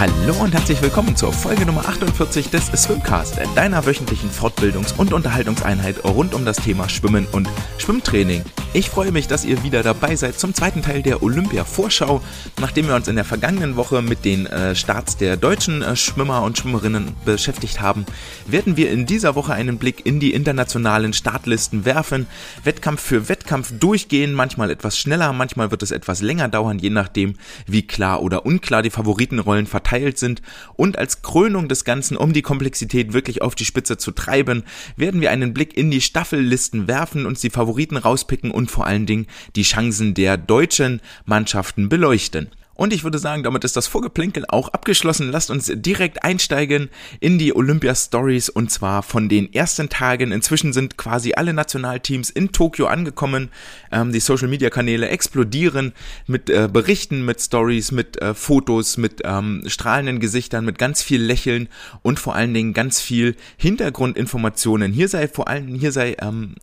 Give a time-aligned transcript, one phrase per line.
[0.00, 6.02] Hallo und herzlich willkommen zur Folge Nummer 48 des Swimcast, deiner wöchentlichen Fortbildungs- und Unterhaltungseinheit
[6.04, 8.42] rund um das Thema Schwimmen und Schwimmtraining.
[8.72, 12.22] Ich freue mich, dass ihr wieder dabei seid zum zweiten Teil der Olympia-Vorschau.
[12.60, 16.44] Nachdem wir uns in der vergangenen Woche mit den äh, Starts der deutschen äh, Schwimmer
[16.44, 18.06] und Schwimmerinnen beschäftigt haben,
[18.46, 22.26] werden wir in dieser Woche einen Blick in die internationalen Startlisten werfen,
[22.64, 27.34] Wettkampf für Wettkampf durchgehen, manchmal etwas schneller, manchmal wird es etwas länger dauern, je nachdem,
[27.66, 30.42] wie klar oder unklar die Favoritenrollen verteilt sind.
[30.74, 34.64] Und als Krönung des Ganzen, um die Komplexität wirklich auf die Spitze zu treiben,
[34.96, 39.06] werden wir einen Blick in die Staffellisten werfen, uns die Favoriten rauspicken und vor allen
[39.06, 39.26] Dingen
[39.56, 42.50] die Chancen der deutschen Mannschaften beleuchten.
[42.80, 45.30] Und ich würde sagen, damit ist das Vorgeplänkel auch abgeschlossen.
[45.30, 46.88] Lasst uns direkt einsteigen
[47.20, 50.32] in die Olympia Stories und zwar von den ersten Tagen.
[50.32, 53.50] Inzwischen sind quasi alle Nationalteams in Tokio angekommen.
[53.92, 55.92] Ähm, die Social Media Kanäle explodieren
[56.26, 61.22] mit äh, Berichten, mit Stories, mit äh, Fotos, mit ähm, strahlenden Gesichtern, mit ganz viel
[61.22, 61.68] Lächeln
[62.00, 64.90] und vor allen Dingen ganz viel Hintergrundinformationen.
[64.90, 66.54] Hier sei vor allem, hier sei ähm,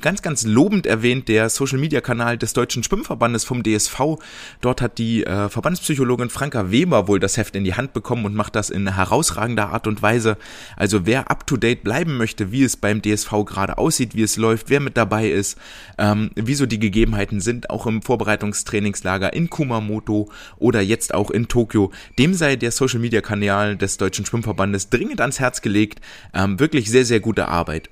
[0.00, 4.18] ganz, ganz lobend erwähnt der Social Media Kanal des Deutschen Schwimmverbandes vom DSV.
[4.60, 8.34] Dort hat die äh, Verbandspsychologin Franka Weber wohl das Heft in die Hand bekommen und
[8.34, 10.38] macht das in herausragender Art und Weise.
[10.76, 14.36] Also wer up to date bleiben möchte, wie es beim DSV gerade aussieht, wie es
[14.36, 15.58] läuft, wer mit dabei ist,
[15.98, 21.92] ähm, wieso die Gegebenheiten sind, auch im Vorbereitungstrainingslager in Kumamoto oder jetzt auch in Tokio,
[22.18, 26.00] dem sei der Social Media Kanal des Deutschen Schwimmverbandes dringend ans Herz gelegt.
[26.32, 27.90] Ähm, wirklich sehr, sehr gute Arbeit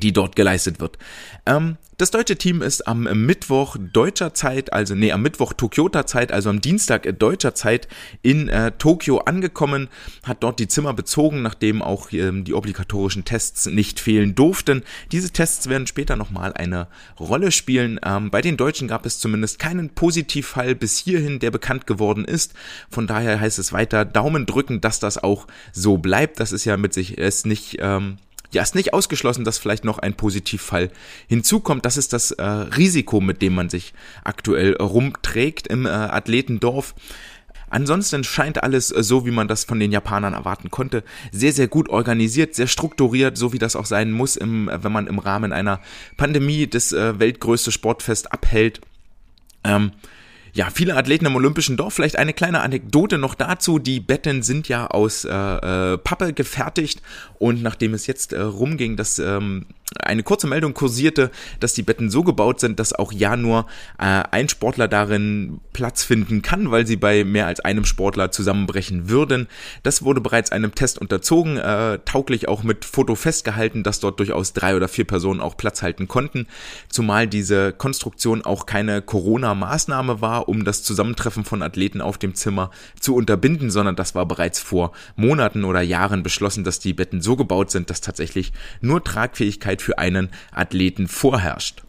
[0.00, 0.98] die dort geleistet wird.
[1.46, 6.32] Ähm, das deutsche Team ist am Mittwoch deutscher Zeit, also nee, am Mittwoch Tokioter Zeit,
[6.32, 7.86] also am Dienstag deutscher Zeit
[8.22, 9.88] in äh, Tokio angekommen,
[10.24, 14.82] hat dort die Zimmer bezogen, nachdem auch ähm, die obligatorischen Tests nicht fehlen durften.
[15.12, 16.88] Diese Tests werden später nochmal eine
[17.20, 18.00] Rolle spielen.
[18.04, 22.54] Ähm, bei den Deutschen gab es zumindest keinen Positivfall bis hierhin, der bekannt geworden ist.
[22.90, 26.40] Von daher heißt es weiter Daumen drücken, dass das auch so bleibt.
[26.40, 28.16] Das ist ja mit sich es nicht ähm,
[28.52, 30.90] ja, ist nicht ausgeschlossen, dass vielleicht noch ein Positivfall
[31.26, 31.84] hinzukommt.
[31.84, 36.94] Das ist das äh, Risiko, mit dem man sich aktuell rumträgt im äh, Athletendorf.
[37.72, 41.02] Ansonsten scheint alles äh, so, wie man das von den Japanern erwarten konnte,
[41.32, 44.92] sehr, sehr gut organisiert, sehr strukturiert, so wie das auch sein muss, im, äh, wenn
[44.92, 45.80] man im Rahmen einer
[46.18, 48.82] Pandemie das äh, weltgrößte Sportfest abhält.
[49.64, 49.92] Ähm,
[50.54, 51.94] ja, viele Athleten im Olympischen Dorf.
[51.94, 53.78] Vielleicht eine kleine Anekdote noch dazu.
[53.78, 57.00] Die Betten sind ja aus äh, äh, Pappe gefertigt
[57.38, 59.66] und nachdem es jetzt äh, rumging, dass ähm,
[60.00, 61.30] eine kurze Meldung kursierte,
[61.60, 63.66] dass die Betten so gebaut sind, dass auch ja nur
[63.98, 69.08] äh, ein Sportler darin Platz finden kann, weil sie bei mehr als einem Sportler zusammenbrechen
[69.08, 69.48] würden.
[69.82, 74.52] Das wurde bereits einem Test unterzogen, äh, tauglich auch mit Foto festgehalten, dass dort durchaus
[74.52, 76.46] drei oder vier Personen auch Platz halten konnten,
[76.88, 82.70] zumal diese Konstruktion auch keine Corona-Maßnahme war, um das Zusammentreffen von Athleten auf dem Zimmer
[83.00, 87.36] zu unterbinden, sondern das war bereits vor Monaten oder Jahren beschlossen, dass die Betten so
[87.36, 91.82] gebaut sind, dass tatsächlich nur Tragfähigkeit für einen Athleten vorherrscht.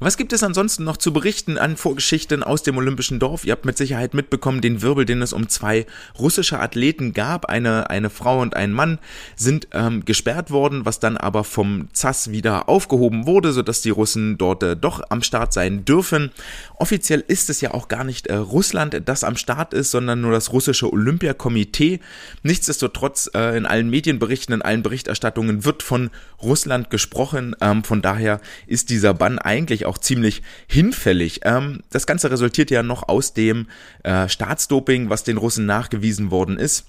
[0.00, 3.44] Was gibt es ansonsten noch zu berichten an Vorgeschichten aus dem Olympischen Dorf?
[3.44, 5.86] Ihr habt mit Sicherheit mitbekommen, den Wirbel, den es um zwei
[6.16, 7.46] russische Athleten gab.
[7.46, 9.00] Eine, eine Frau und ein Mann
[9.34, 14.38] sind ähm, gesperrt worden, was dann aber vom ZAS wieder aufgehoben wurde, sodass die Russen
[14.38, 16.30] dort äh, doch am Start sein dürfen.
[16.76, 20.30] Offiziell ist es ja auch gar nicht äh, Russland, das am Start ist, sondern nur
[20.30, 21.98] das russische Olympiakomitee.
[22.44, 26.10] Nichtsdestotrotz äh, in allen Medienberichten, in allen Berichterstattungen wird von
[26.40, 27.56] Russland gesprochen.
[27.60, 31.40] Ähm, von daher ist dieser Bann eigentlich auch ziemlich hinfällig.
[31.44, 33.66] Ähm, das Ganze resultiert ja noch aus dem
[34.04, 36.86] äh, Staatsdoping, was den Russen nachgewiesen worden ist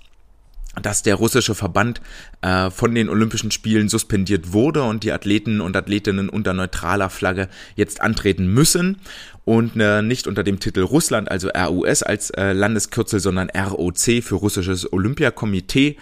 [0.82, 2.00] dass der russische Verband
[2.42, 7.50] äh, von den Olympischen Spielen suspendiert wurde und die Athleten und Athletinnen unter neutraler Flagge
[7.76, 8.98] jetzt antreten müssen
[9.46, 14.36] und äh, nicht unter dem Titel Russland, also RUS als äh, Landeskürzel, sondern ROC für
[14.36, 15.98] russisches Olympiakomitee.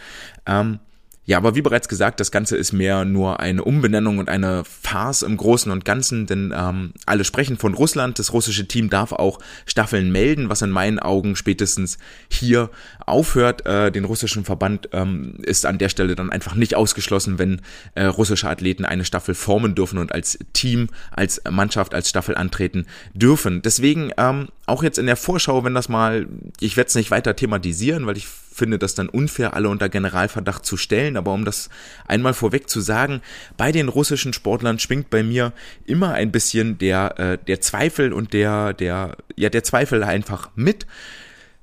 [0.45, 0.79] Ähm,
[1.27, 5.23] ja, aber wie bereits gesagt, das Ganze ist mehr nur eine Umbenennung und eine Farce
[5.23, 8.17] im Großen und Ganzen, denn ähm, alle sprechen von Russland.
[8.17, 11.97] Das russische Team darf auch Staffeln melden, was in meinen Augen spätestens
[12.31, 12.69] hier
[13.05, 13.65] aufhört.
[13.65, 17.61] Äh, den russischen Verband ähm, ist an der Stelle dann einfach nicht ausgeschlossen, wenn
[17.95, 22.85] äh, russische Athleten eine Staffel formen dürfen und als Team, als Mannschaft, als Staffel antreten
[23.13, 23.61] dürfen.
[23.61, 26.25] Deswegen ähm, auch jetzt in der Vorschau, wenn das mal,
[26.61, 28.27] ich werde es nicht weiter thematisieren, weil ich
[28.57, 31.15] finde das dann unfair, alle unter Generalverdacht zu stellen.
[31.15, 31.69] Aber um das
[32.07, 33.21] einmal vorweg zu sagen,
[33.55, 35.53] bei den russischen Sportlern schwingt bei mir
[35.85, 40.85] immer ein bisschen der, äh, der Zweifel und der, der, ja, der Zweifel einfach mit.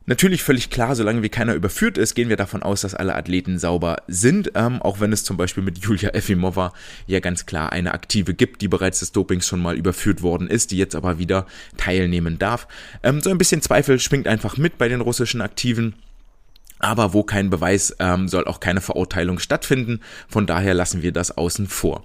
[0.07, 3.59] Natürlich völlig klar, solange wie keiner überführt ist, gehen wir davon aus, dass alle Athleten
[3.59, 6.75] sauber sind, ähm, auch wenn es zum Beispiel mit Julia Efimova
[7.07, 10.73] ja ganz klar eine Aktive gibt, die bereits des Dopings schon mal überführt worden ist,
[10.73, 11.47] die jetzt aber wieder
[11.79, 12.69] teilnehmen darf.
[13.03, 15.95] Ähm, so ein bisschen Zweifel schwingt einfach mit bei den russischen Aktiven.
[16.79, 20.01] Aber wo kein Beweis, ähm, soll auch keine Verurteilung stattfinden.
[20.29, 22.05] Von daher lassen wir das außen vor.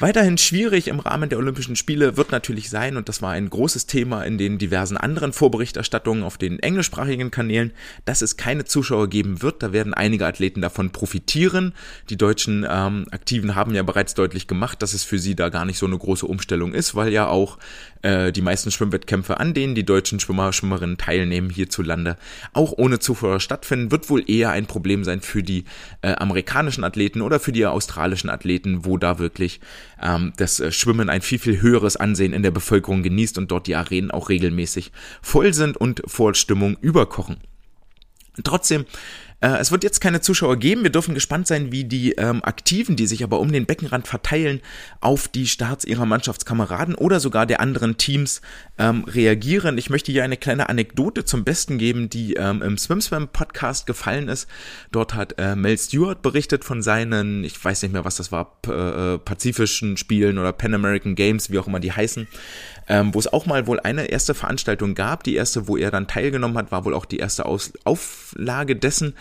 [0.00, 3.86] Weiterhin schwierig im Rahmen der Olympischen Spiele wird natürlich sein, und das war ein großes
[3.86, 7.72] Thema in den diversen anderen Vorberichterstattungen auf den englischsprachigen Kanälen,
[8.04, 9.60] dass es keine Zuschauer geben wird.
[9.60, 11.74] Da werden einige Athleten davon profitieren.
[12.10, 15.64] Die deutschen ähm, Aktiven haben ja bereits deutlich gemacht, dass es für sie da gar
[15.64, 17.58] nicht so eine große Umstellung ist, weil ja auch
[18.02, 22.16] äh, die meisten Schwimmwettkämpfe, an denen die deutschen Schwimmer, Schwimmerinnen teilnehmen hierzulande,
[22.52, 25.64] auch ohne Zuschauer stattfinden, wird wohl eher ein Problem sein für die
[26.02, 29.58] äh, amerikanischen Athleten oder für die australischen Athleten, wo da wirklich
[30.02, 33.66] ähm, das äh, Schwimmen ein viel, viel höheres Ansehen in der Bevölkerung genießt und dort
[33.66, 34.92] die Arenen auch regelmäßig
[35.22, 37.38] voll sind und vor Stimmung überkochen.
[38.44, 38.84] Trotzdem
[39.40, 40.82] äh, es wird jetzt keine Zuschauer geben.
[40.82, 44.60] Wir dürfen gespannt sein, wie die ähm, Aktiven, die sich aber um den Beckenrand verteilen,
[45.00, 48.40] auf die Starts ihrer Mannschaftskameraden oder sogar der anderen Teams
[48.78, 49.78] ähm, reagieren.
[49.78, 53.86] Ich möchte hier eine kleine Anekdote zum Besten geben, die ähm, im Swim Swim Podcast
[53.86, 54.48] gefallen ist.
[54.90, 58.58] Dort hat äh, Mel Stewart berichtet von seinen, ich weiß nicht mehr, was das war,
[58.66, 62.26] äh, pazifischen Spielen oder Pan American Games, wie auch immer die heißen
[62.88, 65.24] ähm, wo es auch mal wohl eine erste Veranstaltung gab.
[65.24, 69.14] Die erste, wo er dann teilgenommen hat, war wohl auch die erste Aus Auflage dessen,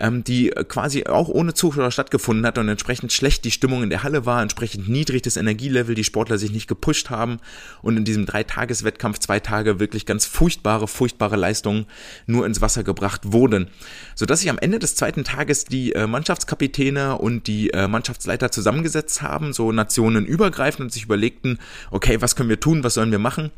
[0.00, 4.02] ähm, die quasi auch ohne Zuschauer stattgefunden hat und entsprechend schlecht die Stimmung in der
[4.02, 7.38] Halle war, entsprechend niedrig das Energielevel, die Sportler sich nicht gepusht haben
[7.82, 11.86] und in diesem Dreitageswettkampf zwei Tage wirklich ganz furchtbare, furchtbare Leistungen
[12.26, 13.68] nur ins Wasser gebracht wurden.
[14.14, 19.22] Sodass sich am Ende des zweiten Tages die äh, Mannschaftskapitäne und die äh, Mannschaftsleiter zusammengesetzt
[19.22, 21.58] haben, so nationenübergreifend und sich überlegten,
[21.90, 23.50] okay, was können wir tun, was sollen wir machen?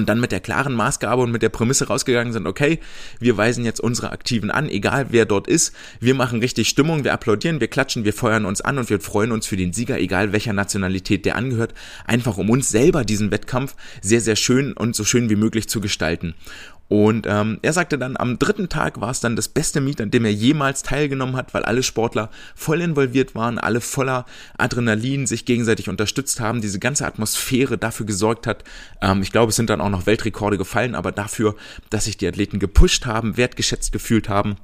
[0.00, 2.80] Und dann mit der klaren Maßgabe und mit der Prämisse rausgegangen sind, okay,
[3.18, 7.12] wir weisen jetzt unsere Aktiven an, egal wer dort ist, wir machen richtig Stimmung, wir
[7.12, 10.32] applaudieren, wir klatschen, wir feuern uns an und wir freuen uns für den Sieger, egal
[10.32, 11.74] welcher Nationalität der angehört,
[12.06, 15.82] einfach um uns selber diesen Wettkampf sehr, sehr schön und so schön wie möglich zu
[15.82, 16.34] gestalten.
[16.90, 20.10] Und ähm, er sagte dann, am dritten Tag war es dann das beste Meet, an
[20.10, 24.26] dem er jemals teilgenommen hat, weil alle Sportler voll involviert waren, alle voller
[24.58, 28.64] Adrenalin sich gegenseitig unterstützt haben, diese ganze Atmosphäre dafür gesorgt hat.
[29.00, 31.54] Ähm, ich glaube, es sind dann auch noch Weltrekorde gefallen, aber dafür,
[31.90, 34.56] dass sich die Athleten gepusht haben, wertgeschätzt gefühlt haben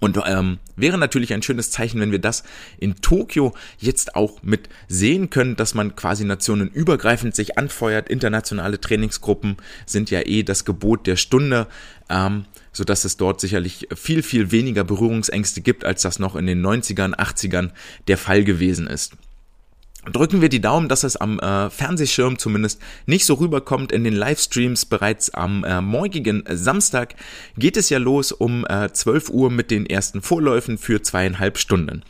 [0.00, 2.44] und ähm, wäre natürlich ein schönes Zeichen, wenn wir das
[2.78, 8.08] in Tokio jetzt auch mit sehen können, dass man quasi nationenübergreifend sich anfeuert.
[8.08, 9.56] Internationale Trainingsgruppen
[9.86, 11.66] sind ja eh das Gebot der Stunde,
[12.10, 16.46] ähm, so dass es dort sicherlich viel, viel weniger Berührungsängste gibt, als das noch in
[16.46, 17.70] den 90ern, 80ern
[18.06, 19.14] der Fall gewesen ist
[20.12, 23.92] drücken wir die Daumen, dass es am äh, Fernsehschirm zumindest nicht so rüberkommt.
[23.92, 27.14] In den Livestreams bereits am äh, morgigen Samstag
[27.56, 32.02] geht es ja los um äh, 12 Uhr mit den ersten Vorläufen für zweieinhalb Stunden.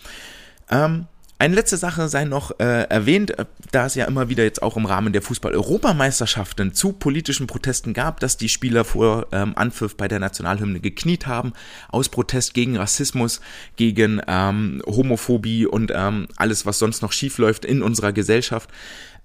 [0.70, 1.06] Ähm,
[1.38, 4.76] eine letzte Sache sei noch äh, erwähnt, äh, da es ja immer wieder jetzt auch
[4.76, 10.08] im Rahmen der Fußball-Europameisterschaften zu politischen Protesten gab, dass die Spieler vor ähm, Anpfiff bei
[10.08, 11.52] der Nationalhymne gekniet haben,
[11.88, 13.40] aus Protest gegen Rassismus,
[13.76, 18.70] gegen ähm, Homophobie und ähm, alles, was sonst noch schiefläuft in unserer Gesellschaft.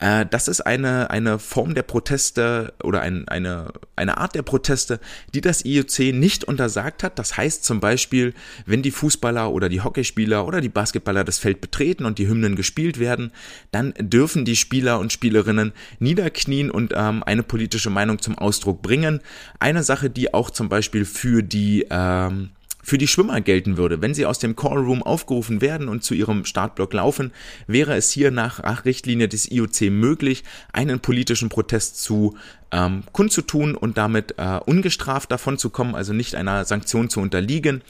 [0.02, 5.00] Äh, das ist eine, eine Form der Proteste oder ein, eine, eine Art der Proteste,
[5.34, 7.18] die das IOC nicht untersagt hat.
[7.20, 8.34] Das heißt zum Beispiel,
[8.66, 12.56] wenn die Fußballer oder die Hockeyspieler oder die Basketballer das Feld betreten und die Hymnen
[12.56, 13.32] gespielt werden,
[13.72, 19.22] dann dürfen die Spieler und Spielerinnen niederknien und ähm, eine politische Meinung zum Ausdruck bringen.
[19.60, 22.50] Eine Sache, die auch zum Beispiel für die ähm,
[22.84, 24.02] für die Schwimmer gelten würde.
[24.02, 27.32] Wenn sie aus dem Callroom aufgerufen werden und zu ihrem Startblock laufen,
[27.68, 32.36] wäre es hier nach Richtlinie des IOC möglich, einen politischen Protest zu
[32.72, 37.82] ähm, kundzutun und damit äh, ungestraft davon zu kommen, also nicht einer Sanktion zu unterliegen.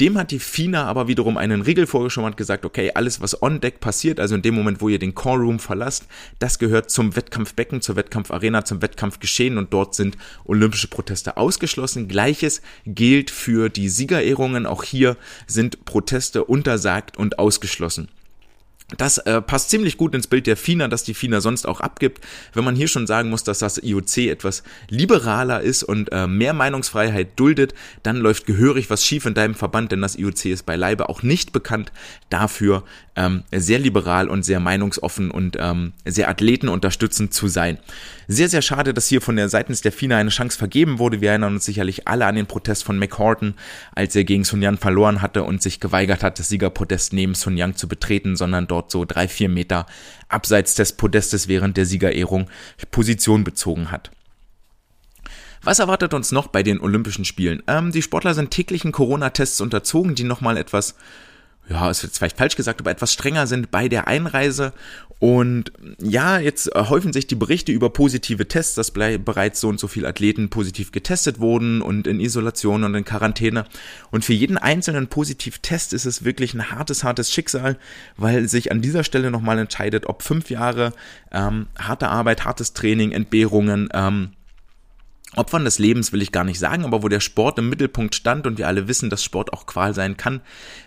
[0.00, 3.60] Dem hat die FINA aber wiederum einen Riegel vorgeschoben und gesagt, okay, alles was on
[3.60, 6.06] deck passiert, also in dem Moment, wo ihr den Callroom verlasst,
[6.38, 12.08] das gehört zum Wettkampfbecken, zur Wettkampfarena, zum Wettkampfgeschehen und dort sind olympische Proteste ausgeschlossen.
[12.08, 14.64] Gleiches gilt für die Siegerehrungen.
[14.64, 18.08] Auch hier sind Proteste untersagt und ausgeschlossen.
[18.96, 22.24] Das äh, passt ziemlich gut ins Bild der FINA, das die FINA sonst auch abgibt.
[22.52, 26.52] Wenn man hier schon sagen muss, dass das IOC etwas liberaler ist und äh, mehr
[26.52, 31.08] Meinungsfreiheit duldet, dann läuft gehörig was schief in deinem Verband, denn das IOC ist beileibe
[31.08, 31.92] auch nicht bekannt
[32.30, 32.84] dafür,
[33.20, 37.78] ähm, sehr liberal und sehr meinungsoffen und ähm, sehr athletenunterstützend zu sein.
[38.28, 41.20] Sehr, sehr schade, dass hier von der seitens der FINA eine Chance vergeben wurde.
[41.20, 43.54] Wir erinnern uns sicherlich alle an den Protest von McHorton,
[43.94, 47.58] als er gegen Sun Yan verloren hatte und sich geweigert hat, das Siegerpodest neben Sun
[47.58, 49.86] Yang zu betreten, sondern dort so drei, vier Meter
[50.28, 52.48] abseits des Podestes während der Siegerehrung
[52.90, 54.10] Position bezogen hat.
[55.62, 57.62] Was erwartet uns noch bei den Olympischen Spielen?
[57.66, 60.94] Ähm, die Sportler sind täglichen Corona-Tests unterzogen, die nochmal etwas
[61.70, 64.72] ja, es wird vielleicht falsch gesagt, aber etwas strenger sind bei der Einreise.
[65.20, 69.86] Und ja, jetzt häufen sich die Berichte über positive Tests, dass bereits so und so
[69.86, 73.66] viele Athleten positiv getestet wurden und in Isolation und in Quarantäne.
[74.10, 77.76] Und für jeden einzelnen Positivtest ist es wirklich ein hartes, hartes Schicksal,
[78.16, 80.92] weil sich an dieser Stelle nochmal entscheidet, ob fünf Jahre
[81.30, 84.30] ähm, harte Arbeit, hartes Training, Entbehrungen, ähm,
[85.36, 88.48] Opfern des Lebens will ich gar nicht sagen, aber wo der Sport im Mittelpunkt stand
[88.48, 90.40] und wir alle wissen, dass Sport auch Qual sein kann,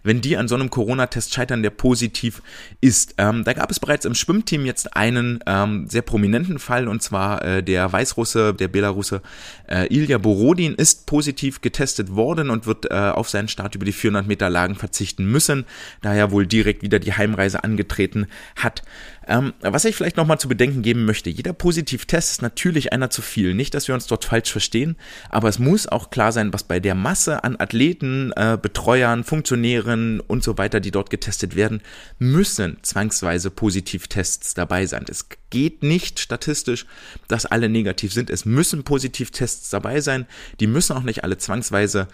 [0.03, 2.41] wenn die an so einem Corona-Test scheitern, der positiv
[2.81, 3.15] ist.
[3.19, 7.43] Ähm, da gab es bereits im Schwimmteam jetzt einen ähm, sehr prominenten Fall und zwar
[7.43, 9.21] äh, der Weißrusse, der Belarusse
[9.69, 13.93] äh, Ilya Borodin ist positiv getestet worden und wird äh, auf seinen Start über die
[13.93, 15.65] 400 Meter Lagen verzichten müssen,
[16.01, 18.81] da er wohl direkt wieder die Heimreise angetreten hat.
[19.27, 23.21] Ähm, was ich vielleicht nochmal zu bedenken geben möchte, jeder Positivtest ist natürlich einer zu
[23.21, 23.53] viel.
[23.53, 24.97] Nicht, dass wir uns dort falsch verstehen,
[25.29, 30.19] aber es muss auch klar sein, was bei der Masse an Athleten, äh, Betreuern, Funktionären
[30.19, 31.81] und so weiter, die dort getestet werden,
[32.19, 35.05] müssen zwangsweise Positivtests dabei sein.
[35.09, 36.85] Es geht nicht statistisch,
[37.27, 38.29] dass alle negativ sind.
[38.29, 40.25] Es müssen Positivtests dabei sein.
[40.59, 42.07] Die müssen auch nicht alle zwangsweise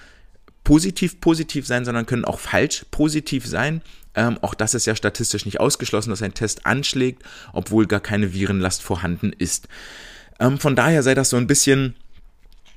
[0.63, 3.81] positiv positiv sein, sondern können auch falsch positiv sein.
[4.19, 7.23] Ähm, auch das ist ja statistisch nicht ausgeschlossen, dass ein Test anschlägt,
[7.53, 9.69] obwohl gar keine Virenlast vorhanden ist.
[10.41, 11.95] Ähm, von daher sei das so ein bisschen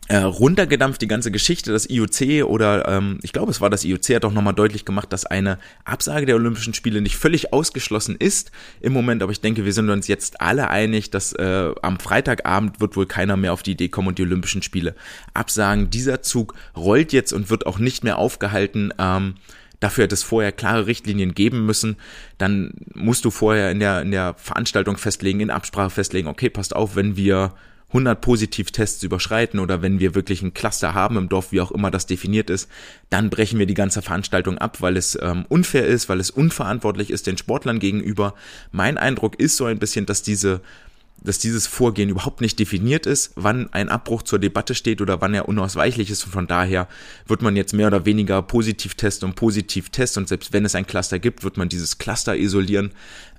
[0.07, 1.73] äh, runtergedampft die ganze Geschichte.
[1.73, 5.13] Das IOC oder ähm, ich glaube, es war das IOC hat auch nochmal deutlich gemacht,
[5.13, 9.21] dass eine Absage der Olympischen Spiele nicht völlig ausgeschlossen ist im Moment.
[9.25, 13.07] Aber ich denke, wir sind uns jetzt alle einig, dass äh, am Freitagabend wird wohl
[13.07, 14.95] keiner mehr auf die Idee kommen und die Olympischen Spiele
[15.35, 15.91] absagen.
[15.91, 18.95] Dieser Zug rollt jetzt und wird auch nicht mehr aufgehalten.
[18.99, 19.35] Ähm,
[19.83, 21.97] Dafür hätte es vorher klare Richtlinien geben müssen.
[22.39, 26.77] Dann musst du vorher in der, in der Veranstaltung festlegen, in Absprache festlegen, okay, passt
[26.77, 27.53] auf, wenn wir
[27.89, 31.91] 100 Positivtests überschreiten oder wenn wir wirklich ein Cluster haben im Dorf, wie auch immer
[31.91, 32.71] das definiert ist,
[33.11, 37.11] dann brechen wir die ganze Veranstaltung ab, weil es ähm, unfair ist, weil es unverantwortlich
[37.11, 38.35] ist den Sportlern gegenüber.
[38.71, 40.61] Mein Eindruck ist so ein bisschen, dass diese
[41.25, 45.35] dass dieses Vorgehen überhaupt nicht definiert ist, wann ein Abbruch zur Debatte steht oder wann
[45.35, 46.25] er unausweichlich ist.
[46.25, 46.89] Und von daher
[47.27, 51.19] wird man jetzt mehr oder weniger Positivtest und Positivtest und selbst wenn es ein Cluster
[51.19, 52.93] gibt, wird man dieses Cluster isolieren,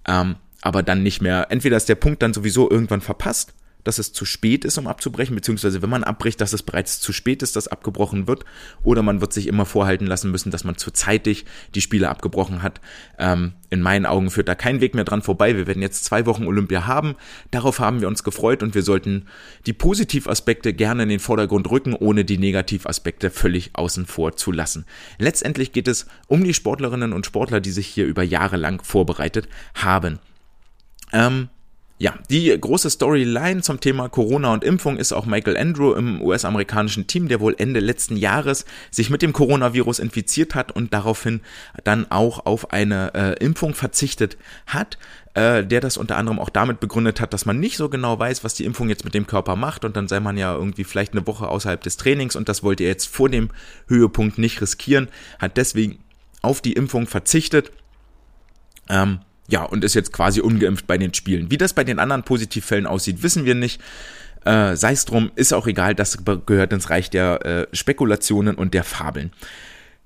[0.08, 1.48] ähm, aber dann nicht mehr.
[1.50, 5.36] Entweder ist der Punkt dann sowieso irgendwann verpasst dass es zu spät ist, um abzubrechen,
[5.36, 8.46] beziehungsweise wenn man abbricht, dass es bereits zu spät ist, dass abgebrochen wird,
[8.84, 12.64] oder man wird sich immer vorhalten lassen müssen, dass man zu zeitig die Spiele abgebrochen
[12.64, 12.82] hat.
[13.18, 15.58] Ähm, in meinen Augen führt da kein Weg mehr dran vorbei.
[15.58, 17.16] Wir werden jetzt zwei Wochen Olympia haben.
[17.52, 19.28] Darauf haben wir uns gefreut und wir sollten
[19.66, 24.86] die Positivaspekte gerne in den Vordergrund rücken, ohne die Negativaspekte völlig außen vor zu lassen.
[25.18, 29.48] Letztendlich geht es um die Sportlerinnen und Sportler, die sich hier über Jahre lang vorbereitet
[29.74, 30.20] haben.
[31.12, 31.50] Ähm,
[32.04, 37.08] ja, die große Storyline zum Thema Corona und Impfung ist auch Michael Andrew im US-amerikanischen
[37.08, 41.40] Team, der wohl Ende letzten Jahres sich mit dem Coronavirus infiziert hat und daraufhin
[41.86, 44.36] dann auch auf eine äh, Impfung verzichtet
[44.68, 44.98] hat
[45.34, 48.44] äh, der das unter anderem auch damit begründet hat, dass man nicht so genau weiß,
[48.44, 51.14] was die Impfung jetzt mit dem Körper macht und dann sei man ja irgendwie vielleicht
[51.14, 53.50] eine Woche außerhalb des Trainings und das wollte er jetzt vor dem
[53.88, 55.08] Höhepunkt nicht riskieren,
[55.40, 56.04] hat deswegen
[56.42, 57.72] auf die Impfung verzichtet.
[58.90, 59.20] Ähm,
[59.54, 61.52] ja, und ist jetzt quasi ungeimpft bei den Spielen.
[61.52, 63.80] Wie das bei den anderen Positivfällen aussieht, wissen wir nicht.
[64.46, 68.74] Äh, Sei es drum, ist auch egal, das gehört ins Reich der äh, Spekulationen und
[68.74, 69.32] der Fabeln.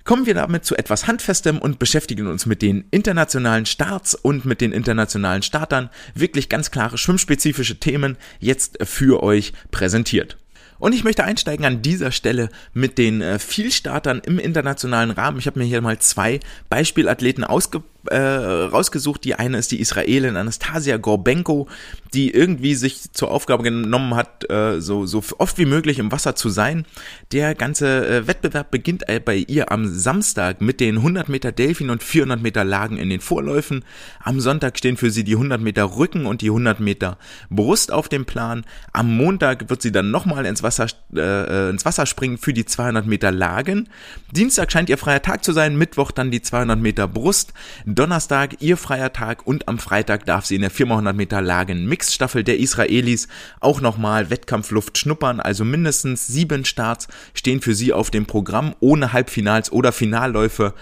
[0.03, 4.59] Kommen wir damit zu etwas Handfestem und beschäftigen uns mit den internationalen Starts und mit
[4.59, 5.89] den internationalen Startern.
[6.13, 10.37] Wirklich ganz klare schwimmspezifische Themen jetzt für euch präsentiert.
[10.79, 15.39] Und ich möchte einsteigen an dieser Stelle mit den äh, Vielstartern im internationalen Rahmen.
[15.39, 16.39] Ich habe mir hier mal zwei
[16.69, 19.23] Beispielathleten ausge äh, rausgesucht.
[19.23, 21.67] Die eine ist die Israelin Anastasia Gorbenko,
[22.13, 26.35] die irgendwie sich zur Aufgabe genommen hat, äh, so, so oft wie möglich im Wasser
[26.35, 26.85] zu sein.
[27.31, 31.89] Der ganze äh, Wettbewerb beginnt äh, bei ihr am Samstag mit den 100 Meter Delfin
[31.89, 33.83] und 400 Meter Lagen in den Vorläufen.
[34.23, 37.17] Am Sonntag stehen für sie die 100 Meter Rücken und die 100 Meter
[37.49, 38.65] Brust auf dem Plan.
[38.93, 43.05] Am Montag wird sie dann nochmal ins äh, äh, ins Wasser springen für die 200
[43.05, 43.89] Meter Lagen.
[44.31, 47.53] Dienstag scheint ihr freier Tag zu sein, Mittwoch dann die 200 Meter Brust.
[47.97, 52.43] Donnerstag ihr freier Tag und am Freitag darf sie in der 4x100 Meter Lagen Mixstaffel
[52.43, 53.27] der Israelis
[53.59, 55.39] auch nochmal Wettkampfluft schnuppern.
[55.39, 60.75] Also mindestens sieben Starts stehen für sie auf dem Programm ohne Halbfinals oder Finalläufe.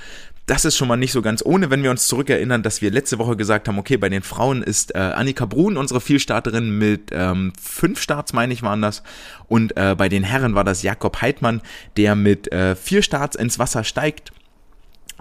[0.45, 3.17] Das ist schon mal nicht so ganz ohne, wenn wir uns zurückerinnern, dass wir letzte
[3.17, 7.53] Woche gesagt haben, okay, bei den Frauen ist äh, Annika Brun unsere Vielstarterin mit ähm,
[7.57, 9.03] fünf Starts, meine ich, waren das.
[9.47, 11.61] Und äh, bei den Herren war das Jakob Heidmann,
[11.95, 14.33] der mit äh, vier Starts ins Wasser steigt.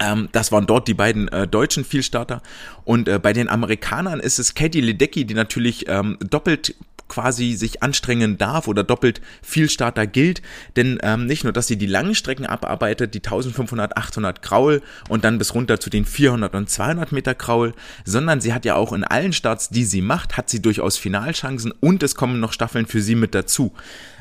[0.01, 2.43] Ähm, das waren dort die beiden äh, deutschen Vielstarter.
[2.85, 6.75] Und äh, bei den Amerikanern ist es Katie Ledecky, die natürlich ähm, doppelt
[7.09, 10.43] quasi sich anstrengen darf oder doppelt viel Starter gilt,
[10.77, 15.25] denn ähm, nicht nur, dass sie die langen Strecken abarbeitet, die 1500, 800 Kraul und
[15.25, 18.93] dann bis runter zu den 400 und 200 Meter Kraul, sondern sie hat ja auch
[18.93, 22.87] in allen Starts, die sie macht, hat sie durchaus Finalchancen und es kommen noch Staffeln
[22.87, 23.73] für sie mit dazu.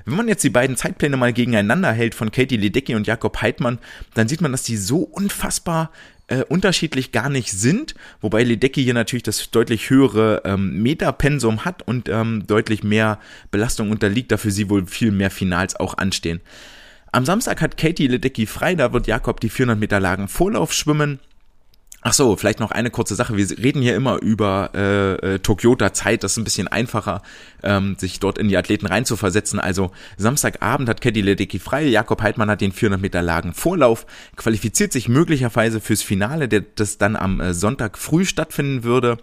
[0.05, 3.79] Wenn man jetzt die beiden Zeitpläne mal gegeneinander hält von Katie Ledecky und Jakob Heidmann,
[4.13, 5.91] dann sieht man, dass die so unfassbar
[6.27, 11.81] äh, unterschiedlich gar nicht sind, wobei Ledecky hier natürlich das deutlich höhere ähm, Metapensum hat
[11.87, 13.19] und ähm, deutlich mehr
[13.51, 16.41] Belastung unterliegt, dafür sie wohl viel mehr Finals auch anstehen.
[17.11, 21.19] Am Samstag hat Katie Ledecky frei, da wird Jakob die 400 Meter Lagen Vorlauf schwimmen.
[22.05, 23.37] Ach so, vielleicht noch eine kurze Sache.
[23.37, 26.23] Wir reden hier immer über äh, äh, Tokyota Zeit.
[26.23, 27.21] Das ist ein bisschen einfacher,
[27.63, 29.57] ähm, sich dort in die Athleten reinzuversetzen.
[29.57, 31.85] Also Samstagabend hat Caddy Ledecky frei.
[31.85, 34.05] Jakob Heidmann hat den 400 Meter Lagen Vorlauf,
[34.35, 39.17] qualifiziert sich möglicherweise fürs Finale, der das dann am äh, Sonntag früh stattfinden würde.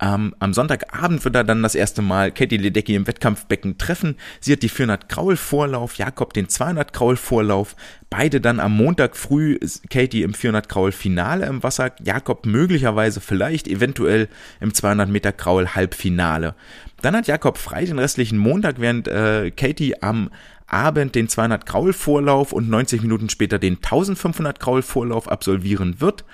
[0.00, 4.16] Ähm, am Sonntagabend wird er dann das erste Mal Katie Ledecky im Wettkampfbecken treffen.
[4.40, 7.74] Sie hat die 400 Kraul Vorlauf, Jakob den 200 Kraul Vorlauf.
[8.08, 9.58] Beide dann am Montag früh
[9.90, 14.28] Katie im 400 Kraul Finale im Wasser, Jakob möglicherweise vielleicht eventuell
[14.60, 16.54] im 200 Meter Kraul Halbfinale.
[17.02, 20.30] Dann hat Jakob frei den restlichen Montag, während äh, Katie am
[20.68, 26.24] Abend den 200 Kraul Vorlauf und 90 Minuten später den 1500 Kraul Vorlauf absolvieren wird.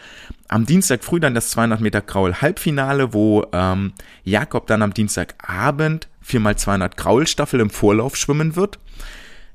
[0.54, 3.92] Am Dienstag früh dann das 200 Meter Kraul Halbfinale, wo ähm,
[4.22, 8.78] Jakob dann am Dienstagabend 4x200 Kraul Staffel im Vorlauf schwimmen wird.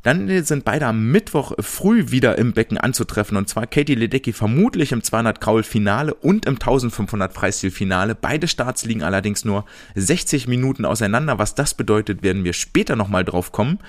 [0.04, 4.92] Dann sind beide am Mittwoch früh wieder im Becken anzutreffen und zwar Katie Ledecky vermutlich
[4.92, 8.14] im 200 Kraul Finale und im 1500 Freistil Finale.
[8.14, 9.64] Beide Starts liegen allerdings nur
[9.96, 11.40] 60 Minuten auseinander.
[11.40, 13.80] Was das bedeutet, werden wir später nochmal drauf kommen.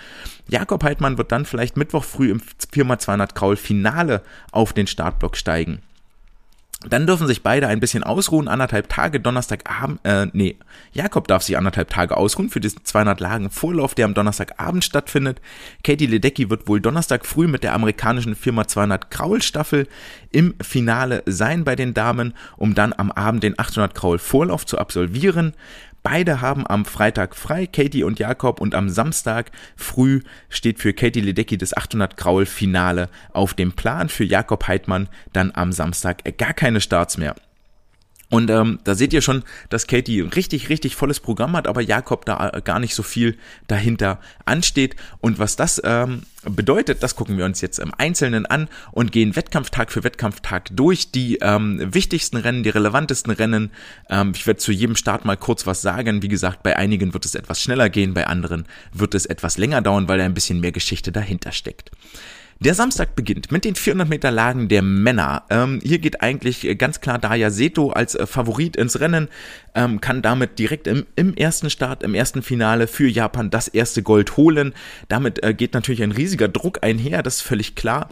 [0.47, 5.83] Jakob Heidmann wird dann vielleicht Mittwoch früh im 4x200 Kraul Finale auf den Startblock steigen.
[6.89, 10.57] Dann dürfen sich beide ein bisschen ausruhen, anderthalb Tage, Donnerstagabend, äh, nee,
[10.93, 15.43] Jakob darf sich anderthalb Tage ausruhen für diesen 200 Lagen Vorlauf, der am Donnerstagabend stattfindet.
[15.85, 19.89] Katie Ledecky wird wohl Donnerstag früh mit der amerikanischen Firma 200 Kraul Staffel
[20.31, 24.79] im Finale sein bei den Damen, um dann am Abend den 800 Kraul Vorlauf zu
[24.79, 25.53] absolvieren.
[26.03, 31.21] Beide haben am Freitag frei, Katie und Jakob, und am Samstag früh steht für Katie
[31.21, 34.09] Ledecky das 800 Graul Finale auf dem Plan.
[34.09, 37.35] Für Jakob Heidmann dann am Samstag gar keine Starts mehr.
[38.31, 42.25] Und ähm, da seht ihr schon, dass Katie richtig, richtig volles Programm hat, aber Jakob
[42.25, 44.95] da äh, gar nicht so viel dahinter ansteht.
[45.21, 49.35] Und was das ähm, bedeutet, das gucken wir uns jetzt im Einzelnen an und gehen
[49.35, 51.11] Wettkampftag für Wettkampftag durch.
[51.11, 53.73] Die ähm, wichtigsten Rennen, die relevantesten Rennen.
[54.09, 56.23] Ähm, ich werde zu jedem Start mal kurz was sagen.
[56.23, 59.83] Wie gesagt, bei einigen wird es etwas schneller gehen, bei anderen wird es etwas länger
[59.83, 61.91] dauern, weil da ein bisschen mehr Geschichte dahinter steckt.
[62.63, 65.45] Der Samstag beginnt mit den 400 Meter Lagen der Männer.
[65.49, 69.29] Ähm, hier geht eigentlich ganz klar Daya Seto als äh, Favorit ins Rennen,
[69.75, 74.03] ähm, kann damit direkt im, im, ersten Start, im ersten Finale für Japan das erste
[74.03, 74.75] Gold holen.
[75.09, 78.11] Damit äh, geht natürlich ein riesiger Druck einher, das ist völlig klar.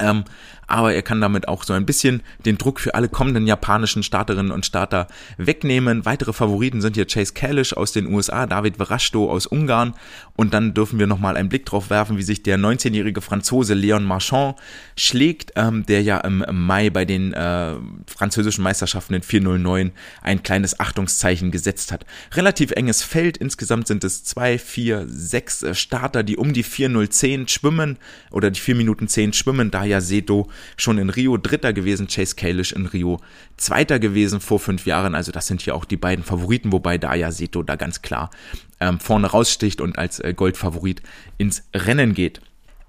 [0.00, 0.24] Ähm,
[0.66, 4.52] aber er kann damit auch so ein bisschen den Druck für alle kommenden japanischen Starterinnen
[4.52, 6.04] und Starter wegnehmen.
[6.04, 9.94] Weitere Favoriten sind hier Chase Kalish aus den USA, David Verashto aus Ungarn
[10.34, 14.04] und dann dürfen wir nochmal einen Blick drauf werfen, wie sich der 19-jährige Franzose Leon
[14.04, 14.56] Marchand
[14.96, 17.74] schlägt, ähm, der ja im, Mai bei den äh,
[18.06, 22.06] französischen Meisterschaften in 409 ein kleines Achtungszeichen gesetzt hat.
[22.34, 27.48] Relativ enges Feld, insgesamt sind es zwei, vier, sechs äh, Starter, die um die 4010
[27.48, 27.98] schwimmen
[28.30, 29.70] oder die 4 Minuten 10 schwimmen.
[29.70, 33.20] Daya Seto schon in Rio Dritter gewesen, Chase Kalish in Rio
[33.56, 35.14] Zweiter gewesen vor fünf Jahren.
[35.14, 38.30] Also das sind hier auch die beiden Favoriten, wobei Daya Seto da ganz klar
[38.80, 41.02] ähm, vorne raussticht und als äh, Goldfavorit
[41.38, 42.40] ins Rennen geht.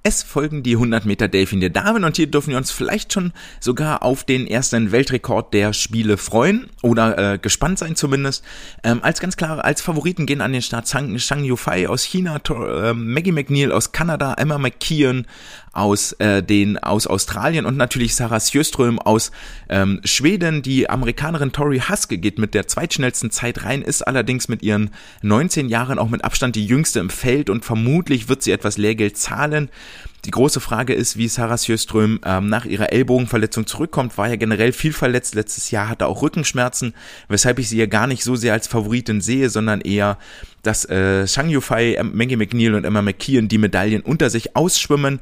[0.06, 3.32] Es folgen die 100 Meter Delfin der Damen und hier dürfen wir uns vielleicht schon
[3.62, 8.44] sogar auf den ersten Weltrekord der Spiele freuen oder äh, gespannt sein zumindest.
[8.84, 12.94] Ähm, als ganz klar, als Favoriten gehen an den Start Shang, Yufei aus China, äh,
[12.94, 15.26] Maggie McNeil aus Kanada, Emma McKeon
[15.74, 19.32] aus äh, den aus Australien und natürlich Sarah Sjöström aus
[19.70, 20.62] ähm, Schweden.
[20.62, 24.92] Die Amerikanerin Tori Haske geht mit der zweitschnellsten Zeit rein, ist allerdings mit ihren
[25.24, 29.18] 19 Jahren auch mit Abstand die jüngste im Feld und vermutlich wird sie etwas Lehrgeld
[29.18, 29.70] zahlen.
[30.26, 34.18] Die große Frage ist, wie Sarah Sjöström ähm, nach ihrer Ellbogenverletzung zurückkommt.
[34.18, 35.36] War ja generell viel verletzt.
[35.36, 36.94] Letztes Jahr hatte auch Rückenschmerzen,
[37.28, 40.18] weshalb ich sie ja gar nicht so sehr als Favoritin sehe, sondern eher,
[40.62, 45.20] dass äh, Shang Yufei, Maggie McNeil und Emma McKeon die Medaillen unter sich ausschwimmen.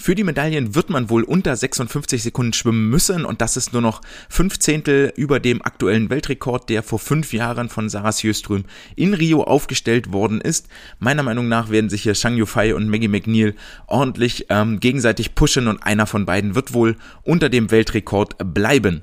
[0.00, 3.82] Für die Medaillen wird man wohl unter 56 Sekunden schwimmen müssen und das ist nur
[3.82, 8.64] noch fünf Zehntel über dem aktuellen Weltrekord, der vor fünf Jahren von Sarah Sjöström
[8.96, 10.68] in Rio aufgestellt worden ist.
[11.00, 13.54] Meiner Meinung nach werden sich hier Shang Yufei und Maggie McNeil
[13.88, 19.02] ordentlich ähm, gegenseitig pushen und einer von beiden wird wohl unter dem Weltrekord bleiben.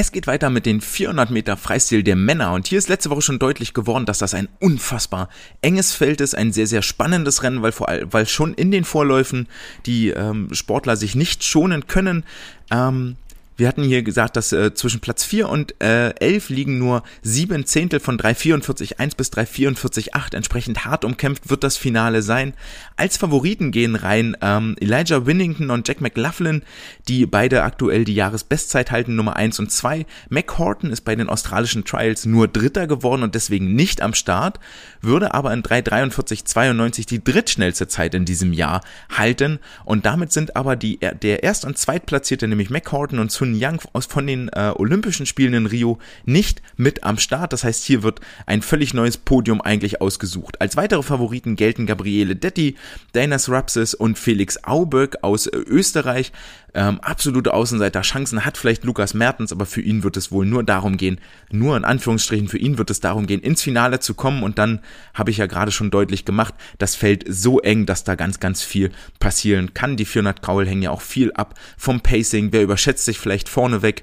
[0.00, 3.20] Es geht weiter mit den 400 Meter Freistil der Männer und hier ist letzte Woche
[3.20, 5.28] schon deutlich geworden, dass das ein unfassbar
[5.60, 8.84] enges Feld ist, ein sehr, sehr spannendes Rennen, weil, vor allem, weil schon in den
[8.84, 9.48] Vorläufen
[9.86, 12.22] die ähm, Sportler sich nicht schonen können.
[12.70, 13.16] Ähm,
[13.58, 17.66] wir hatten hier gesagt, dass äh, zwischen Platz 4 und äh, 11 liegen nur sieben
[17.66, 20.36] Zehntel von 3,44,1 bis 3,44,8.
[20.36, 22.54] Entsprechend hart umkämpft wird das Finale sein.
[22.94, 26.62] Als Favoriten gehen rein ähm, Elijah Winnington und Jack McLaughlin,
[27.08, 30.06] die beide aktuell die Jahresbestzeit halten, Nummer 1 und 2.
[30.28, 34.60] Mac Horton ist bei den australischen Trials nur Dritter geworden und deswegen nicht am Start,
[35.00, 39.58] würde aber in 3,43,92 die drittschnellste Zeit in diesem Jahr halten.
[39.84, 43.54] Und damit sind aber die, der Erst- und Zweitplatzierte, nämlich Mac Horton und Sun Sun
[43.54, 47.52] Yang von den äh, Olympischen Spielen in Rio nicht mit am Start.
[47.52, 50.60] Das heißt, hier wird ein völlig neues Podium eigentlich ausgesucht.
[50.60, 52.76] Als weitere Favoriten gelten Gabriele Detti,
[53.12, 56.32] Dainas Rapsis und Felix Auberg aus äh, Österreich.
[56.74, 60.62] Ähm, absolute Außenseiter Chancen hat vielleicht Lukas Mertens, aber für ihn wird es wohl nur
[60.62, 61.18] darum gehen,
[61.50, 64.80] nur in Anführungsstrichen für ihn wird es darum gehen, ins Finale zu kommen und dann
[65.14, 68.62] habe ich ja gerade schon deutlich gemacht, das Feld so eng, dass da ganz, ganz
[68.62, 69.96] viel passieren kann.
[69.96, 74.02] Die 400 Kraul hängen ja auch viel ab vom Pacing, wer überschätzt sich vielleicht vorneweg.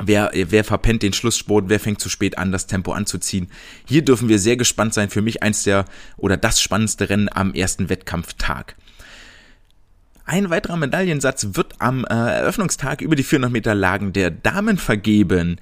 [0.00, 3.48] Wer, wer verpennt den Schlusssport, wer fängt zu spät an, das Tempo anzuziehen.
[3.84, 5.10] Hier dürfen wir sehr gespannt sein.
[5.10, 5.86] Für mich eins der
[6.16, 8.76] oder das spannendste Rennen am ersten Wettkampftag.
[10.30, 15.56] Ein weiterer Medaillensatz wird am äh, Eröffnungstag über die 400 Meter Lagen der Damen vergeben.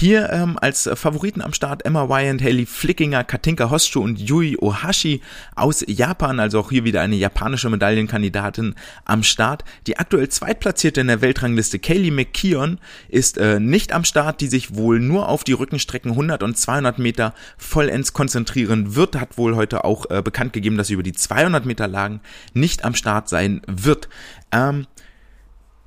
[0.00, 5.20] Hier ähm, als Favoriten am Start Emma Wyand, Haley Flickinger, Katinka Hoschu und Yui Ohashi
[5.54, 9.62] aus Japan, also auch hier wieder eine japanische Medaillenkandidatin am Start.
[9.86, 12.78] Die aktuell zweitplatzierte in der Weltrangliste Kaylee McKeon
[13.10, 16.98] ist äh, nicht am Start, die sich wohl nur auf die Rückenstrecken 100 und 200
[16.98, 21.12] Meter vollends konzentrieren wird, hat wohl heute auch äh, bekannt gegeben, dass sie über die
[21.12, 22.22] 200 Meter Lagen
[22.54, 24.08] nicht am Start sein wird.
[24.50, 24.86] Ähm,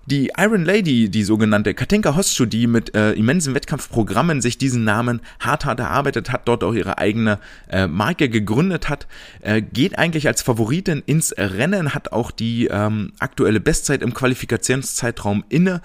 [0.05, 5.21] die Iron Lady, die sogenannte Katinka Hostschuh, die mit äh, immensen Wettkampfprogrammen sich diesen Namen
[5.39, 7.39] hart hart erarbeitet hat, dort auch ihre eigene
[7.69, 9.07] äh, Marke gegründet hat,
[9.41, 15.45] äh, geht eigentlich als Favoritin ins Rennen, hat auch die ähm, aktuelle Bestzeit im Qualifikationszeitraum
[15.47, 15.81] inne.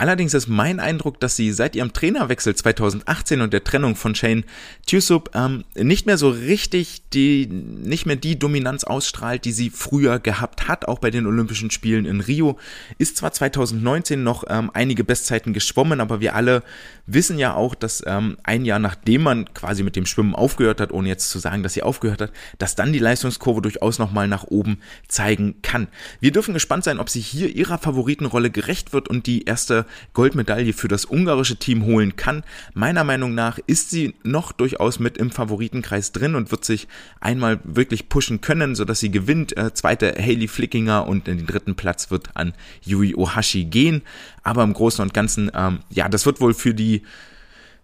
[0.00, 4.44] Allerdings ist mein Eindruck, dass sie seit ihrem Trainerwechsel 2018 und der Trennung von Shane
[4.86, 10.18] Tusup ähm, nicht mehr so richtig die, nicht mehr die Dominanz ausstrahlt, die sie früher
[10.18, 12.58] gehabt hat, auch bei den Olympischen Spielen in Rio.
[12.96, 16.62] Ist zwar 2019 noch ähm, einige Bestzeiten geschwommen, aber wir alle
[17.04, 20.92] wissen ja auch, dass ähm, ein Jahr nachdem man quasi mit dem Schwimmen aufgehört hat,
[20.92, 24.44] ohne jetzt zu sagen, dass sie aufgehört hat, dass dann die Leistungskurve durchaus nochmal nach
[24.44, 25.88] oben zeigen kann.
[26.20, 30.72] Wir dürfen gespannt sein, ob sie hier ihrer Favoritenrolle gerecht wird und die erste Goldmedaille
[30.72, 32.42] für das ungarische Team holen kann.
[32.74, 36.88] Meiner Meinung nach ist sie noch durchaus mit im Favoritenkreis drin und wird sich
[37.20, 39.56] einmal wirklich pushen können, sodass sie gewinnt.
[39.56, 44.02] Äh, zweite Hayley Flickinger und den dritten Platz wird an Yui Ohashi gehen.
[44.42, 47.02] Aber im Großen und Ganzen, ähm, ja, das wird wohl für die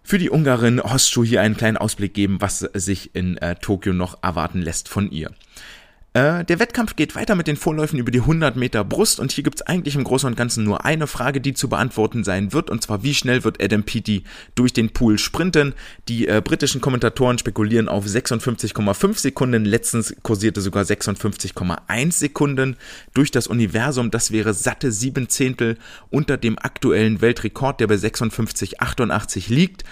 [0.07, 4.23] für die Ungarin Hostschuh hier einen kleinen Ausblick geben, was sich in äh, Tokio noch
[4.23, 5.31] erwarten lässt von ihr.
[6.17, 9.43] Äh, der Wettkampf geht weiter mit den Vorläufen über die 100 Meter Brust und hier
[9.43, 12.71] gibt es eigentlich im Großen und Ganzen nur eine Frage, die zu beantworten sein wird
[12.71, 14.23] und zwar wie schnell wird Adam Peaty
[14.55, 15.75] durch den Pool sprinten.
[16.07, 22.77] Die äh, britischen Kommentatoren spekulieren auf 56,5 Sekunden, letztens kursierte sogar 56,1 Sekunden
[23.13, 24.09] durch das Universum.
[24.09, 25.77] Das wäre satte sieben Zehntel
[26.09, 29.83] unter dem aktuellen Weltrekord, der bei 56,88 liegt.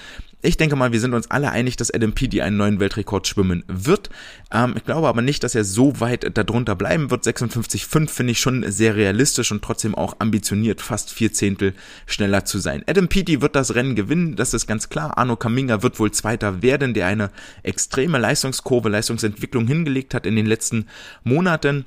[0.45, 3.63] Ich denke mal, wir sind uns alle einig, dass Adam Peaty einen neuen Weltrekord schwimmen
[3.67, 4.09] wird.
[4.51, 7.23] Ähm, ich glaube aber nicht, dass er so weit darunter bleiben wird.
[7.23, 11.73] 56,5 finde ich schon sehr realistisch und trotzdem auch ambitioniert, fast vier Zehntel
[12.05, 12.83] schneller zu sein.
[12.85, 15.17] Adam Peaty wird das Rennen gewinnen, das ist ganz klar.
[15.17, 17.31] Arno Kaminga wird wohl Zweiter werden, der eine
[17.63, 20.85] extreme Leistungskurve, Leistungsentwicklung hingelegt hat in den letzten
[21.23, 21.85] Monaten.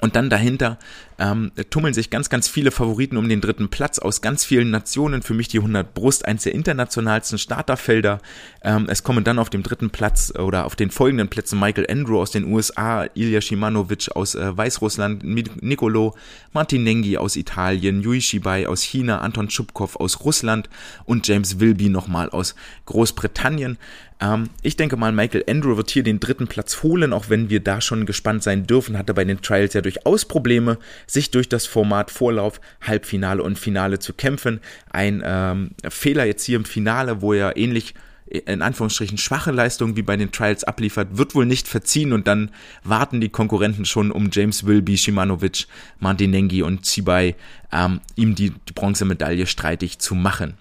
[0.00, 0.78] Und dann dahinter
[1.18, 5.22] ähm, tummeln sich ganz, ganz viele Favoriten um den dritten Platz aus ganz vielen Nationen.
[5.22, 8.20] Für mich die 100 Brust, eins der internationalsten Starterfelder.
[8.62, 12.18] Ähm, es kommen dann auf dem dritten Platz oder auf den folgenden Plätzen Michael Andrew
[12.18, 15.22] aus den USA, Ilya Shimanovic aus äh, Weißrussland,
[15.62, 16.14] Nicolo
[16.52, 20.70] Martinenghi aus Italien, Yui Shibai aus China, Anton Schubkov aus Russland
[21.04, 22.54] und James Wilby nochmal aus
[22.86, 23.76] Großbritannien.
[24.20, 27.60] Ähm, ich denke mal, Michael Andrew wird hier den dritten Platz holen, auch wenn wir
[27.60, 31.66] da schon gespannt sein dürfen, hatte bei den Trials ja durchaus Probleme, sich durch das
[31.66, 34.60] Format Vorlauf, Halbfinale und Finale zu kämpfen.
[34.90, 37.94] Ein ähm, Fehler jetzt hier im Finale, wo er ähnlich
[38.30, 42.52] in Anführungsstrichen schwache Leistung wie bei den Trials abliefert, wird wohl nicht verziehen und dann
[42.84, 45.66] warten die Konkurrenten schon um James Wilby, Shimanovic,
[45.98, 47.34] Martinengi und Zibai,
[47.72, 50.54] ähm, ihm die, die Bronzemedaille streitig zu machen.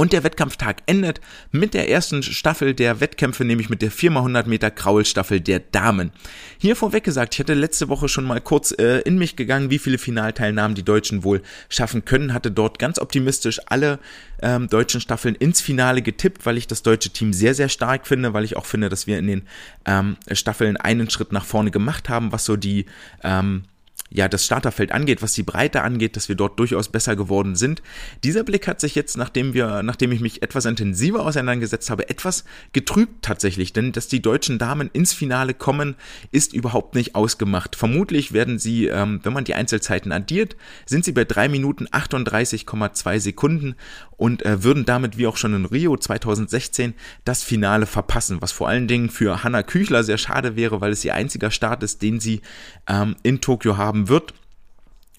[0.00, 1.20] Und der Wettkampftag endet
[1.52, 6.10] mit der ersten Staffel der Wettkämpfe, nämlich mit der 4x100 Meter Kraulstaffel der Damen.
[6.56, 9.78] Hier vorweg gesagt, ich hatte letzte Woche schon mal kurz äh, in mich gegangen, wie
[9.78, 13.98] viele Finalteilnahmen die Deutschen wohl schaffen können, hatte dort ganz optimistisch alle
[14.40, 18.32] ähm, deutschen Staffeln ins Finale getippt, weil ich das deutsche Team sehr, sehr stark finde,
[18.32, 19.42] weil ich auch finde, dass wir in den
[19.84, 22.86] ähm, Staffeln einen Schritt nach vorne gemacht haben, was so die
[23.22, 23.64] ähm,
[24.12, 27.80] ja, das Starterfeld angeht, was die Breite angeht, dass wir dort durchaus besser geworden sind.
[28.24, 32.44] Dieser Blick hat sich jetzt, nachdem wir, nachdem ich mich etwas intensiver auseinandergesetzt habe, etwas
[32.72, 35.94] getrübt tatsächlich, denn dass die deutschen Damen ins Finale kommen,
[36.32, 37.76] ist überhaupt nicht ausgemacht.
[37.76, 43.20] Vermutlich werden sie, ähm, wenn man die Einzelzeiten addiert, sind sie bei drei Minuten 38,2
[43.20, 43.76] Sekunden
[44.16, 46.94] und äh, würden damit, wie auch schon in Rio 2016,
[47.24, 51.04] das Finale verpassen, was vor allen Dingen für Hanna Küchler sehr schade wäre, weil es
[51.04, 52.42] ihr einziger Start ist, den sie
[52.86, 54.34] ähm, in Tokio haben haben wird.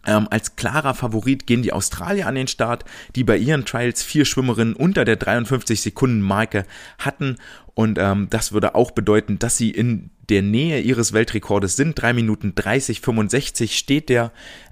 [0.07, 4.25] Ähm, als klarer Favorit gehen die Australier an den Start, die bei ihren Trials vier
[4.25, 6.65] Schwimmerinnen unter der 53 Sekunden Marke
[6.97, 7.37] hatten
[7.75, 12.01] und ähm, das würde auch bedeuten, dass sie in der Nähe ihres Weltrekordes sind.
[12.01, 14.31] 3 Minuten 30, 65 steht der.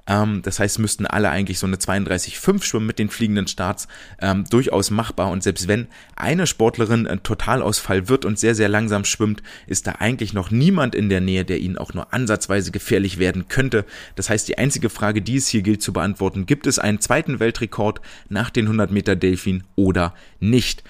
[0.09, 3.87] Ähm, das heißt, müssten alle eigentlich so eine 32,5 schwimmen mit den fliegenden Starts.
[4.19, 5.29] Ähm, durchaus machbar.
[5.29, 9.93] Und selbst wenn eine Sportlerin ein Totalausfall wird und sehr, sehr langsam schwimmt, ist da
[9.99, 13.85] eigentlich noch niemand in der Nähe, der ihnen auch nur ansatzweise gefährlich werden könnte.
[14.15, 17.39] Das heißt, die einzige Frage, die es hier gilt zu beantworten, gibt es einen zweiten
[17.39, 20.83] Weltrekord nach den 100 Meter Delfin oder nicht?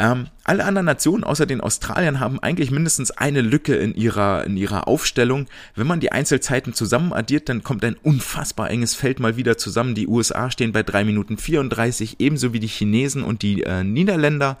[0.00, 4.56] Ähm, alle anderen Nationen außer den Australiern haben eigentlich mindestens eine Lücke in ihrer, in
[4.56, 5.46] ihrer Aufstellung.
[5.74, 9.94] Wenn man die Einzelzeiten zusammen addiert, dann kommt ein unfassbar enges Feld mal wieder zusammen.
[9.94, 14.56] Die USA stehen bei 3 Minuten 34, ebenso wie die Chinesen und die äh, Niederländer.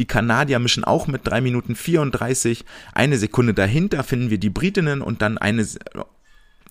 [0.00, 2.64] Die Kanadier mischen auch mit 3 Minuten 34.
[2.92, 5.64] Eine Sekunde dahinter finden wir die Britinnen und dann eine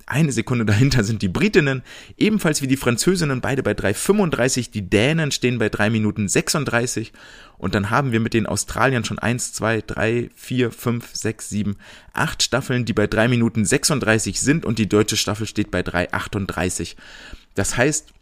[0.10, 1.84] eine Sekunde dahinter sind die Britinnen,
[2.18, 4.72] ebenfalls wie die Französinnen, beide bei 3,35.
[4.72, 7.14] Die Dänen stehen bei 3 Minuten 36.
[7.58, 11.76] Und dann haben wir mit den Australiern schon 1, 2, 3, 4, 5, 6, 7,
[12.14, 16.96] 8 Staffeln, die bei 3 Minuten 36 sind und die deutsche Staffel steht bei 3,38.
[17.56, 18.14] Das heißt,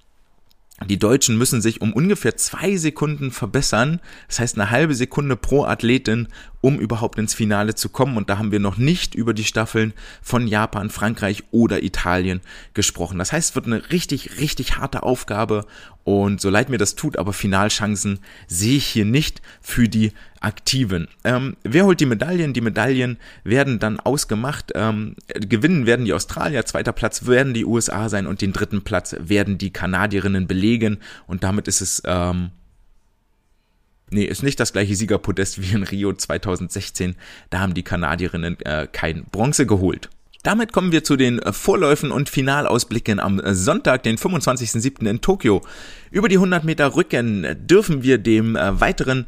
[0.86, 5.66] die Deutschen müssen sich um ungefähr zwei Sekunden verbessern, das heißt eine halbe Sekunde pro
[5.66, 6.28] Athletin,
[6.62, 8.18] um überhaupt ins Finale zu kommen.
[8.18, 12.42] Und da haben wir noch nicht über die Staffeln von Japan, Frankreich oder Italien
[12.74, 13.20] gesprochen.
[13.20, 15.66] Das heißt, es wird eine richtig, richtig harte Aufgabe.
[16.04, 21.10] Und so leid mir das tut, aber Finalchancen sehe ich hier nicht für die Aktiven.
[21.24, 22.54] Ähm, wer holt die Medaillen?
[22.54, 24.72] Die Medaillen werden dann ausgemacht.
[24.76, 29.16] Ähm, gewinnen werden die Australier, zweiter Platz werden die USA sein und den dritten Platz
[29.20, 31.00] werden die Kanadierinnen belegen.
[31.26, 32.52] Und damit ist es ähm,
[34.10, 37.16] Nee, ist nicht das gleiche Siegerpodest wie in Rio 2016.
[37.50, 40.10] Da haben die Kanadierinnen äh, kein Bronze geholt.
[40.44, 45.06] Damit kommen wir zu den Vorläufen und Finalausblicken am Sonntag, den 25.07.
[45.10, 45.62] in Tokio.
[46.10, 49.28] Über die 100 Meter Rücken dürfen wir dem äh, weiteren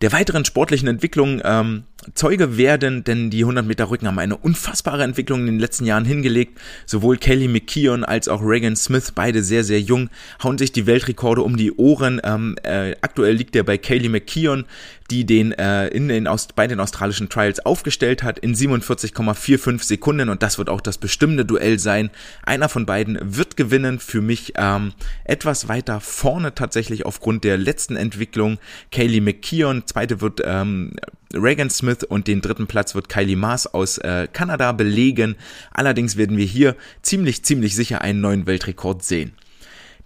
[0.00, 1.84] der weiteren sportlichen Entwicklung ähm,
[2.14, 6.04] Zeuge werden, denn die 100 Meter Rücken haben eine unfassbare Entwicklung in den letzten Jahren
[6.04, 6.60] hingelegt.
[6.86, 10.10] Sowohl Kelly McKeon als auch Reagan Smith, beide sehr, sehr jung,
[10.42, 12.20] hauen sich die Weltrekorde um die Ohren.
[12.24, 14.64] Ähm, äh, aktuell liegt er bei Kelly McKeon,
[15.10, 20.42] die den äh, in den bei den australischen Trials aufgestellt hat in 47,45 Sekunden und
[20.42, 22.10] das wird auch das bestimmende Duell sein.
[22.44, 23.98] Einer von beiden wird gewinnen.
[23.98, 24.92] Für mich ähm,
[25.24, 28.58] etwas weiter vorne tatsächlich aufgrund der letzten Entwicklung.
[28.90, 30.92] Kaylee McKeon, zweite wird ähm,
[31.36, 35.36] Reagan Smith und den dritten Platz wird Kylie Maas aus äh, Kanada belegen.
[35.72, 39.32] Allerdings werden wir hier ziemlich, ziemlich sicher einen neuen Weltrekord sehen.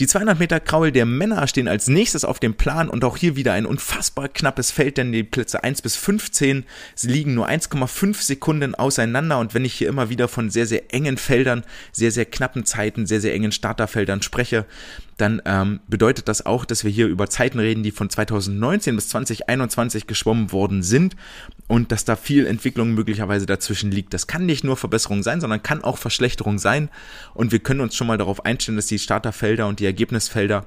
[0.01, 3.35] Die 200 Meter Kraul der Männer stehen als nächstes auf dem Plan und auch hier
[3.35, 6.65] wieder ein unfassbar knappes Feld, denn die Plätze 1 bis 15
[6.95, 10.95] sie liegen nur 1,5 Sekunden auseinander und wenn ich hier immer wieder von sehr, sehr
[10.95, 14.67] engen Feldern, sehr, sehr knappen Zeiten, sehr, sehr engen Starterfeldern spreche,
[15.19, 19.09] dann ähm, bedeutet das auch, dass wir hier über Zeiten reden, die von 2019 bis
[19.09, 21.17] 2021 geschwommen worden sind
[21.67, 24.15] und dass da viel Entwicklung möglicherweise dazwischen liegt.
[24.15, 26.89] Das kann nicht nur Verbesserung sein, sondern kann auch Verschlechterung sein
[27.35, 30.67] und wir können uns schon mal darauf einstellen, dass die Starterfelder und die Ergebnisfelder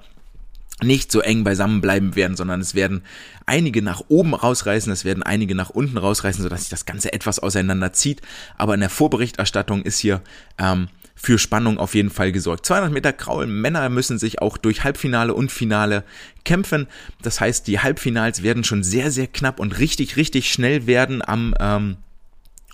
[0.83, 3.03] nicht so eng beisammen bleiben werden, sondern es werden
[3.45, 7.39] einige nach oben rausreißen, es werden einige nach unten rausreißen, sodass sich das Ganze etwas
[7.39, 8.21] auseinander zieht.
[8.57, 10.21] Aber in der Vorberichterstattung ist hier
[10.57, 10.87] ähm,
[11.21, 12.65] für Spannung auf jeden Fall gesorgt.
[12.65, 16.03] 200 Meter Kraul, Männer müssen sich auch durch Halbfinale und Finale
[16.45, 16.87] kämpfen.
[17.21, 21.53] Das heißt, die Halbfinals werden schon sehr, sehr knapp und richtig, richtig schnell werden am
[21.59, 21.97] ähm,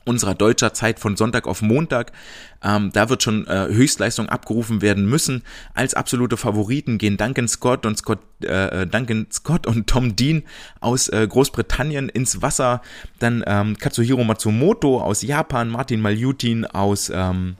[0.05, 2.13] unserer deutscher Zeit von Sonntag auf Montag.
[2.63, 5.43] Ähm, da wird schon äh, Höchstleistung abgerufen werden müssen.
[5.73, 10.43] Als absolute Favoriten gehen Duncan Scott und Scott, äh, äh, Duncan Scott und Tom Dean
[10.79, 12.81] aus äh, Großbritannien ins Wasser.
[13.19, 17.57] Dann ähm, Katsuhiro Matsumoto aus Japan, Martin Maljutin aus ähm,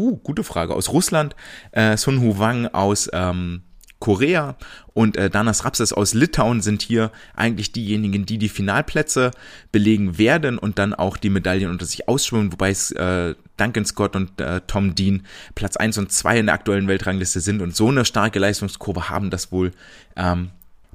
[0.00, 0.74] Uh, gute Frage.
[0.74, 1.36] Aus Russland,
[1.72, 3.60] äh, Sun Hu Wang aus ähm,
[3.98, 4.56] Korea
[4.94, 9.30] und äh, Danas Rapses aus Litauen sind hier eigentlich diejenigen, die die Finalplätze
[9.72, 14.16] belegen werden und dann auch die Medaillen unter sich ausschwimmen, wobei es äh, Duncan Scott
[14.16, 17.88] und äh, Tom Dean Platz 1 und 2 in der aktuellen Weltrangliste sind und so
[17.88, 19.72] eine starke Leistungskurve haben, dass wohl
[20.16, 20.48] ähm,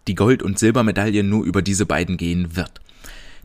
[0.07, 2.81] die Gold- und Silbermedaille nur über diese beiden gehen wird.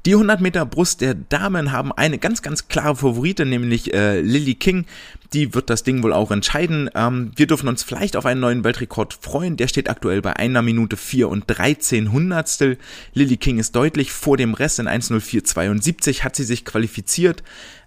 [0.06, 4.54] Die 100 Meter Brust der Damen haben eine ganz, ganz klare Favorite, nämlich äh, Lily
[4.54, 4.86] King.
[5.34, 6.88] Die wird das Ding wohl auch entscheiden.
[6.94, 9.58] Ähm, wir dürfen uns vielleicht auf einen neuen Weltrekord freuen.
[9.58, 12.78] Der steht aktuell bei einer Minute 4 und 13 Hundertstel.
[13.12, 14.78] Lily King ist deutlich vor dem Rest.
[14.78, 17.42] In 1.04.72 hat sie sich qualifiziert.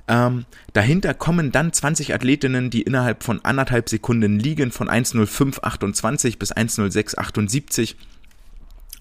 [0.07, 6.53] Ähm, dahinter kommen dann 20 Athletinnen, die innerhalb von anderthalb Sekunden liegen, von 1.05.28 bis
[6.53, 7.95] 1.06.78.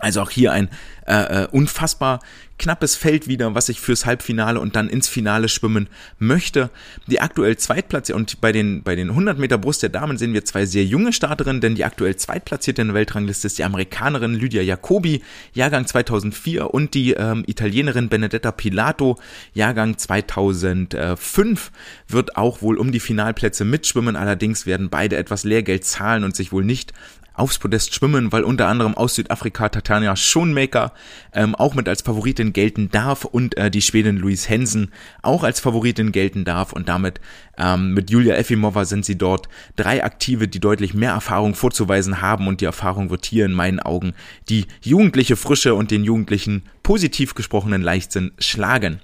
[0.02, 0.68] Also auch hier ein
[1.06, 2.18] äh, äh, unfassbar
[2.58, 5.88] knappes Feld wieder, was ich fürs Halbfinale und dann ins Finale schwimmen
[6.18, 6.70] möchte.
[7.06, 10.44] Die aktuell Zweitplatzierte und bei den, bei den 100 Meter Brust der Damen sehen wir
[10.44, 14.62] zwei sehr junge Starterinnen, denn die aktuell Zweitplatzierte in der Weltrangliste ist die Amerikanerin Lydia
[14.62, 15.22] Jacobi,
[15.54, 19.18] Jahrgang 2004 und die ähm, Italienerin Benedetta Pilato,
[19.54, 21.70] Jahrgang 2005,
[22.08, 24.16] wird auch wohl um die Finalplätze mitschwimmen.
[24.16, 26.92] Allerdings werden beide etwas Lehrgeld zahlen und sich wohl nicht
[27.34, 30.92] aufs Podest schwimmen, weil unter anderem aus Südafrika Tatjana Schoenmaker
[31.32, 34.92] ähm, auch mit als Favoritin gelten darf und äh, die Schwedin Louise Hensen
[35.22, 37.20] auch als Favoritin gelten darf und damit
[37.58, 42.46] ähm, mit Julia Efimova sind sie dort drei Aktive, die deutlich mehr Erfahrung vorzuweisen haben
[42.46, 44.14] und die Erfahrung wird hier in meinen Augen
[44.48, 49.00] die jugendliche Frische und den jugendlichen positiv gesprochenen Leichtsinn schlagen.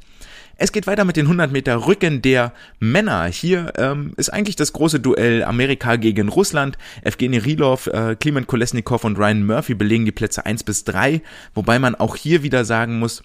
[0.61, 3.27] Es geht weiter mit den 100 Meter Rücken der Männer.
[3.27, 6.77] Hier ähm, ist eigentlich das große Duell Amerika gegen Russland.
[7.05, 11.23] Evgeny Rilov, äh, Kliment Kolesnikov und Ryan Murphy belegen die Plätze 1 bis 3,
[11.55, 13.23] wobei man auch hier wieder sagen muss,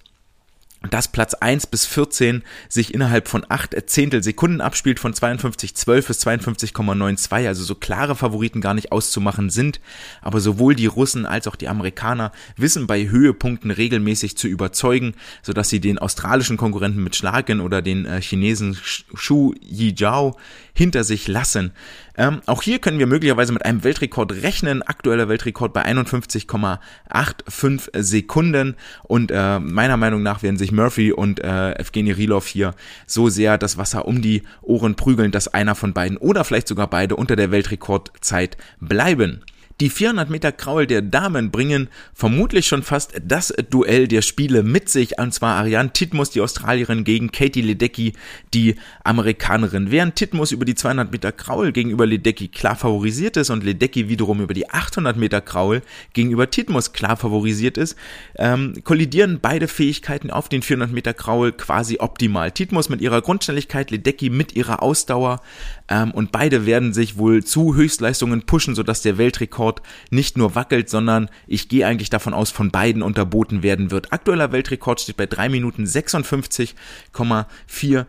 [0.90, 7.48] dass Platz 1 bis 14 sich innerhalb von 8 Zehntelsekunden abspielt, von 52,12 bis 52,92,
[7.48, 9.80] also so klare Favoriten gar nicht auszumachen sind.
[10.22, 15.70] Aber sowohl die Russen als auch die Amerikaner wissen bei Höhepunkten regelmäßig zu überzeugen, sodass
[15.70, 18.78] sie den australischen Konkurrenten mit Schlagen oder den äh, Chinesen
[19.14, 20.38] Shu Yijiao
[20.74, 21.72] hinter sich lassen.
[22.16, 24.84] Ähm, auch hier können wir möglicherweise mit einem Weltrekord rechnen.
[24.84, 28.76] Aktueller Weltrekord bei 51,85 Sekunden.
[29.04, 32.76] Und äh, meiner Meinung nach werden sich Murphy und äh, Evgeny Rilov hier
[33.08, 36.88] so sehr das Wasser um die Ohren prügeln, dass einer von beiden oder vielleicht sogar
[36.88, 39.44] beide unter der Weltrekordzeit bleiben.
[39.80, 44.88] Die 400 Meter Kraul der Damen bringen vermutlich schon fast das Duell der Spiele mit
[44.88, 48.14] sich, und zwar Ariane Titmus, die Australierin, gegen Katie Ledecky,
[48.54, 49.90] die Amerikanerin.
[49.90, 54.42] Während Titmus über die 200 Meter Kraul gegenüber Ledecky klar favorisiert ist und Ledecky wiederum
[54.42, 55.82] über die 800 Meter Kraul
[56.14, 57.98] gegenüber Titmus klar favorisiert ist,
[58.36, 62.52] ähm, kollidieren beide Fähigkeiten auf den 400 Meter Kraul quasi optimal.
[62.52, 65.42] Titmus mit ihrer Grundschnelligkeit, Ledecky mit ihrer Ausdauer
[65.90, 70.90] ähm, und beide werden sich wohl zu Höchstleistungen pushen, sodass der Weltrekord nicht nur wackelt,
[70.90, 74.14] sondern ich gehe eigentlich davon aus, von beiden unterboten werden wird.
[74.14, 78.06] Aktueller Weltrekord steht bei 3 Minuten 56,46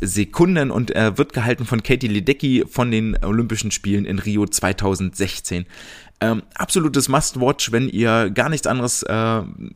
[0.00, 5.66] Sekunden und er wird gehalten von Katie Ledecky von den Olympischen Spielen in Rio 2016.
[6.18, 9.12] Ähm, absolutes Must-Watch, wenn ihr gar nichts anderes, äh,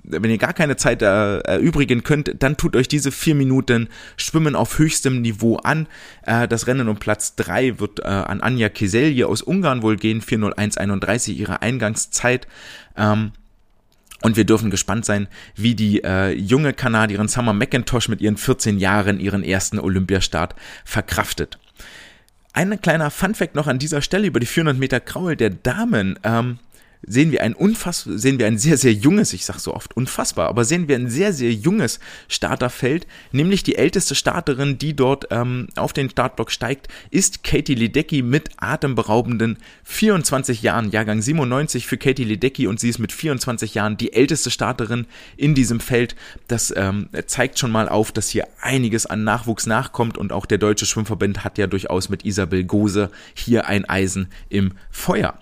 [0.05, 4.57] wenn ihr gar keine Zeit äh, erübrigen könnt, dann tut euch diese vier Minuten Schwimmen
[4.57, 5.87] auf höchstem Niveau an.
[6.23, 10.23] Äh, das Rennen um Platz drei wird äh, an Anja Keselje aus Ungarn wohl gehen,
[10.23, 12.49] 4.01.31 ihre Eingangszeit.
[12.97, 13.33] Ähm,
[14.23, 18.79] und wir dürfen gespannt sein, wie die äh, junge Kanadierin Summer McIntosh mit ihren 14
[18.79, 20.55] Jahren ihren ersten Olympiastart
[20.87, 21.59] verkraftet.
[22.53, 26.19] Ein kleiner Funfact noch an dieser Stelle über die 400 Meter Kraul der Damen.
[26.25, 26.59] Ähm,
[27.07, 30.49] sehen wir ein unfass sehen wir ein sehr sehr junges, ich sag so oft unfassbar,
[30.49, 35.69] aber sehen wir ein sehr sehr junges Starterfeld, nämlich die älteste Starterin, die dort ähm,
[35.77, 42.25] auf den Startblock steigt, ist Katie Ledecky mit atemberaubenden 24 Jahren, Jahrgang 97 für Katie
[42.25, 46.17] Ledecky und sie ist mit 24 Jahren die älteste Starterin in diesem Feld.
[46.49, 50.59] Das ähm, zeigt schon mal auf, dass hier einiges an Nachwuchs nachkommt und auch der
[50.59, 55.39] deutsche Schwimmverband hat ja durchaus mit Isabel Gose hier ein Eisen im Feuer.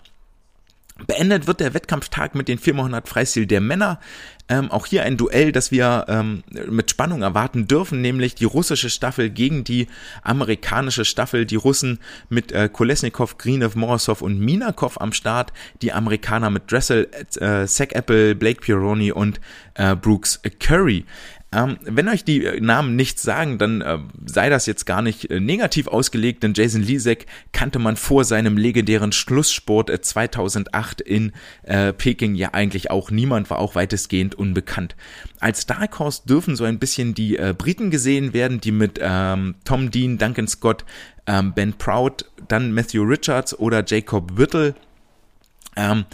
[1.07, 4.01] Beendet wird der Wettkampftag mit den 400 Freistil der Männer.
[4.49, 8.89] Ähm, auch hier ein Duell, das wir ähm, mit Spannung erwarten dürfen, nämlich die russische
[8.89, 9.89] Staffel gegen die
[10.23, 11.45] amerikanische Staffel.
[11.45, 11.99] Die Russen
[12.31, 15.53] mit äh, Kolesnikov, Grinev, Morozov und Minakov am Start.
[15.83, 17.09] Die Amerikaner mit Dressel,
[17.39, 19.41] äh, Sack Apple, Blake Pironi und
[19.75, 21.05] äh, Brooks Curry.
[21.51, 25.31] Ähm, wenn euch die äh, Namen nichts sagen, dann äh, sei das jetzt gar nicht
[25.31, 31.33] äh, negativ ausgelegt, denn Jason Lisek kannte man vor seinem legendären Schlusssport äh, 2008 in
[31.63, 34.95] äh, Peking ja eigentlich auch niemand, war auch weitestgehend unbekannt.
[35.41, 39.55] Als Dark Horse dürfen so ein bisschen die äh, Briten gesehen werden, die mit ähm,
[39.65, 40.85] Tom Dean, Duncan Scott,
[41.27, 44.75] ähm, Ben Proud, dann Matthew Richards oder Jacob Whittle
[45.77, 46.05] ähm,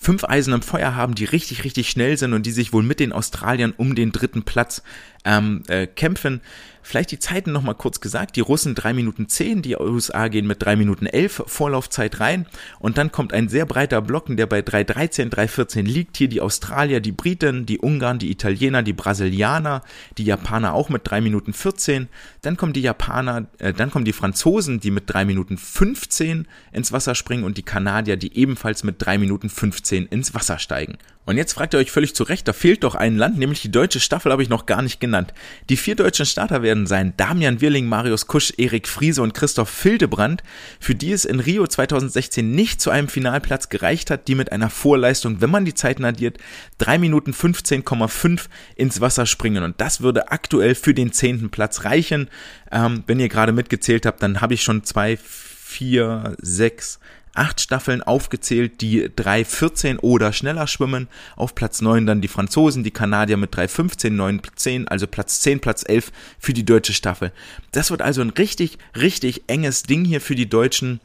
[0.00, 3.00] fünf Eisen im Feuer haben, die richtig, richtig schnell sind und die sich wohl mit
[3.00, 4.82] den Australiern um den dritten Platz
[5.26, 6.40] ähm, äh, kämpfen.
[6.82, 8.36] Vielleicht die Zeiten nochmal kurz gesagt.
[8.36, 12.46] Die Russen 3 Minuten 10, die USA gehen mit 3 Minuten 11 Vorlaufzeit rein.
[12.78, 16.16] Und dann kommt ein sehr breiter Blocken, der bei 3.13, 3.14 liegt.
[16.16, 19.82] Hier die Australier, die Briten, die Ungarn, die Italiener, die Brasilianer,
[20.18, 22.08] die Japaner auch mit 3 Minuten 14.
[22.42, 26.92] Dann kommen die Japaner, äh, dann kommen die Franzosen, die mit 3 Minuten 15 ins
[26.92, 30.98] Wasser springen und die Kanadier, die ebenfalls mit 3 Minuten 15 ins Wasser steigen.
[31.30, 33.70] Und jetzt fragt ihr euch völlig zu Recht, da fehlt doch ein Land, nämlich die
[33.70, 35.32] deutsche Staffel habe ich noch gar nicht genannt.
[35.68, 40.42] Die vier deutschen Starter werden sein Damian Wirling, Marius Kusch, Erik Friese und Christoph Fildebrand,
[40.80, 44.70] für die es in Rio 2016 nicht zu einem Finalplatz gereicht hat, die mit einer
[44.70, 46.38] Vorleistung, wenn man die Zeiten addiert,
[46.78, 49.62] 3 Minuten 15,5 ins Wasser springen.
[49.62, 52.28] Und das würde aktuell für den zehnten Platz reichen.
[52.72, 56.98] Ähm, wenn ihr gerade mitgezählt habt, dann habe ich schon zwei, vier, sechs,
[57.34, 61.08] acht Staffeln aufgezählt, die 3,14 oder schneller schwimmen.
[61.36, 65.60] Auf Platz 9 dann die Franzosen, die Kanadier mit 3,15, 9, 10, also Platz 10,
[65.60, 67.32] Platz 11 für die deutsche Staffel.
[67.72, 71.00] Das wird also ein richtig, richtig enges Ding hier für die Deutschen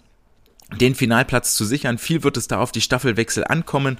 [0.73, 1.97] den Finalplatz zu sichern.
[1.97, 3.99] Viel wird es da auf die Staffelwechsel ankommen.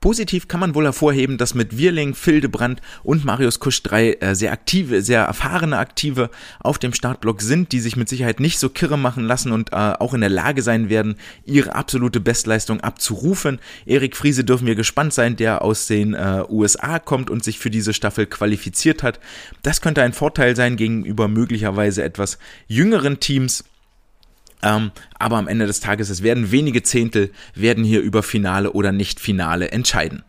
[0.00, 4.52] Positiv kann man wohl hervorheben, dass mit Wirling, Fildebrand und Marius Kusch drei äh, sehr
[4.52, 6.30] aktive, sehr erfahrene Aktive
[6.60, 9.76] auf dem Startblock sind, die sich mit Sicherheit nicht so kirre machen lassen und äh,
[9.76, 13.58] auch in der Lage sein werden, ihre absolute Bestleistung abzurufen.
[13.86, 17.70] Erik Friese dürfen wir gespannt sein, der aus den äh, USA kommt und sich für
[17.70, 19.18] diese Staffel qualifiziert hat.
[19.62, 22.38] Das könnte ein Vorteil sein gegenüber möglicherweise etwas
[22.68, 23.64] jüngeren Teams.
[24.62, 28.92] Ähm, aber am Ende des Tages, es werden wenige Zehntel, werden hier über Finale oder
[28.92, 30.24] Nicht-Finale entscheiden.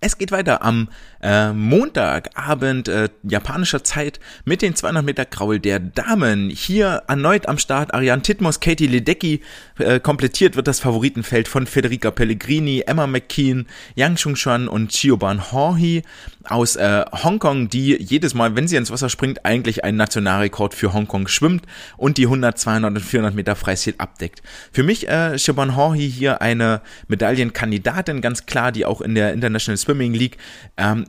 [0.00, 0.88] Es geht weiter am
[1.22, 6.50] äh, Montagabend äh, japanischer Zeit mit den 200 Meter Kraul der Damen.
[6.50, 9.40] Hier erneut am Start Ariane Titmos, Katie Ledecky.
[9.78, 16.02] Äh, komplettiert wird das Favoritenfeld von Federica Pellegrini, Emma McKean, Yang Chungshan und Chioban Horhi
[16.44, 20.92] aus äh, Hongkong, die jedes Mal, wenn sie ins Wasser springt, eigentlich einen Nationalrekord für
[20.92, 21.64] Hongkong schwimmt
[21.96, 24.42] und die 100, 200 und 400 Meter Freistil abdeckt.
[24.72, 29.76] Für mich äh, Chioban Horhi hier eine Medaillenkandidatin, ganz klar, die auch in der International
[29.76, 30.38] Swimming League
[30.76, 31.04] ähm,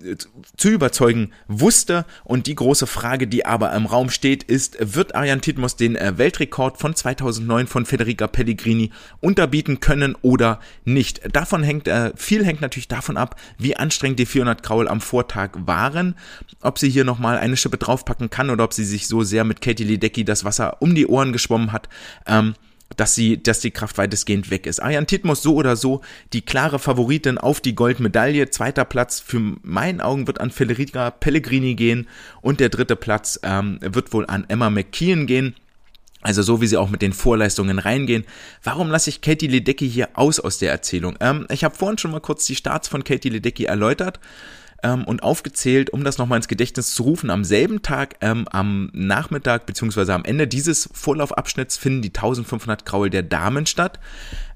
[0.58, 2.06] zu überzeugen wusste.
[2.24, 6.18] Und die große Frage, die aber im Raum steht, ist, wird Ariane Titmus den äh,
[6.18, 11.22] Weltrekord von 2009 von Federica Pellegrini unterbieten können oder nicht?
[11.36, 15.52] Davon hängt, äh, viel hängt natürlich davon ab, wie anstrengend die 400 Kraul am Vortag
[15.66, 16.16] waren,
[16.62, 19.62] ob sie hier nochmal eine Schippe draufpacken kann oder ob sie sich so sehr mit
[19.62, 21.90] Katie Ledecky das Wasser um die Ohren geschwommen hat.
[22.28, 22.56] Ähm,
[22.98, 24.82] dass sie, dass die Kraft weitestgehend weg ist.
[24.82, 26.02] Ariane Titmus so oder so
[26.34, 28.50] die klare Favoritin auf die Goldmedaille.
[28.50, 32.08] Zweiter Platz für meinen Augen wird an Federica Pellegrini gehen
[32.42, 35.56] und der dritte Platz ähm, wird wohl an Emma McKeon gehen.
[36.22, 38.26] Also so wie sie auch mit den Vorleistungen reingehen.
[38.64, 41.18] Warum lasse ich Katie Ledecky hier aus aus der Erzählung?
[41.20, 44.20] Ähm, ich habe vorhin schon mal kurz die Starts von Katie Ledecky erläutert
[44.84, 47.30] ähm, und aufgezählt, um das nochmal ins Gedächtnis zu rufen.
[47.30, 53.10] Am selben Tag, ähm, am Nachmittag beziehungsweise am Ende dieses Vorlaufabschnitts finden die 1500 Kraul
[53.10, 54.00] der Damen statt.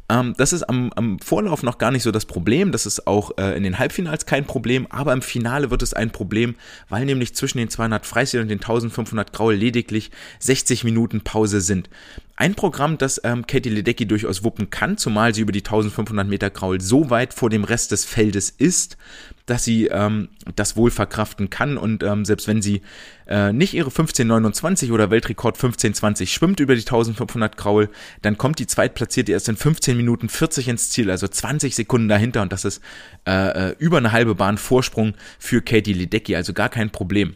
[0.07, 2.71] Ähm, das ist am, am, Vorlauf noch gar nicht so das Problem.
[2.71, 6.11] Das ist auch äh, in den Halbfinals kein Problem, aber im Finale wird es ein
[6.11, 6.55] Problem,
[6.89, 11.89] weil nämlich zwischen den 200 Freistil und den 1500 Graul lediglich 60 Minuten Pause sind.
[12.37, 16.49] Ein Programm, das ähm, Katie Ledecky durchaus wuppen kann, zumal sie über die 1500 Meter
[16.49, 18.97] Graul so weit vor dem Rest des Feldes ist,
[19.45, 22.81] dass sie ähm, das wohl verkraften kann und ähm, selbst wenn sie
[23.27, 27.89] äh, nicht ihre 1529 oder Weltrekord 1520 schwimmt über die 1500 Kraul,
[28.21, 32.41] dann kommt die Zweitplatzierte erst in 15 Minuten 40 ins Ziel, also 20 Sekunden dahinter
[32.41, 32.81] und das ist
[33.25, 37.35] äh, äh, über eine halbe Bahn Vorsprung für Katie Ledecky, also gar kein Problem.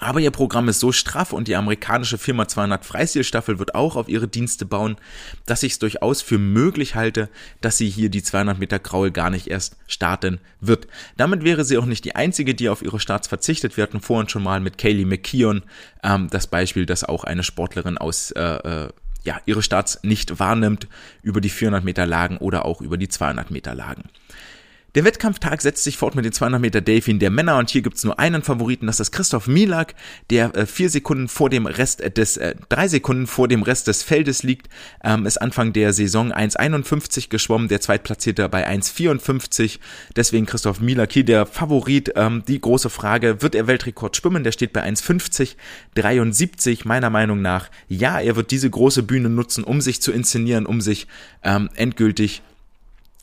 [0.00, 4.08] Aber ihr Programm ist so straff und die amerikanische Firma 200 Freistilstaffel wird auch auf
[4.08, 4.96] ihre Dienste bauen,
[5.46, 7.28] dass ich es durchaus für möglich halte,
[7.60, 10.86] dass sie hier die 200 Meter Kraul gar nicht erst starten wird.
[11.16, 13.76] Damit wäre sie auch nicht die einzige, die auf ihre Starts verzichtet.
[13.76, 15.62] Wir hatten vorhin schon mal mit Kaylee McKeon
[16.02, 18.88] ähm, das Beispiel, dass auch eine Sportlerin aus äh, äh,
[19.24, 20.86] ja, ihre Starts nicht wahrnimmt
[21.22, 24.04] über die 400 Meter Lagen oder auch über die 200 Meter Lagen.
[24.98, 28.02] Der Wettkampftag setzt sich fort mit den 200 Meter Delfin der Männer und hier gibt's
[28.02, 29.94] nur einen Favoriten, das ist Christoph Milak,
[30.28, 33.86] der äh, vier Sekunden vor dem Rest äh, des, äh, drei Sekunden vor dem Rest
[33.86, 34.68] des Feldes liegt,
[35.04, 39.78] ähm, ist Anfang der Saison 1,51 geschwommen, der Zweitplatzierte bei 1,54,
[40.16, 44.50] deswegen Christoph Milak hier der Favorit, ähm, die große Frage, wird er Weltrekord schwimmen, der
[44.50, 45.54] steht bei 1,50,
[45.94, 50.66] 73 meiner Meinung nach, ja, er wird diese große Bühne nutzen, um sich zu inszenieren,
[50.66, 51.06] um sich
[51.44, 52.42] ähm, endgültig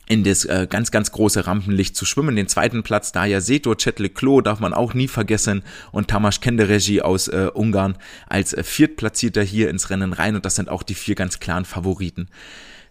[0.07, 2.35] in das äh, ganz, ganz große Rampenlicht zu schwimmen.
[2.35, 7.01] Den zweiten Platz, Daya Seto, Chetle Klo darf man auch nie vergessen und Tamas Kendereji
[7.01, 7.97] aus äh, Ungarn
[8.27, 11.65] als äh, Viertplatzierter hier ins Rennen rein und das sind auch die vier ganz klaren
[11.65, 12.27] Favoriten.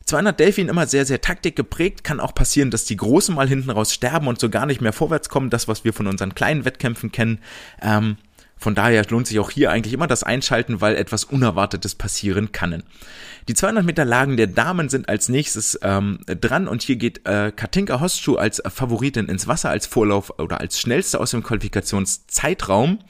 [0.07, 2.05] 200 Delfin immer sehr, sehr taktik geprägt.
[2.05, 4.93] Kann auch passieren, dass die Großen mal hinten raus sterben und so gar nicht mehr
[4.93, 5.49] vorwärts kommen.
[5.49, 7.39] Das, was wir von unseren kleinen Wettkämpfen kennen.
[7.81, 8.17] Ähm,
[8.57, 12.83] von daher lohnt sich auch hier eigentlich immer das Einschalten, weil etwas Unerwartetes passieren kann.
[13.49, 17.53] Die 200 Meter Lagen der Damen sind als nächstes ähm, dran und hier geht äh,
[17.55, 23.01] Katinka Hostschuh als Favoritin ins Wasser, als Vorlauf oder als schnellste aus dem Qualifikationszeitraum.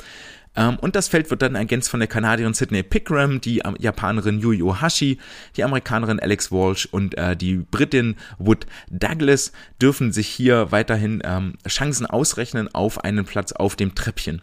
[0.56, 4.62] Ähm, und das Feld wird dann ergänzt von der Kanadierin Sydney Pickram, die Japanerin Yui
[4.62, 5.18] Ohashi,
[5.56, 11.54] die Amerikanerin Alex Walsh und äh, die Britin Wood Douglas dürfen sich hier weiterhin ähm,
[11.68, 14.42] Chancen ausrechnen auf einen Platz auf dem Treppchen.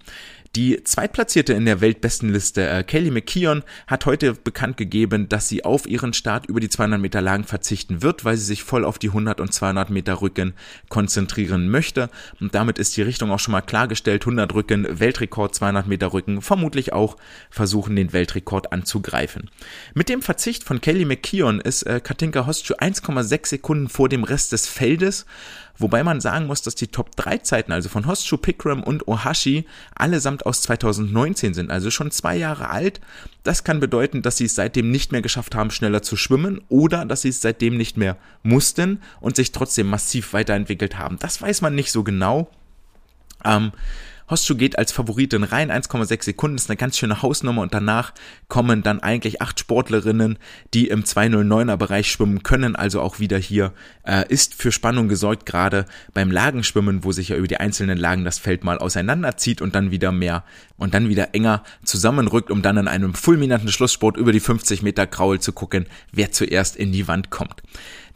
[0.58, 5.88] Die Zweitplatzierte in der Weltbestenliste, äh, Kelly McKeon, hat heute bekannt gegeben, dass sie auf
[5.88, 9.08] ihren Start über die 200 Meter Lagen verzichten wird, weil sie sich voll auf die
[9.08, 10.54] 100 und 200 Meter Rücken
[10.89, 12.10] konzentrieren möchte.
[12.41, 14.24] Und damit ist die Richtung auch schon mal klargestellt.
[14.24, 17.16] 100 Rücken, Weltrekord, 200 Meter Rücken, vermutlich auch
[17.49, 19.49] versuchen, den Weltrekord anzugreifen.
[19.93, 24.52] Mit dem Verzicht von Kelly McKeon ist äh, Katinka Hostschuh 1,6 Sekunden vor dem Rest
[24.52, 25.26] des Feldes
[25.82, 29.65] Wobei man sagen muss, dass die Top 3 Zeiten, also von Hoschu, Pikram und Ohashi,
[29.95, 33.01] allesamt aus 2019 sind, also schon zwei Jahre alt.
[33.43, 37.05] Das kann bedeuten, dass sie es seitdem nicht mehr geschafft haben, schneller zu schwimmen oder
[37.05, 41.17] dass sie es seitdem nicht mehr mussten und sich trotzdem massiv weiterentwickelt haben.
[41.19, 42.49] Das weiß man nicht so genau.
[43.43, 43.71] Ähm,
[44.32, 48.13] Hostschuh geht als Favoritin rein, 1,6 Sekunden ist eine ganz schöne Hausnummer und danach
[48.47, 50.39] kommen dann eigentlich acht Sportlerinnen,
[50.73, 53.73] die im 209er Bereich schwimmen können, also auch wieder hier
[54.03, 58.23] äh, ist für Spannung gesorgt, gerade beim Lagenschwimmen, wo sich ja über die einzelnen Lagen
[58.23, 60.45] das Feld mal auseinanderzieht und dann wieder mehr
[60.77, 65.07] und dann wieder enger zusammenrückt, um dann in einem fulminanten Schlusssport über die 50 Meter
[65.07, 67.61] Kraul zu gucken, wer zuerst in die Wand kommt.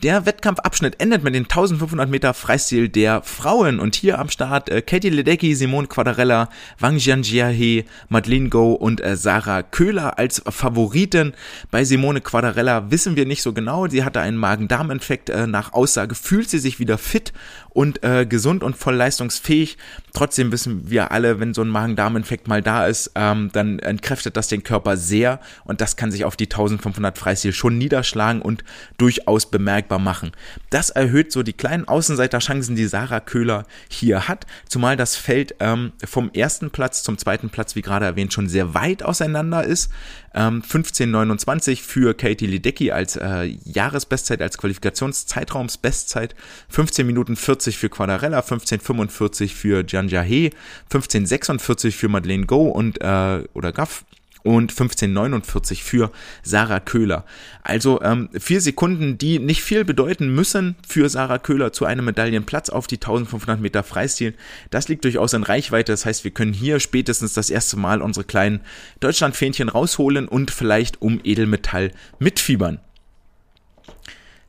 [0.03, 4.81] Der Wettkampfabschnitt endet mit den 1500 Meter Freistil der Frauen und hier am Start äh,
[4.81, 11.33] Katie Ledecky, Simone Quadarella, Wang Jianjiahe, Madeleine Go und äh, Sarah Köhler als Favoriten.
[11.71, 13.87] Bei Simone Quadarella wissen wir nicht so genau.
[13.87, 15.29] Sie hatte einen Magen-Darm-Infekt.
[15.29, 17.31] Äh, nach Aussage fühlt sie sich wieder fit
[17.75, 19.77] und äh, gesund und voll leistungsfähig.
[20.13, 24.47] Trotzdem wissen wir alle, wenn so ein Magen-Darm-Infekt mal da ist, ähm, dann entkräftet das
[24.47, 28.63] den Körper sehr und das kann sich auf die 1500 Freistil schon niederschlagen und
[28.97, 30.31] durchaus bemerkbar machen.
[30.69, 35.91] Das erhöht so die kleinen Außenseiterchancen, die Sarah Köhler hier hat, zumal das Feld ähm,
[36.05, 39.91] vom ersten Platz zum zweiten Platz, wie gerade erwähnt, schon sehr weit auseinander ist.
[40.35, 46.35] Ähm, 15,29 für Katie Ledecky als äh, Jahresbestzeit, als Qualifikationszeitraumsbestzeit,
[46.67, 50.49] 15 Minuten 40 für Quadarella, 15,45 für Gian Jahe,
[50.91, 54.03] 15,46 für Madeleine Go und äh, oder Gaff
[54.45, 56.11] und 15,49 für
[56.43, 57.25] Sarah Köhler.
[57.63, 62.69] Also ähm, vier Sekunden, die nicht viel bedeuten müssen für Sarah Köhler zu einem Medaillenplatz
[62.69, 64.35] auf die 1500 Meter Freistil.
[64.69, 65.91] Das liegt durchaus in Reichweite.
[65.91, 68.61] Das heißt, wir können hier spätestens das erste Mal unsere kleinen
[68.99, 72.79] Deutschlandfähnchen rausholen und vielleicht um Edelmetall mitfiebern.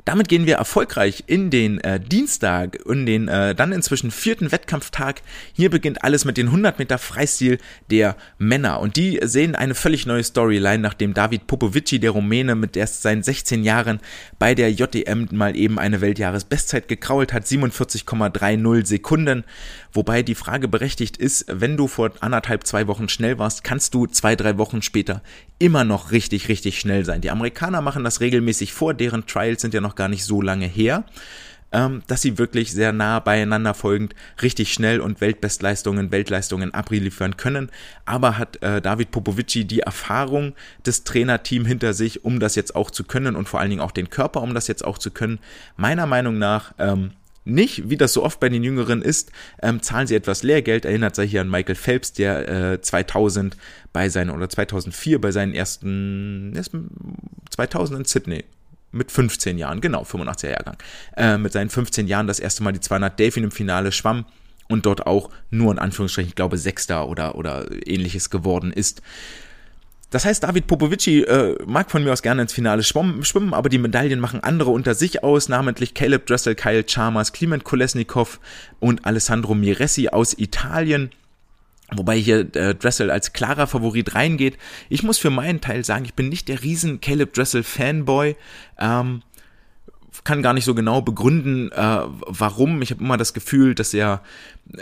[0.07, 5.21] Damit gehen wir erfolgreich in den äh, Dienstag, in den äh, dann inzwischen vierten Wettkampftag.
[5.53, 7.59] Hier beginnt alles mit den 100 Meter Freistil
[7.91, 12.77] der Männer und die sehen eine völlig neue Storyline, nachdem David Popovici, der Rumäne, mit
[12.77, 13.99] erst seinen 16 Jahren
[14.39, 19.43] bei der JDM mal eben eine Weltjahresbestzeit gekrault hat, 47,30 Sekunden.
[19.97, 24.07] Wobei die Frage berechtigt ist, wenn du vor anderthalb, zwei Wochen schnell warst, kannst du
[24.07, 25.23] zwei, drei Wochen später
[25.59, 27.23] immer noch richtig, richtig schnell sein.
[27.23, 30.67] Die Amerikaner machen das regelmäßig vor, deren Trials sind ja noch gar nicht so lange
[30.67, 31.05] her
[31.73, 37.71] ähm, dass sie wirklich sehr nah beieinander folgend richtig schnell und Weltbestleistungen, Weltleistungen abliefern können.
[38.05, 40.55] Aber hat äh, David Popovici die Erfahrung
[40.87, 43.91] des Trainerteam hinter sich, um das jetzt auch zu können und vor allen Dingen auch
[43.91, 45.39] den Körper, um das jetzt auch zu können?
[45.77, 47.11] Meiner Meinung nach ähm,
[47.47, 49.31] nicht, wie das so oft bei den Jüngeren ist,
[49.63, 50.85] ähm, zahlen sie etwas Lehrgeld.
[50.85, 53.57] Erinnert sich hier an Michael Phelps, der äh, 2000
[53.93, 56.61] bei seinen oder 2004 bei seinen ersten
[57.51, 58.45] 2000 in Sydney
[58.93, 60.77] mit 15 Jahren, genau, 85er Jahrgang,
[61.17, 64.25] äh, mit seinen 15 Jahren das erste Mal die 200 Delfin im Finale schwamm
[64.69, 69.03] und dort auch nur in Anführungsstrichen, ich glaube, Sechster oder, oder ähnliches geworden ist.
[70.11, 73.79] Das heißt, David Popovici äh, mag von mir aus gerne ins Finale schwimmen, aber die
[73.79, 78.39] Medaillen machen andere unter sich aus, namentlich Caleb Dressel, Kyle Chalmers, Kliment Kolesnikov
[78.79, 81.11] und Alessandro Miressi aus Italien.
[81.93, 84.59] Wobei hier äh, Dressel als klarer Favorit reingeht.
[84.89, 88.37] Ich muss für meinen Teil sagen, ich bin nicht der riesen Caleb Dressel Fanboy.
[88.79, 89.23] Ähm,
[90.27, 92.83] kann gar nicht so genau begründen, äh, warum.
[92.83, 94.23] Ich habe immer das Gefühl, dass er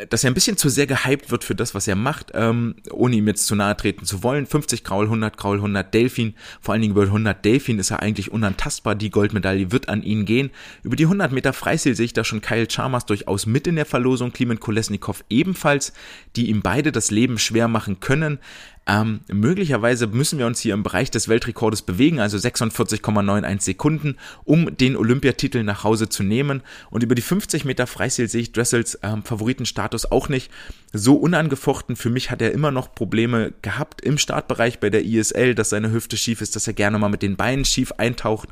[0.08, 3.16] dass er ein bisschen zu sehr gehypt wird für das, was er macht, ähm, ohne
[3.16, 4.46] ihm jetzt zu nahe treten zu wollen.
[4.46, 6.34] 50 Graul, 100 Graul, 100 Delfin.
[6.62, 8.94] Vor allen Dingen über 100 Delfin ist er eigentlich unantastbar.
[8.94, 10.50] Die Goldmedaille wird an ihn gehen.
[10.82, 13.84] Über die 100 Meter Freistil sehe ich da schon Kyle Chalmers durchaus mit in der
[13.84, 14.32] Verlosung.
[14.32, 15.92] Klimen Kolesnikov ebenfalls,
[16.34, 18.38] die ihm beide das Leben schwer machen können.
[18.86, 24.76] Ähm, möglicherweise müssen wir uns hier im Bereich des Weltrekordes bewegen, also 46,91 Sekunden, um
[24.76, 26.62] den Olympiatitel nach Hause zu nehmen.
[26.90, 30.50] Und über die 50 Meter Freistil sehe ich Dressels ähm, Favoritenstatus auch nicht
[30.92, 31.96] so unangefochten.
[31.96, 35.90] Für mich hat er immer noch Probleme gehabt im Startbereich bei der ISL, dass seine
[35.90, 38.50] Hüfte schief ist, dass er gerne mal mit den Beinen schief eintaucht.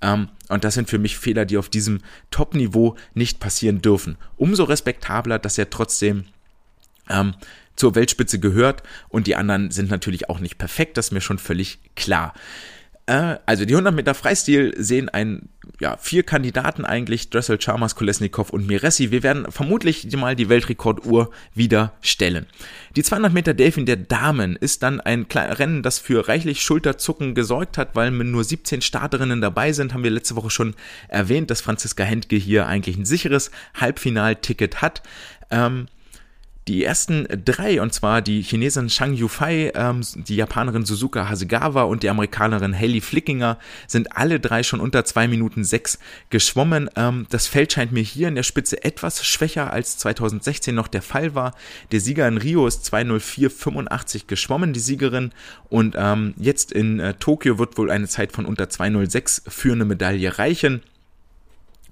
[0.00, 4.16] Ähm, und das sind für mich Fehler, die auf diesem Top-Niveau nicht passieren dürfen.
[4.36, 6.26] Umso respektabler, dass er trotzdem
[7.10, 7.34] ähm,
[7.76, 11.38] zur Weltspitze gehört und die anderen sind natürlich auch nicht perfekt, das ist mir schon
[11.38, 12.34] völlig klar.
[13.06, 15.48] Äh, also die 100 Meter Freistil sehen ein,
[15.80, 19.10] ja, vier Kandidaten eigentlich, Dressel, Chalmers, Kolesnikov und Miresi.
[19.10, 22.46] Wir werden vermutlich mal die Weltrekorduhr wieder stellen.
[22.94, 27.78] Die 200 Meter Delfin der Damen ist dann ein Rennen, das für reichlich Schulterzucken gesorgt
[27.78, 29.94] hat, weil nur 17 Starterinnen dabei sind.
[29.94, 30.74] Haben wir letzte Woche schon
[31.08, 35.02] erwähnt, dass Franziska Hentke hier eigentlich ein sicheres Halbfinalticket hat.
[35.50, 35.88] Ähm,
[36.68, 42.02] die ersten drei, und zwar die Chinesin Shang Yufei, ähm, die Japanerin Suzuka Hasegawa und
[42.02, 43.58] die Amerikanerin Haley Flickinger,
[43.88, 45.98] sind alle drei schon unter zwei Minuten sechs
[46.30, 46.88] geschwommen.
[46.94, 51.02] Ähm, das Feld scheint mir hier in der Spitze etwas schwächer als 2016 noch der
[51.02, 51.54] Fall war.
[51.90, 55.32] Der Sieger in Rio ist 2.04.85 geschwommen, die Siegerin.
[55.68, 59.84] Und ähm, jetzt in äh, Tokio wird wohl eine Zeit von unter 2.06 für eine
[59.84, 60.82] Medaille reichen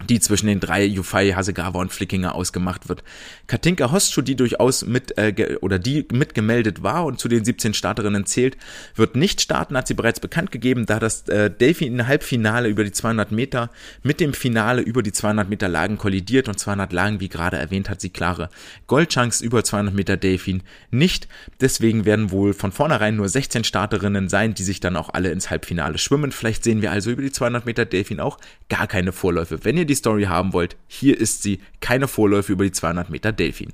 [0.08, 3.02] die zwischen den drei Yufai, Hasegawa und Flickinger ausgemacht wird.
[3.46, 8.26] Katinka Hostschuh, die durchaus mit äh, oder die mitgemeldet war und zu den 17 Starterinnen
[8.26, 8.56] zählt,
[8.94, 12.92] wird nicht starten, hat sie bereits bekannt gegeben, da das äh, Delfin Halbfinale über die
[12.92, 13.70] 200 Meter
[14.02, 17.90] mit dem Finale über die 200 Meter Lagen kollidiert und 200 Lagen, wie gerade erwähnt,
[17.90, 18.48] hat sie klare
[18.86, 21.28] Goldchunks über 200 Meter Delfin nicht.
[21.60, 25.50] Deswegen werden wohl von vornherein nur 16 Starterinnen sein, die sich dann auch alle ins
[25.50, 26.32] Halbfinale schwimmen.
[26.32, 28.38] Vielleicht sehen wir also über die 200 Meter Delfin auch
[28.68, 29.64] gar keine Vorläufe.
[29.64, 31.60] Wenn ihr die Story haben wollt, hier ist sie.
[31.80, 33.72] Keine Vorläufe über die 200 Meter Delfin.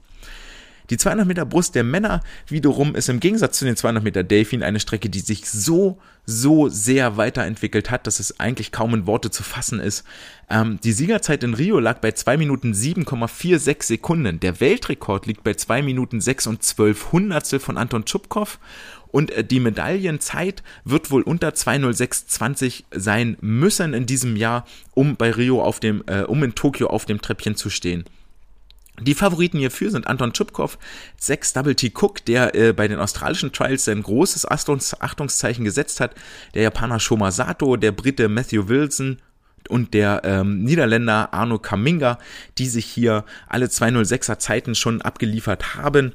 [0.91, 4.63] Die 200 Meter Brust der Männer wiederum ist im Gegensatz zu den 200 Meter Delfin
[4.63, 9.31] eine Strecke, die sich so, so sehr weiterentwickelt hat, dass es eigentlich kaum in Worte
[9.31, 10.05] zu fassen ist.
[10.49, 14.41] Ähm, die Siegerzeit in Rio lag bei 2 Minuten 7,46 Sekunden.
[14.41, 18.59] Der Weltrekord liegt bei 2 Minuten 6 und 12 Hundertstel von Anton Tschupkow
[19.17, 25.31] und äh, die Medaillenzeit wird wohl unter 20620 sein müssen in diesem Jahr, um bei
[25.31, 28.05] Rio auf dem, äh, um in Tokio auf dem Treppchen zu stehen.
[29.01, 30.77] Die Favoriten hierfür sind Anton Tschupkow,
[31.17, 36.01] Sex Double T Cook, der äh, bei den australischen Trials sein großes Achtungs Achtungszeichen gesetzt
[36.01, 36.15] hat,
[36.53, 39.23] der Japaner Shoma Sato, der Brite Matthew Wilson
[39.71, 42.19] und der ähm, Niederländer Arno Kaminga,
[42.59, 46.13] die sich hier alle 206er Zeiten schon abgeliefert haben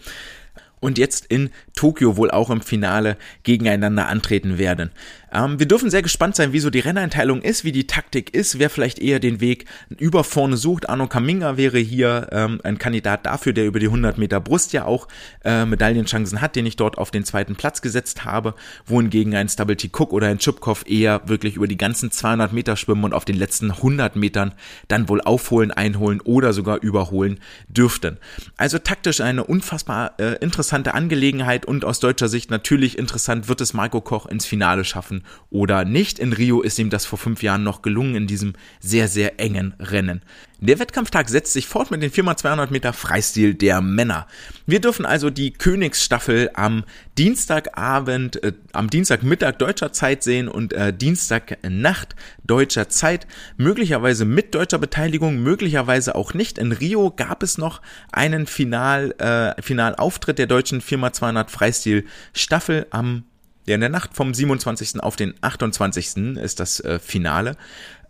[0.81, 4.91] und jetzt in Tokio wohl auch im Finale gegeneinander antreten werden.
[5.31, 8.59] Ähm, wir dürfen sehr gespannt sein, wie so die Renneinteilung ist, wie die Taktik ist,
[8.59, 9.65] wer vielleicht eher den Weg
[9.97, 10.89] über vorne sucht.
[10.89, 14.85] Arno Kaminga wäre hier ähm, ein Kandidat dafür, der über die 100 Meter Brust ja
[14.85, 15.07] auch
[15.45, 18.55] äh, Medaillenchancen hat, den ich dort auf den zweiten Platz gesetzt habe,
[18.85, 19.89] wohingegen ein Stubble T.
[19.93, 23.37] Cook oder ein Chupkov eher wirklich über die ganzen 200 Meter schwimmen und auf den
[23.37, 24.53] letzten 100 Metern
[24.87, 28.17] dann wohl aufholen, einholen oder sogar überholen dürften.
[28.57, 33.73] Also taktisch eine unfassbar äh, interessante Angelegenheit und aus deutscher Sicht natürlich interessant, wird es
[33.73, 36.19] Marco Koch ins Finale schaffen oder nicht.
[36.19, 39.73] In Rio ist ihm das vor fünf Jahren noch gelungen in diesem sehr, sehr engen
[39.79, 40.21] Rennen.
[40.63, 44.27] Der Wettkampftag setzt sich fort mit den 4x200 Meter Freistil der Männer.
[44.67, 46.83] Wir dürfen also die Königsstaffel am
[47.17, 53.25] Dienstagabend, äh, am Dienstagmittag deutscher Zeit sehen und äh, Dienstagnacht deutscher Zeit.
[53.57, 56.59] Möglicherweise mit deutscher Beteiligung, möglicherweise auch nicht.
[56.59, 57.81] In Rio gab es noch
[58.11, 63.23] einen Final, äh, Finalauftritt der deutschen 4x200 Freistil Staffel am
[63.65, 65.01] ja, in der Nacht vom 27.
[65.01, 66.37] auf den 28.
[66.37, 67.57] ist das äh, Finale.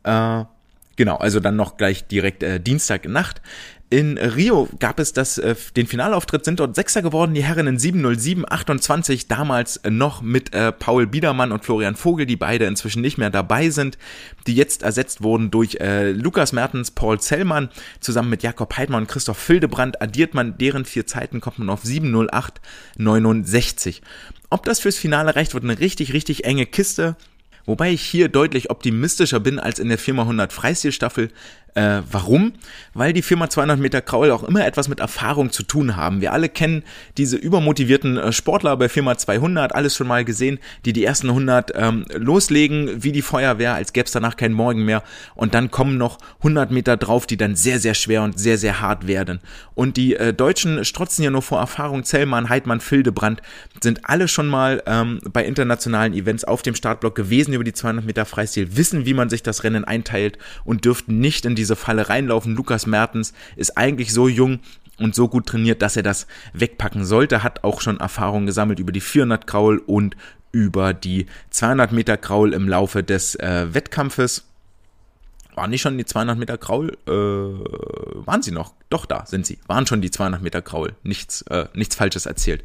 [0.04, 0.43] Äh,
[1.02, 3.41] genau, also dann noch gleich direkt äh, Dienstagnacht.
[3.89, 7.80] In Rio gab es das, äh, den Finalauftritt, sind dort Sechser geworden, die Herren in
[7.80, 13.32] 7.07.28, damals noch mit äh, Paul Biedermann und Florian Vogel, die beide inzwischen nicht mehr
[13.32, 13.97] dabei sind,
[14.45, 19.10] die jetzt ersetzt wurden durch äh, Lukas Mertens, Paul Zellmann, zusammen mit Jakob Heidmann und
[19.10, 24.02] Christoph Fildebrand, addiert man deren vier Zeiten, kommt man auf 7.08.69.
[24.52, 27.16] Ob das fürs Finale reicht, wird eine richtig, richtig enge Kiste.
[27.66, 31.30] Wobei ich hier deutlich optimistischer bin als in der Firma 100 Freistilstaffel.
[31.74, 32.53] Äh, warum?
[32.93, 36.19] Weil die Firma 200 Meter Kraul auch immer etwas mit Erfahrung zu tun haben.
[36.19, 36.84] Wir alle kennen
[37.17, 41.72] diese übermotivierten äh, Sportler bei Firma 200, alles schon mal gesehen, die die ersten 100
[41.76, 45.01] ähm, loslegen wie die Feuerwehr, als gäbe es danach keinen Morgen mehr.
[45.34, 48.82] Und dann kommen noch 100 Meter drauf, die dann sehr, sehr schwer und sehr, sehr
[48.82, 49.39] hart werden.
[49.74, 52.03] Und die äh, Deutschen strotzen ja nur vor Erfahrung.
[52.03, 53.41] Zellmann, Heidmann, Fildebrand
[53.82, 58.05] sind alle schon mal ähm, bei internationalen Events auf dem Startblock gewesen über die 200
[58.05, 62.09] Meter Freistil, wissen, wie man sich das Rennen einteilt und dürften nicht in diese Falle
[62.09, 62.55] reinlaufen.
[62.55, 64.59] Lukas Mertens ist eigentlich so jung
[64.97, 68.91] und so gut trainiert, dass er das wegpacken sollte, hat auch schon Erfahrung gesammelt über
[68.91, 70.16] die 400 Kraul und
[70.51, 74.45] über die 200 Meter Kraul im Laufe des äh, Wettkampfes.
[75.62, 76.97] Waren nicht schon die 200 Meter Kraul?
[77.05, 78.74] Äh, waren sie noch?
[78.89, 79.59] Doch, da sind sie.
[79.68, 80.95] Waren schon die 200 Meter Kraul.
[81.03, 82.64] Nichts, äh, nichts Falsches erzählt.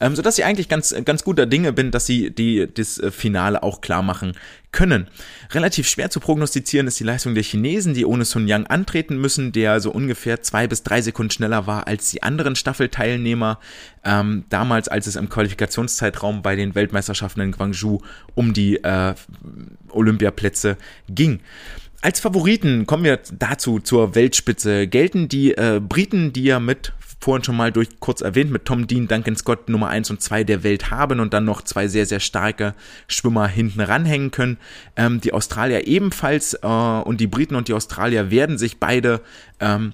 [0.00, 3.62] Ähm, sodass ich eigentlich ganz, ganz guter Dinge bin, dass sie die, das äh, Finale
[3.62, 4.32] auch klar machen
[4.72, 5.08] können.
[5.52, 9.52] Relativ schwer zu prognostizieren ist die Leistung der Chinesen, die ohne Sun Yang antreten müssen,
[9.52, 13.58] der so ungefähr zwei bis drei Sekunden schneller war als die anderen Staffelteilnehmer.
[14.02, 18.00] Ähm, damals, als es im Qualifikationszeitraum bei den Weltmeisterschaften in Guangzhou
[18.34, 19.14] um die äh,
[19.90, 20.78] Olympiaplätze
[21.10, 21.40] ging.
[22.02, 24.86] Als Favoriten kommen wir dazu zur Weltspitze.
[24.86, 28.86] Gelten die äh, Briten, die ja mit vorhin schon mal durch kurz erwähnt, mit Tom
[28.86, 32.06] Dean, Duncan Scott Nummer 1 und 2 der Welt haben und dann noch zwei sehr,
[32.06, 32.74] sehr starke
[33.06, 34.56] Schwimmer hinten ranhängen können.
[34.96, 39.20] Ähm, die Australier ebenfalls äh, und die Briten und die Australier werden sich beide
[39.60, 39.92] ähm,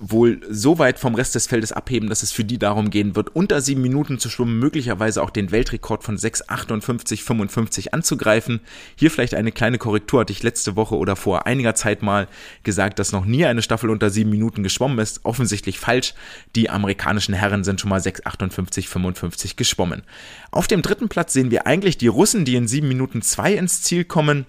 [0.00, 3.34] wohl so weit vom Rest des Feldes abheben, dass es für die darum gehen wird,
[3.34, 8.60] unter sieben Minuten zu schwimmen, möglicherweise auch den Weltrekord von 6,58,55 anzugreifen.
[8.96, 12.28] Hier vielleicht eine kleine Korrektur, hatte ich letzte Woche oder vor einiger Zeit mal
[12.62, 15.24] gesagt, dass noch nie eine Staffel unter sieben Minuten geschwommen ist.
[15.24, 16.14] Offensichtlich falsch.
[16.56, 20.02] Die amerikanischen Herren sind schon mal 6,58,55 geschwommen.
[20.50, 23.82] Auf dem dritten Platz sehen wir eigentlich die Russen, die in sieben Minuten zwei ins
[23.82, 24.46] Ziel kommen.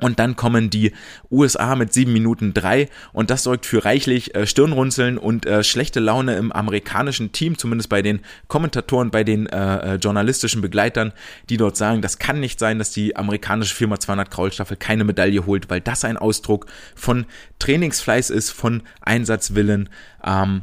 [0.00, 0.92] Und dann kommen die
[1.30, 6.00] USA mit sieben Minuten drei und das sorgt für reichlich äh, Stirnrunzeln und äh, schlechte
[6.00, 11.12] Laune im amerikanischen Team, zumindest bei den Kommentatoren, bei den äh, äh journalistischen Begleitern,
[11.48, 15.46] die dort sagen, das kann nicht sein, dass die amerikanische Firma 200 Kraulstaffel keine Medaille
[15.46, 17.26] holt, weil das ein Ausdruck von
[17.58, 19.88] Trainingsfleiß ist, von Einsatzwillen.
[20.24, 20.62] Ähm,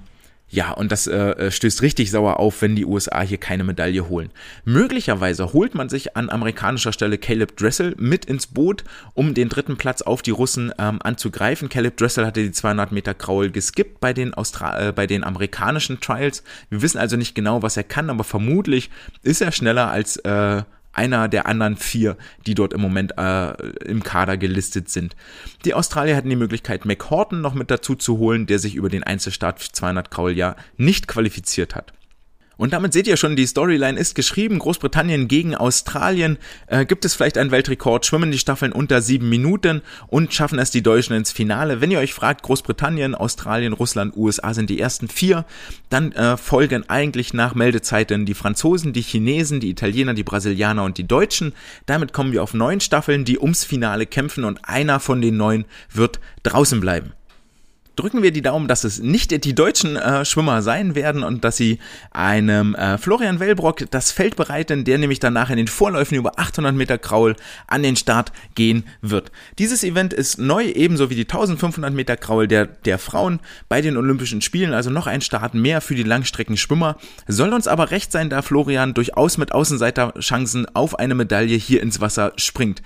[0.50, 4.08] ja, und das äh, äh, stößt richtig sauer auf, wenn die USA hier keine Medaille
[4.08, 4.30] holen.
[4.64, 9.76] Möglicherweise holt man sich an amerikanischer Stelle Caleb Dressel mit ins Boot, um den dritten
[9.76, 11.68] Platz auf die Russen ähm, anzugreifen.
[11.68, 16.00] Caleb Dressel hatte die 200 Meter Kraul geskippt bei den, Austra äh, bei den amerikanischen
[16.00, 16.44] Trials.
[16.70, 18.90] Wir wissen also nicht genau, was er kann, aber vermutlich
[19.24, 20.64] ist er schneller als äh,
[20.98, 23.52] einer der anderen vier, die dort im Moment äh,
[23.86, 25.16] im Kader gelistet sind.
[25.66, 29.04] Die Australier hatten die Möglichkeit, McHorton noch mit dazu zu holen, der sich über den
[29.04, 31.94] Einzelstart 200 Kraul ja nicht qualifiziert hat.
[32.58, 34.60] Und damit seht ihr schon, die Storyline ist geschrieben.
[34.60, 36.38] Großbritannien gegen Australien.
[36.66, 38.06] Äh, gibt es vielleicht einen Weltrekord?
[38.06, 41.82] Schwimmen die Staffeln unter sieben Minuten und schaffen es die Deutschen ins Finale?
[41.82, 45.46] Wenn ihr euch fragt, Großbritannien, Australien, Russland, USA sind die ersten vier,
[45.90, 50.98] dann äh, folgen eigentlich nach Meldezeiten die Franzosen, die Chinesen, die Italiener, die Brasilianer und
[50.98, 51.54] die Deutschen.
[51.86, 55.66] Damit kommen wir auf neun Staffeln, die ums Finale kämpfen und einer von den neun
[55.94, 57.14] wird draußen bleiben
[57.98, 61.58] drücken wir die Daumen, dass es nicht die deutschen äh, Schwimmer sein werden und dass
[61.58, 61.80] sie
[62.12, 66.74] einem äh, Florian Wellbrock das Feld bereiten, der nämlich danach in den Vorläufen über 800
[66.76, 67.36] Meter Kraul
[67.68, 69.32] an den Start gehen wird.
[69.60, 73.98] Dieses Event ist neu, ebenso wie die 1500 Meter Kraul der, der Frauen bei den
[73.98, 76.98] Olympischen Spielen, also noch ein Start mehr für die Langstreckenschwimmer.
[77.28, 82.00] Soll uns aber recht sein, da Florian durchaus mit Außenseiterchancen auf eine Medaille hier ins
[82.00, 82.82] Wasser springt.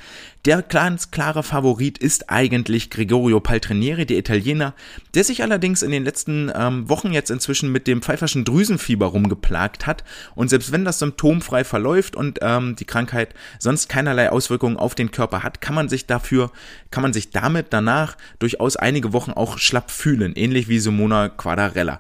[0.46, 4.74] Der ganz klare Favorit ist eigentlich Gregorio Paltrinieri, der Italiener,
[5.14, 9.86] der sich allerdings in den letzten ähm, Wochen jetzt inzwischen mit dem pfeiferschen Drüsenfieber rumgeplagt
[9.86, 10.04] hat.
[10.34, 15.12] Und selbst wenn das symptomfrei verläuft und ähm, die Krankheit sonst keinerlei Auswirkungen auf den
[15.12, 16.52] Körper hat, kann man sich dafür,
[16.90, 22.00] kann man sich damit danach durchaus einige Wochen auch schlapp fühlen, ähnlich wie Simona Quadarella.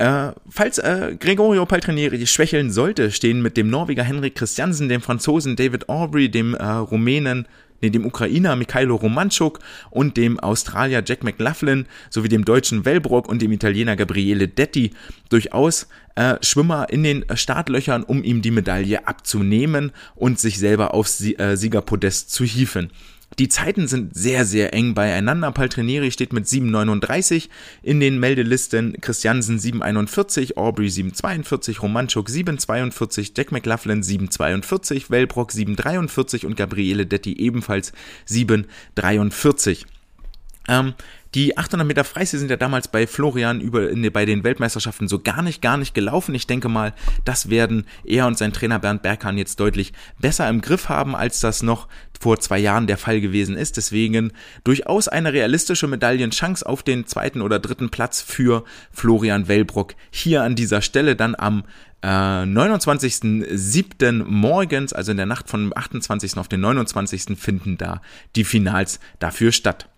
[0.00, 5.56] Äh, falls äh, Gregorio Paltrinieri schwächeln sollte, stehen mit dem Norweger Henrik Christiansen, dem Franzosen
[5.56, 7.46] David Aubrey, dem äh, Rumänen
[7.82, 9.58] nee, dem Ukrainer Mikhailo Romanchuk
[9.90, 14.92] und dem Australier Jack McLaughlin sowie dem deutschen Wellbrock und dem Italiener Gabriele Detti
[15.28, 21.20] durchaus äh, Schwimmer in den Startlöchern, um ihm die Medaille abzunehmen und sich selber aufs
[21.20, 22.90] äh, Siegerpodest zu hieven.
[23.40, 25.50] Die Zeiten sind sehr, sehr eng beieinander.
[25.50, 27.48] Paltrinieri steht mit 7,39
[27.82, 36.54] in den Meldelisten, Christiansen 7,41, Aubrey 7,42, Romanchuk 7,42, Jack McLaughlin 7,42, Wellbrock 7,43 und
[36.54, 37.94] Gabriele Detti ebenfalls
[38.28, 39.86] 7,43.
[40.68, 40.92] Ähm,
[41.34, 45.20] Die 800 Meter Freistil sind ja damals bei Florian über, in, bei den Weltmeisterschaften so
[45.20, 46.34] gar nicht, gar nicht gelaufen.
[46.34, 46.92] Ich denke mal,
[47.24, 51.38] das werden er und sein Trainer Bernd Berghahn jetzt deutlich besser im Griff haben, als
[51.38, 51.86] das noch
[52.20, 53.76] vor zwei Jahren der Fall gewesen ist.
[53.76, 54.32] Deswegen
[54.64, 60.56] durchaus eine realistische Medaillenchance auf den zweiten oder dritten Platz für Florian Wellbrock hier an
[60.56, 61.62] dieser Stelle dann am
[62.02, 64.24] äh, 29.07.
[64.24, 66.38] morgens, also in der Nacht von 28.
[66.38, 67.38] auf den 29.
[67.38, 68.02] finden da
[68.34, 69.88] die Finals dafür statt.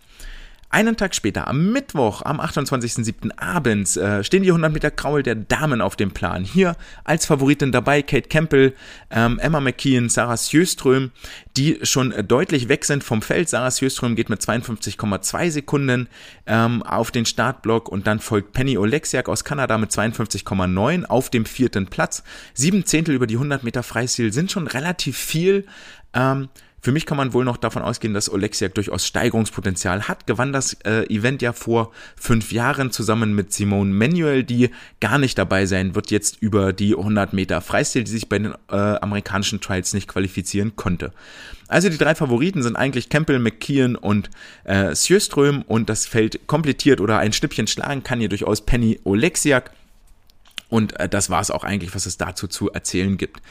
[0.74, 3.30] Einen Tag später, am Mittwoch, am 28.07.
[3.36, 6.44] abends, äh, stehen die 100 Meter Kraul der Damen auf dem Plan.
[6.44, 8.74] Hier als Favoritin dabei Kate Campbell,
[9.10, 11.10] ähm, Emma McKeon, Sarah Sjöström,
[11.58, 13.50] die schon deutlich weg sind vom Feld.
[13.50, 16.08] Sarah Sjöström geht mit 52,2 Sekunden
[16.46, 21.44] ähm, auf den Startblock und dann folgt Penny Oleksiak aus Kanada mit 52,9 auf dem
[21.44, 22.22] vierten Platz.
[22.54, 25.66] Sieben Zehntel über die 100 Meter Freistil sind schon relativ viel.
[26.14, 26.48] Ähm,
[26.82, 30.26] für mich kann man wohl noch davon ausgehen, dass Oleksiak durchaus Steigerungspotenzial hat.
[30.26, 34.70] Gewann das äh, Event ja vor fünf Jahren zusammen mit Simone Manuel, die
[35.00, 38.54] gar nicht dabei sein wird jetzt über die 100 Meter Freistil, die sich bei den
[38.68, 41.12] äh, amerikanischen Trials nicht qualifizieren konnte.
[41.68, 44.28] Also die drei Favoriten sind eigentlich Campbell, McKeon und
[44.64, 49.70] äh, Sjöström und das Feld komplettiert oder ein Schnippchen schlagen kann hier durchaus Penny Oleksiak.
[50.72, 53.42] Und äh, das war es auch eigentlich, was es dazu zu erzählen gibt.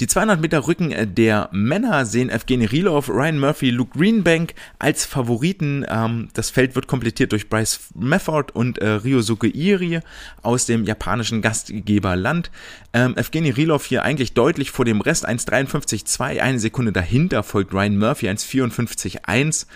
[0.00, 5.06] Die 200 Meter Rücken äh, der Männer sehen Evgeny Rilov, Ryan Murphy, Luke Greenbank als
[5.06, 5.86] Favoriten.
[5.88, 10.00] Ähm, das Feld wird komplettiert durch Bryce Mefford und äh, Ryosuke Iri
[10.42, 12.50] aus dem japanischen Gastgeberland.
[12.92, 17.98] Ähm, Evgeny Rilov hier eigentlich deutlich vor dem Rest, 1,53,2, eine Sekunde dahinter folgt Ryan
[17.98, 19.66] Murphy, 1,54,1.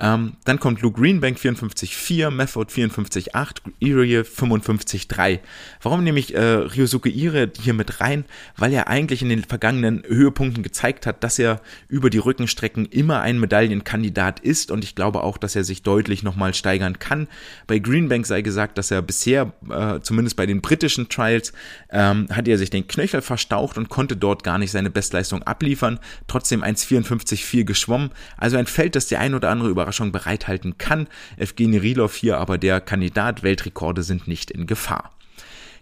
[0.00, 5.40] Ähm, dann kommt Luke Greenbank 54,4, Method 54,8, Irie 55,3.
[5.82, 8.24] Warum nehme ich äh, Ryosuke Ire hier mit rein?
[8.56, 13.20] Weil er eigentlich in den vergangenen Höhepunkten gezeigt hat, dass er über die Rückenstrecken immer
[13.20, 17.28] ein Medaillenkandidat ist und ich glaube auch, dass er sich deutlich nochmal steigern kann.
[17.66, 21.52] Bei Greenbank sei gesagt, dass er bisher, äh, zumindest bei den britischen Trials,
[21.90, 26.00] ähm, hat er sich den Knöchel verstaucht und konnte dort gar nicht seine Bestleistung abliefern.
[26.26, 28.10] Trotzdem 1,54,4 geschwommen.
[28.36, 31.08] Also ein Feld, das der ein oder andere über Überraschung bereithalten kann.
[31.36, 35.10] Evgeny Rilov hier aber der Kandidat, Weltrekorde sind nicht in Gefahr.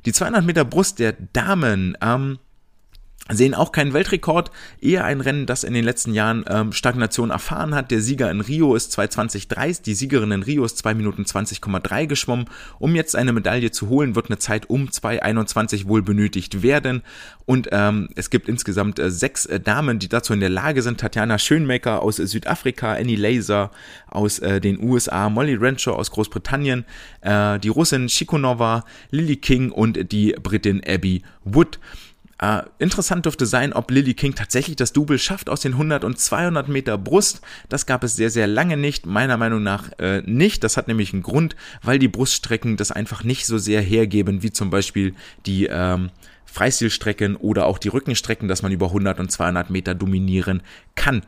[0.05, 2.39] Die 200 Meter Brust der Damen, ähm,
[3.31, 4.51] sehen auch keinen Weltrekord,
[4.81, 7.91] eher ein Rennen, das in den letzten Jahren ähm, Stagnation erfahren hat.
[7.91, 12.47] Der Sieger in Rio ist 2.20.30, die Siegerin in Rio ist 2 Minuten 20,3 geschwommen.
[12.79, 17.03] Um jetzt eine Medaille zu holen, wird eine Zeit um 2.21 wohl benötigt werden.
[17.47, 21.01] Und ähm, es gibt insgesamt äh, sechs äh, Damen, die dazu in der Lage sind.
[21.01, 23.71] Tatjana Schönmaker aus Südafrika, Annie Laser
[24.09, 26.85] aus äh, den USA, Molly Rancho aus Großbritannien,
[27.21, 31.79] äh, die Russin Shikonova, Lily King und die Britin Abby Wood.
[32.43, 36.19] Äh, interessant dürfte sein, ob Lily King tatsächlich das Double schafft aus den 100 und
[36.19, 37.41] 200 Meter Brust.
[37.69, 39.07] Das gab es sehr, sehr lange nicht.
[39.07, 40.65] Meiner Meinung nach äh, nicht.
[40.65, 44.51] Das hat nämlich einen Grund, weil die Bruststrecken das einfach nicht so sehr hergeben, wie
[44.51, 45.15] zum Beispiel
[45.47, 46.11] die ähm,
[46.45, 50.63] Freistilstrecken oder auch die Rückenstrecken, dass man über 100 und 200 Meter dominieren
[50.97, 51.23] kann.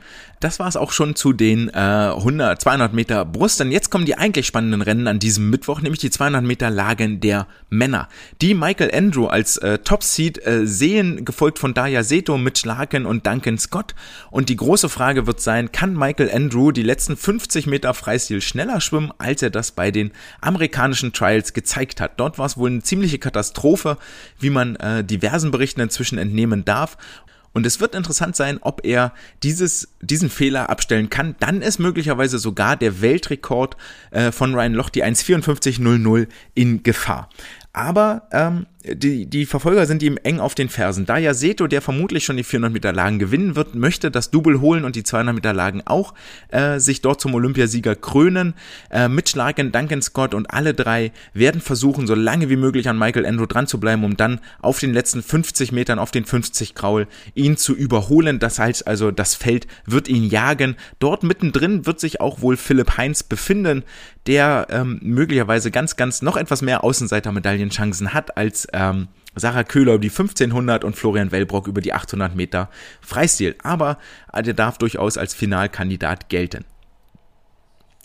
[0.45, 3.61] Das war es auch schon zu den äh, 100, 200 Meter Brust.
[3.61, 7.19] Denn jetzt kommen die eigentlich spannenden Rennen an diesem Mittwoch, nämlich die 200 Meter Lagen
[7.21, 8.11] der Männer.
[8.43, 13.27] Die Michael Andrew als äh, Top-Seed äh, sehen, gefolgt von Daya Seto, Mitch Larkin und
[13.27, 13.95] Duncan Scott.
[14.31, 18.83] Und die große Frage wird sein, kann Michael Andrew die letzten 50 Meter Freistil schneller
[18.83, 22.21] schwimmen, als er das bei den amerikanischen Trials gezeigt hat?
[22.21, 23.97] Dort war es wohl eine ziemliche Katastrophe,
[24.41, 26.99] wie man äh, diversen Berichten inzwischen entnehmen darf.
[27.55, 31.37] Und es wird interessant sein, ob er dieses, diesen Fehler abstellen kann.
[31.41, 33.77] Dann ist möglicherweise sogar der Weltrekord
[34.11, 37.31] äh, von Ryan Lochte 1,54,00 in Gefahr.
[37.73, 41.07] Aber ähm, die, die Verfolger sind ihm eng auf den Fersen.
[41.07, 44.61] Da ja Seto, der vermutlich schon die 400 Meter Lagen gewinnen wird, möchte das Double
[44.61, 46.13] holen und die 200 Meter Lagen auch
[46.49, 48.53] äh, sich dort zum Olympiasieger krönen.
[48.91, 52.99] Äh, Mitch Larkin, Duncan Scott und alle drei werden versuchen, so lange wie möglich an
[52.99, 56.75] Michael Andrew dran zu bleiben, um dann auf den letzten 50 Metern, auf den 50
[56.75, 58.39] Kraul, ihn zu überholen.
[58.39, 60.77] Das heißt also, das Feld wird ihn jagen.
[60.99, 63.83] Dort mittendrin wird sich auch wohl Philipp Heinz befinden,
[64.27, 70.03] der ähm, möglicherweise ganz, ganz noch etwas mehr Außenseitermedaillenchancen hat als ähm, Sarah Köhler über
[70.03, 72.71] die 1500 und Florian Wellbrock über die 800 Meter
[73.01, 73.57] Freistil.
[73.63, 73.99] Aber
[74.35, 76.65] der darf durchaus als Finalkandidat gelten.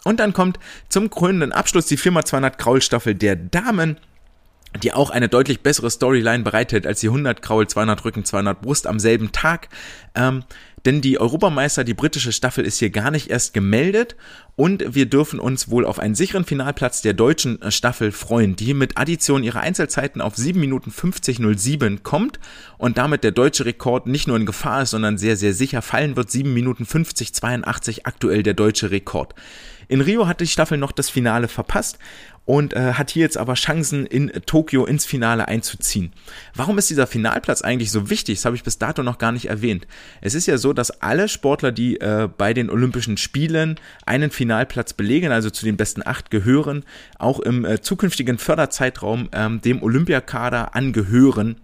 [0.04, 3.98] Und dann kommt zum krönenden Abschluss die Firma 200 Kraulstaffel der Damen
[4.84, 8.86] die auch eine deutlich bessere Storyline bereitet als die 100 Kraul, 200 Rücken, 200 Brust
[8.86, 9.70] am selben Tag.
[10.14, 10.44] Ähm,
[10.86, 14.16] denn die Europameister, die britische Staffel ist hier gar nicht erst gemeldet
[14.56, 18.74] und wir dürfen uns wohl auf einen sicheren Finalplatz der deutschen äh, Staffel freuen, die
[18.74, 22.40] mit Addition ihrer Einzelzeiten auf 7 Minuten 50.07 kommt
[22.78, 26.16] und damit der deutsche Rekord nicht nur in Gefahr ist, sondern sehr, sehr sicher fallen
[26.16, 26.32] wird.
[26.32, 29.36] 7 Minuten 50.82 aktuell der deutsche Rekord.
[29.88, 31.98] In Rio hat die Staffel noch das Finale verpasst
[32.50, 36.12] und äh, hat hier jetzt aber Chancen in Tokio ins Finale einzuziehen.
[36.56, 38.40] Warum ist dieser Finalplatz eigentlich so wichtig?
[38.40, 39.86] Das habe ich bis dato noch gar nicht erwähnt.
[40.20, 44.94] Es ist ja so, dass alle Sportler, die äh, bei den Olympischen Spielen einen Finalplatz
[44.94, 46.86] belegen, also zu den besten acht gehören,
[47.20, 51.58] auch im äh, zukünftigen Förderzeitraum ähm, dem Olympiakader angehören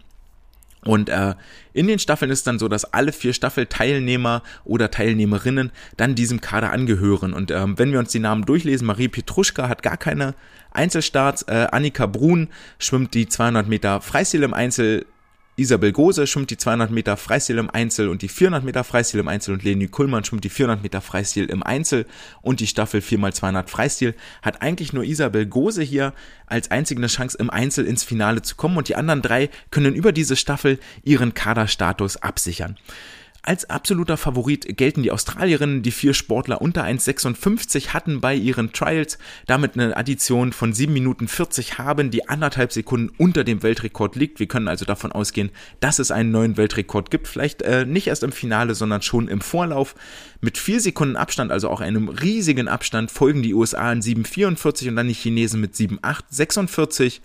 [0.86, 1.34] und äh,
[1.74, 6.72] in den Staffeln ist dann so, dass alle vier Staffelteilnehmer oder Teilnehmerinnen dann diesem Kader
[6.72, 7.34] angehören.
[7.34, 10.36] Und ähm, wenn wir uns die Namen durchlesen, Marie Petruschka hat gar keine
[10.72, 15.08] Einzelstarts, äh, Annika Brun schwimmt die 200 Meter Freistil im Einzel,
[15.58, 19.30] Isabel Gose schwimmt die 200 Meter Freistil im Einzel und die 400 Meter Freistil im
[19.30, 22.06] Einzel und Leni Kuhlmann schwimmt die 400 Meter Freistil im Einzel
[22.42, 26.14] und die Staffel 4x200 Freistil hat eigentlich nur Isabel Gose hier
[26.46, 29.96] als einzige eine Chance im Einzel ins Finale zu kommen und die anderen drei können
[29.96, 32.78] über diese Staffel ihren Kaderstatus absichern.
[33.48, 39.20] Als absoluter Favorit gelten die Australierinnen, die vier Sportler unter 1,56 hatten bei ihren Trials
[39.46, 44.40] damit eine Addition von 7 Minuten 40 haben, die anderthalb Sekunden unter dem Weltrekord liegt.
[44.40, 48.24] Wir können also davon ausgehen, dass es einen neuen Weltrekord gibt, vielleicht äh, nicht erst
[48.24, 49.94] im Finale, sondern schon im Vorlauf.
[50.42, 54.96] Mit vier Sekunden Abstand, also auch einem riesigen Abstand, folgen die USA in 7,44 und
[54.96, 57.22] dann die Chinesen mit 7,846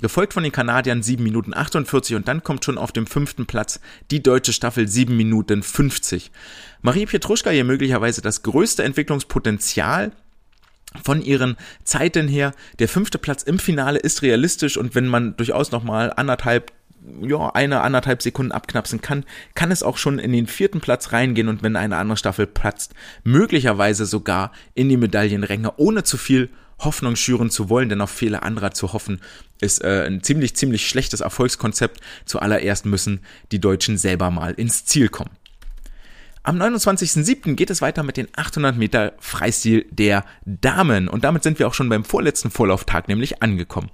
[0.00, 3.80] gefolgt von den Kanadiern 7 Minuten 48 und dann kommt schon auf dem fünften Platz
[4.10, 6.30] die deutsche Staffel 7 Minuten 50.
[6.82, 10.12] Marie Pietruschka hier möglicherweise das größte Entwicklungspotenzial
[11.02, 12.52] von ihren Zeiten her.
[12.78, 16.72] Der fünfte Platz im Finale ist realistisch und wenn man durchaus nochmal anderthalb
[17.22, 19.24] ja, eine, anderthalb Sekunden abknapsen kann,
[19.54, 22.94] kann es auch schon in den vierten Platz reingehen und wenn eine andere Staffel platzt,
[23.24, 26.50] möglicherweise sogar in die Medaillenränge, ohne zu viel
[26.80, 29.20] Hoffnung schüren zu wollen, denn auf Fehler anderer zu hoffen,
[29.60, 32.00] ist äh, ein ziemlich, ziemlich schlechtes Erfolgskonzept.
[32.24, 33.20] Zuallererst müssen
[33.52, 35.39] die Deutschen selber mal ins Ziel kommen.
[36.42, 37.54] Am 29.07.
[37.54, 41.06] geht es weiter mit den 800 Meter Freistil der Damen.
[41.06, 43.90] Und damit sind wir auch schon beim vorletzten Vorlauftag nämlich angekommen.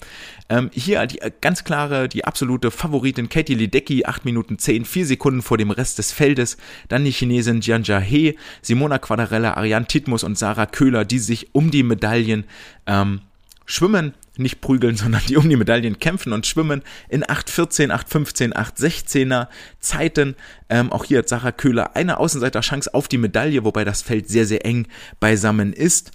[0.48, 5.06] Ähm, hier die äh, ganz klare, die absolute Favoritin Katie Ledecky, 8 Minuten 10, 4
[5.06, 6.56] Sekunden vor dem Rest des Feldes.
[6.86, 11.72] Dann die Chinesin Jianja He, Simona Quadarella, Ariane Titmus und Sarah Köhler, die sich um
[11.72, 12.44] die Medaillen
[12.86, 13.22] ähm,
[13.64, 19.48] schwimmen nicht prügeln, sondern die um die Medaillen kämpfen und schwimmen in 8,14, 8,15, 8,16er
[19.80, 20.36] Zeiten.
[20.68, 24.46] Ähm, auch hier hat Sarah Köhler eine Außenseiterchance auf die Medaille, wobei das Feld sehr,
[24.46, 24.86] sehr eng
[25.20, 26.12] beisammen ist.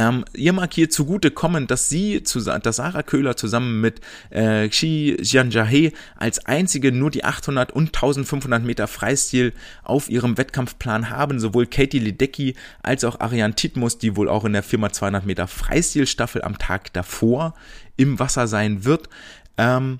[0.00, 5.18] Ähm, ihr mag hier zugute kommen, dass sie, dass Sarah Köhler zusammen mit äh, Xi
[5.20, 9.52] Jianjahe als einzige nur die 800 und 1500 Meter Freistil
[9.84, 11.38] auf ihrem Wettkampfplan haben.
[11.38, 15.46] Sowohl Katie Ledecky als auch Ariane Titmus, die wohl auch in der Firma 200 Meter
[15.46, 17.52] Freistilstaffel am Tag davor
[17.98, 19.10] im Wasser sein wird.
[19.58, 19.98] Ähm,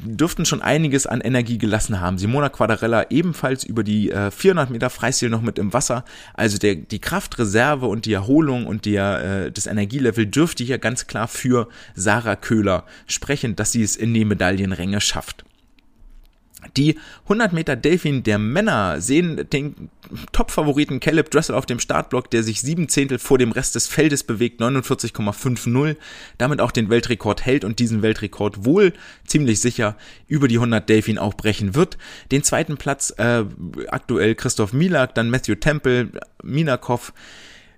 [0.00, 2.18] dürften schon einiges an Energie gelassen haben.
[2.18, 6.04] Simona Quadarella ebenfalls über die äh, 400 Meter Freistil noch mit im Wasser.
[6.34, 11.06] Also der, die Kraftreserve und die Erholung und der, äh, das Energielevel dürfte hier ganz
[11.06, 15.44] klar für Sarah Köhler sprechen, dass sie es in die Medaillenränge schafft.
[16.76, 19.88] Die 100 Meter Delfin der Männer sehen den
[20.32, 24.24] Top-Favoriten Caleb Dressel auf dem Startblock, der sich sieben Zehntel vor dem Rest des Feldes
[24.24, 25.96] bewegt, 49,50,
[26.38, 28.92] damit auch den Weltrekord hält und diesen Weltrekord wohl
[29.26, 29.96] ziemlich sicher
[30.28, 31.96] über die 100 Delfin auch brechen wird.
[32.30, 33.44] Den zweiten Platz äh,
[33.88, 36.10] aktuell Christoph Milak, dann Matthew Temple,
[36.42, 37.12] Minakov,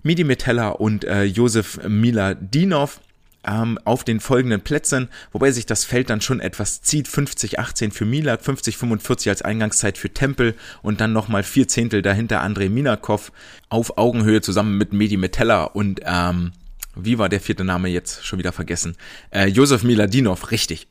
[0.02, 3.00] Midi Metella und äh, Josef Miladinov
[3.46, 7.08] ähm, auf den folgenden Plätzen, wobei sich das Feld dann schon etwas zieht.
[7.08, 12.68] 50-18 für Milak, 50-45 als Eingangszeit für Tempel und dann nochmal vier Zehntel dahinter Andrei
[12.68, 13.32] Minakov
[13.68, 16.52] auf Augenhöhe zusammen mit Medi Metella und ähm,
[16.94, 18.96] wie war der vierte Name jetzt schon wieder vergessen?
[19.30, 20.88] Äh, Josef Miladinov, richtig.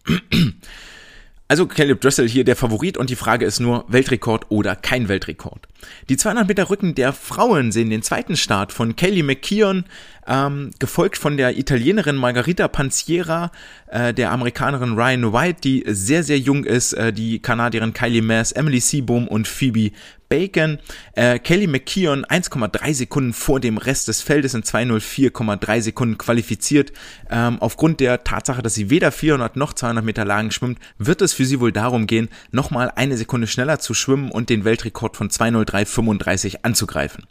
[1.51, 5.67] Also Caleb Dressel hier der Favorit und die Frage ist nur, Weltrekord oder kein Weltrekord.
[6.07, 9.83] Die 200 Meter Rücken der Frauen sehen den zweiten Start von Kelly McKeon,
[10.25, 13.51] ähm, gefolgt von der Italienerin Margarita Panziera,
[13.87, 18.53] äh, der Amerikanerin Ryan White, die sehr, sehr jung ist, äh, die Kanadierin Kylie Mass,
[18.53, 19.91] Emily Seaboom und Phoebe
[20.31, 20.79] Bacon.
[21.13, 26.93] Äh, Kelly McKeon 1,3 Sekunden vor dem Rest des Feldes in 204,3 Sekunden qualifiziert.
[27.29, 31.33] Ähm, aufgrund der Tatsache, dass sie weder 400 noch 200 Meter Lagen schwimmt, wird es
[31.33, 35.29] für sie wohl darum gehen, nochmal eine Sekunde schneller zu schwimmen und den Weltrekord von
[35.29, 37.25] 203,35 anzugreifen.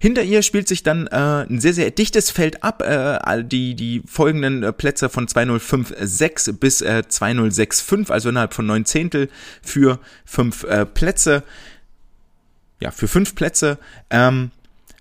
[0.00, 2.82] Hinter ihr spielt sich dann äh, ein sehr, sehr dichtes Feld ab.
[2.82, 8.84] Äh, die, die folgenden äh, Plätze von 2056 bis äh, 2065, also innerhalb von neun
[8.84, 9.28] Zehntel
[9.62, 11.42] für fünf äh, Plätze.
[12.80, 13.78] Ja, für fünf Plätze.
[14.10, 14.50] Ähm,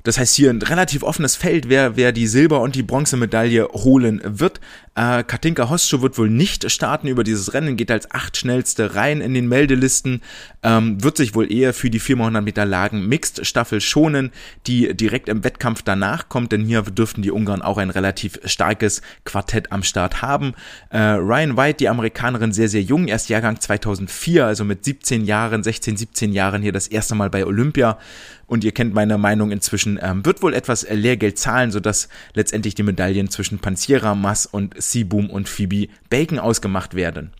[0.03, 4.21] das heißt hier ein relativ offenes Feld, wer, wer die Silber- und die Bronzemedaille holen
[4.23, 4.61] wird.
[4.97, 9.21] Äh, Katinka Hostschuh wird wohl nicht starten über dieses Rennen, geht als acht schnellste rein
[9.21, 10.23] in den Meldelisten,
[10.63, 14.31] ähm, wird sich wohl eher für die 400 Meter Lagen Mixed Staffel schonen,
[14.65, 19.03] die direkt im Wettkampf danach kommt, denn hier dürften die Ungarn auch ein relativ starkes
[19.23, 20.55] Quartett am Start haben.
[20.89, 25.61] Äh, Ryan White, die Amerikanerin, sehr, sehr jung, erst Jahrgang 2004, also mit 17 Jahren,
[25.61, 27.99] 16, 17 Jahren hier das erste Mal bei Olympia
[28.47, 32.83] und ihr kennt meine Meinung inzwischen, ähm, wird wohl etwas Lehrgeld zahlen, sodass letztendlich die
[32.83, 37.31] Medaillen zwischen Pansiera, Mass und Seaboom und Phoebe Bacon ausgemacht werden.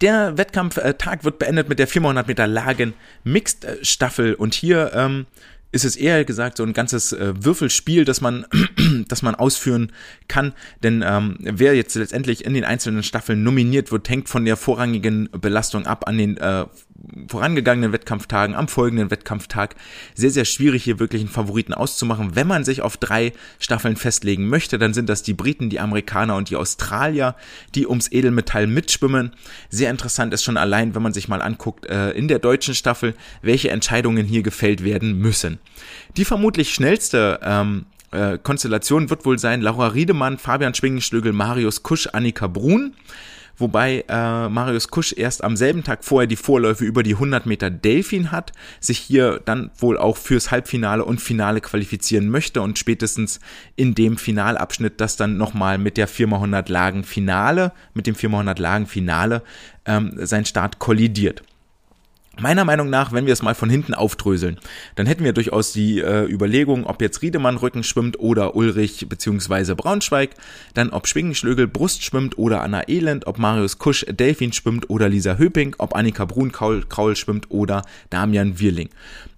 [0.00, 5.26] Der Wettkampftag wird beendet mit der 400 Meter Lagen Mixed Staffel und hier ähm,
[5.72, 8.46] ist es eher gesagt so ein ganzes äh, Würfelspiel, das man,
[9.08, 9.92] das man ausführen
[10.26, 10.52] kann.
[10.82, 15.28] Denn ähm, wer jetzt letztendlich in den einzelnen Staffeln nominiert wird, hängt von der vorrangigen
[15.32, 16.64] Belastung ab an den äh,
[17.28, 19.74] vorangegangenen Wettkampftagen, am folgenden Wettkampftag.
[20.14, 22.36] Sehr, sehr schwierig hier wirklich einen Favoriten auszumachen.
[22.36, 26.36] Wenn man sich auf drei Staffeln festlegen möchte, dann sind das die Briten, die Amerikaner
[26.36, 27.34] und die Australier,
[27.74, 29.32] die ums Edelmetall mitschwimmen.
[29.68, 33.14] Sehr interessant ist schon allein, wenn man sich mal anguckt, äh, in der deutschen Staffel,
[33.42, 35.58] welche Entscheidungen hier gefällt werden müssen.
[36.16, 42.08] Die vermutlich schnellste ähm, äh, Konstellation wird wohl sein Laura Riedemann, Fabian Schwingenschlögel, Marius Kusch,
[42.12, 42.94] Annika Brun
[43.60, 47.70] wobei äh, Marius Kusch erst am selben Tag vorher die Vorläufe über die 100 Meter
[47.70, 53.40] Delfin hat, sich hier dann wohl auch fürs Halbfinale und Finale qualifizieren möchte und spätestens
[53.76, 58.86] in dem Finalabschnitt das dann nochmal mit der 4x100 Lagen Finale, mit dem 4x100 Lagen
[58.86, 59.42] Finale
[59.84, 61.42] ähm, sein Start kollidiert.
[62.40, 64.58] Meiner Meinung nach, wenn wir es mal von hinten aufdröseln,
[64.94, 69.74] dann hätten wir durchaus die äh, Überlegung, ob jetzt Riedemann Rücken schwimmt oder Ulrich bzw.
[69.74, 70.30] Braunschweig,
[70.72, 75.36] dann ob Schwingenschlögel Brust schwimmt oder Anna Elend, ob Marius Kusch Delfin schwimmt oder Lisa
[75.36, 78.88] Höping, ob Annika Brun Kraul schwimmt oder Damian Wirling.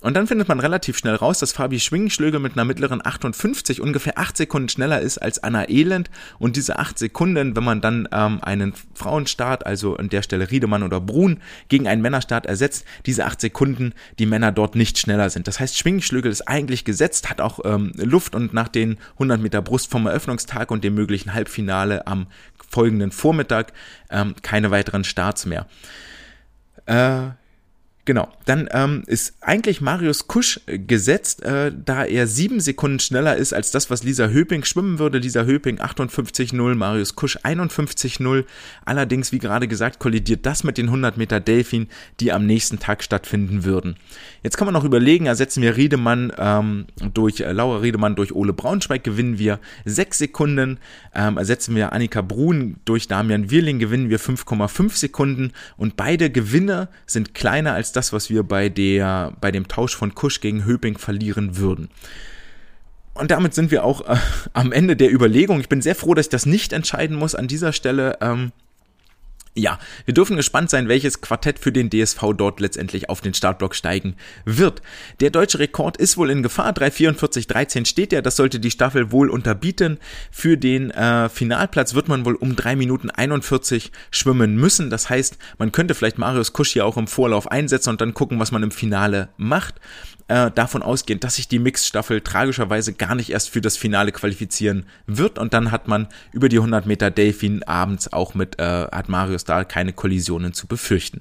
[0.03, 4.19] Und dann findet man relativ schnell raus, dass Fabi Schwingenschlögel mit einer mittleren 58 ungefähr
[4.19, 6.11] 8 Sekunden schneller ist als Anna Elend.
[6.41, 10.83] Und diese 8 Sekunden, wenn man dann ähm, einen Frauenstart, also an der Stelle Riedemann
[10.83, 11.39] oder Brun,
[11.69, 15.47] gegen einen Männerstart ersetzt, diese 8 Sekunden die Männer dort nicht schneller sind.
[15.47, 19.63] Das heißt, Schwingenschlögel ist eigentlich gesetzt, hat auch ähm, Luft und nach den 100 Meter
[19.63, 22.27] Brust vom Eröffnungstag und dem möglichen Halbfinale am
[22.69, 23.73] folgenden Vormittag
[24.11, 25.67] ähm, keine weiteren Starts mehr.
[26.87, 27.31] Äh,
[28.05, 33.37] Genau, dann ähm, ist eigentlich Marius Kusch äh, gesetzt, äh, da er sieben Sekunden schneller
[33.37, 35.19] ist als das, was Lisa Höping schwimmen würde.
[35.19, 38.45] Lisa Höping 58,0, Marius Kusch 51,0.
[38.85, 41.87] Allerdings, wie gerade gesagt, kollidiert das mit den 100 Meter Delfin,
[42.19, 43.95] die am nächsten Tag stattfinden würden.
[44.43, 48.53] Jetzt kann man noch überlegen, ersetzen wir Riedemann ähm, durch äh, Laura Riedemann durch Ole
[48.53, 50.81] Braunschweig, gewinnen wir sechs Sekunden.
[51.15, 55.53] Ähm, ersetzen wir Annika Brun durch Damian Wirling, gewinnen wir 5,5 Sekunden.
[55.77, 60.15] Und beide Gewinne sind kleiner als das, was wir bei, der, bei dem Tausch von
[60.15, 61.89] Kusch gegen Höping verlieren würden.
[63.15, 64.17] Und damit sind wir auch äh,
[64.55, 65.61] am Ende der Überlegung.
[65.61, 68.19] Ich bin sehr froh, dass ich das nicht entscheiden muss an dieser Stelle.
[68.21, 68.53] Ähm,
[69.55, 73.75] ja, wir dürfen gespannt sein, welches Quartett für den DSV dort letztendlich auf den Startblock
[73.75, 74.81] steigen wird.
[75.21, 76.73] Der deutsche Rekord ist wohl in Gefahr.
[76.73, 78.23] 3,44,13 steht er.
[78.23, 79.99] Das sollte die Staffel wohl unterbieten.
[80.31, 84.89] Für den äh, Finalplatz wird man wohl um 3 Minuten 41 schwimmen müssen.
[84.89, 88.41] Das heißt, man könnte vielleicht Marius Kusch hier auch im Vorlauf einsetzen und dann gucken,
[88.41, 89.75] was man im Finale macht
[90.33, 94.87] äh, davon ausgehend, dass sich die Mixstaffel tragischerweise gar nicht erst für das Finale qualifizieren
[95.07, 99.11] wird und dann hat man über die 100 Meter Delfin abends auch mit, äh, hat
[99.11, 101.21] Marius da keine Kollisionen zu befürchten.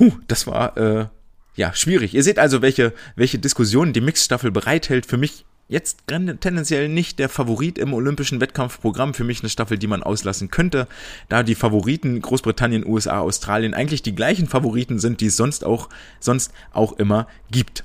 [0.00, 1.06] Huh, das war, äh,
[1.54, 2.14] ja, schwierig.
[2.14, 5.06] Ihr seht also, welche, welche Diskussionen die Mixstaffel bereithält.
[5.06, 9.14] Für mich jetzt tendenziell nicht der Favorit im olympischen Wettkampfprogramm.
[9.14, 10.86] Für mich eine Staffel, die man auslassen könnte,
[11.28, 15.88] da die Favoriten Großbritannien, USA, Australien eigentlich die gleichen Favoriten sind, die es sonst auch,
[16.20, 17.84] sonst auch immer gibt.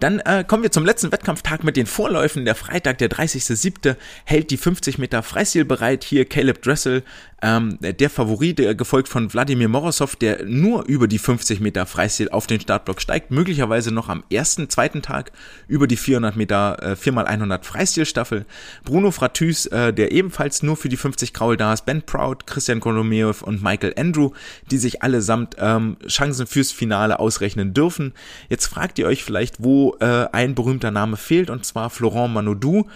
[0.00, 2.46] Dann äh, kommen wir zum letzten Wettkampftag mit den Vorläufen.
[2.46, 3.96] Der Freitag, der 30.07.
[4.24, 6.04] hält die 50 Meter Freistil bereit.
[6.04, 7.04] Hier Caleb Dressel,
[7.42, 12.28] ähm, der Favorit, der gefolgt von Wladimir Morozov, der nur über die 50 Meter Freistil
[12.28, 13.30] auf den Startblock steigt.
[13.30, 15.32] Möglicherweise noch am ersten, zweiten Tag
[15.66, 18.44] über die 400 Meter, äh, 4x100 Freistilstaffel.
[18.84, 21.86] Bruno Fratüs, äh, der ebenfalls nur für die 50 Kraul da ist.
[21.86, 24.32] Ben Proud, Christian Kolomeov und Michael Andrew,
[24.70, 28.12] die sich allesamt ähm, Chancen fürs Finale ausrechnen dürfen.
[28.48, 32.86] Jetzt fragt ihr euch vielleicht, wo äh, ein berühmter Name fehlt, und zwar Florent Manodou.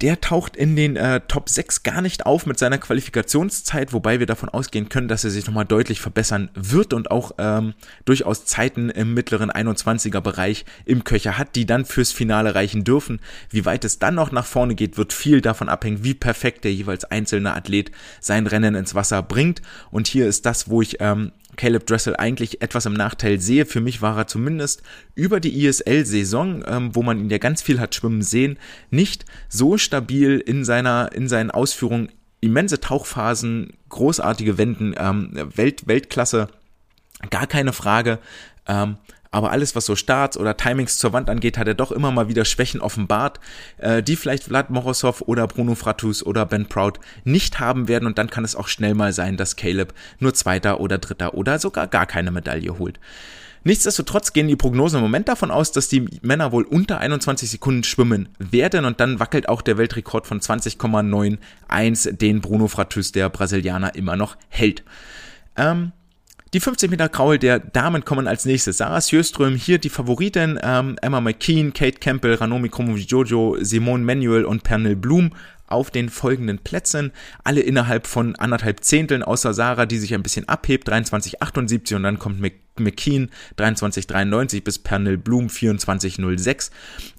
[0.00, 4.26] Der taucht in den äh, Top 6 gar nicht auf mit seiner Qualifikationszeit, wobei wir
[4.26, 7.74] davon ausgehen können, dass er sich nochmal deutlich verbessern wird und auch ähm,
[8.04, 13.20] durchaus Zeiten im mittleren 21er Bereich im Köcher hat, die dann fürs Finale reichen dürfen.
[13.50, 16.74] Wie weit es dann noch nach vorne geht, wird viel davon abhängen, wie perfekt der
[16.74, 17.90] jeweils einzelne Athlet
[18.20, 19.62] sein Rennen ins Wasser bringt.
[19.90, 23.66] Und hier ist das, wo ich ähm, Caleb Dressel eigentlich etwas im Nachteil sehe.
[23.66, 24.82] Für mich war er zumindest
[25.14, 28.58] über die ISL-Saison, ähm, wo man ihn ja ganz viel hat schwimmen sehen,
[28.90, 32.10] nicht so stabil in seiner, in seinen Ausführungen.
[32.40, 36.48] Immense Tauchphasen, großartige Wenden, ähm, Welt, Weltklasse,
[37.30, 38.18] gar keine Frage.
[38.66, 38.96] Ähm,
[39.34, 42.28] aber alles, was so Starts oder Timings zur Wand angeht, hat er doch immer mal
[42.28, 43.40] wieder Schwächen offenbart,
[43.78, 48.16] äh, die vielleicht Vlad Morozov oder Bruno Fratus oder Ben Proud nicht haben werden und
[48.16, 51.88] dann kann es auch schnell mal sein, dass Caleb nur Zweiter oder Dritter oder sogar
[51.88, 53.00] gar keine Medaille holt.
[53.64, 57.82] Nichtsdestotrotz gehen die Prognosen im Moment davon aus, dass die Männer wohl unter 21 Sekunden
[57.82, 63.96] schwimmen werden und dann wackelt auch der Weltrekord von 20,91, den Bruno Fratus, der Brasilianer,
[63.96, 64.84] immer noch hält.
[65.56, 65.90] Ähm,
[66.54, 68.78] die 50 Meter Kraul der Damen kommen als nächstes.
[68.78, 74.62] Sarah Sjöström, hier die Favoritin, ähm, Emma McKean, Kate Campbell, Ranomi Jojo, Simone Manuel und
[74.62, 75.32] Pernil Blum
[75.66, 77.10] auf den folgenden Plätzen.
[77.42, 82.20] Alle innerhalb von anderthalb Zehnteln, außer Sarah, die sich ein bisschen abhebt, 23,78 und dann
[82.20, 86.70] kommt McKean 23,93 bis Pernil Blum 24,06.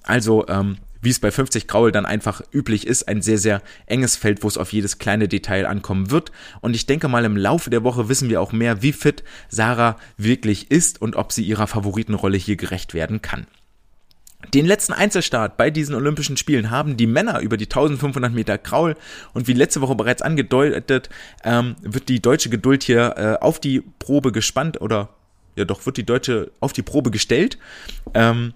[0.02, 4.16] Also ähm, wie es bei 50 Graul dann einfach üblich ist, ein sehr, sehr enges
[4.16, 6.32] Feld, wo es auf jedes kleine Detail ankommen wird.
[6.62, 9.98] Und ich denke mal, im Laufe der Woche wissen wir auch mehr, wie fit Sarah
[10.16, 13.46] wirklich ist und ob sie ihrer Favoritenrolle hier gerecht werden kann.
[14.52, 18.96] Den letzten Einzelstart bei diesen Olympischen Spielen haben die Männer über die 1500 Meter Kraul
[19.32, 21.08] und wie letzte Woche bereits angedeutet,
[21.44, 25.10] ähm, wird die deutsche Geduld hier äh, auf die Probe gespannt oder
[25.54, 27.58] ja doch wird die deutsche auf die Probe gestellt.
[28.12, 28.54] Ähm,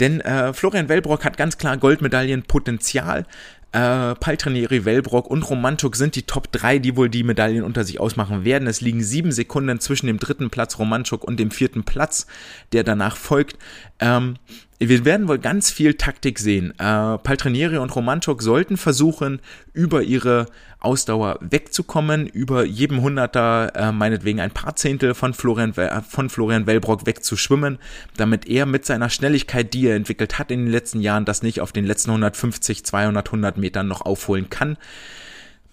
[0.00, 3.26] denn äh, Florian Wellbrock hat ganz klar Goldmedaillenpotenzial.
[3.70, 8.00] Äh, Paltrinieri, Wellbrock und Romantuk sind die Top 3, die wohl die Medaillen unter sich
[8.00, 8.66] ausmachen werden.
[8.66, 12.26] Es liegen sieben Sekunden zwischen dem dritten Platz Romantuk und dem vierten Platz,
[12.72, 13.58] der danach folgt.
[14.00, 14.36] Ähm,
[14.80, 16.70] wir werden wohl ganz viel Taktik sehen.
[16.78, 19.40] Äh, Paltrinieri und Romanchuk sollten versuchen,
[19.72, 20.46] über ihre
[20.78, 25.74] Ausdauer wegzukommen, über jedem Hunderter äh, meinetwegen ein paar Zehntel von Florian,
[26.08, 27.78] von Florian Wellbrock wegzuschwimmen,
[28.16, 31.60] damit er mit seiner Schnelligkeit, die er entwickelt hat in den letzten Jahren, das nicht
[31.60, 34.76] auf den letzten 150, 200, 100 Metern noch aufholen kann.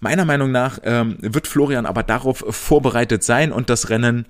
[0.00, 4.26] Meiner Meinung nach ähm, wird Florian aber darauf vorbereitet sein und das Rennen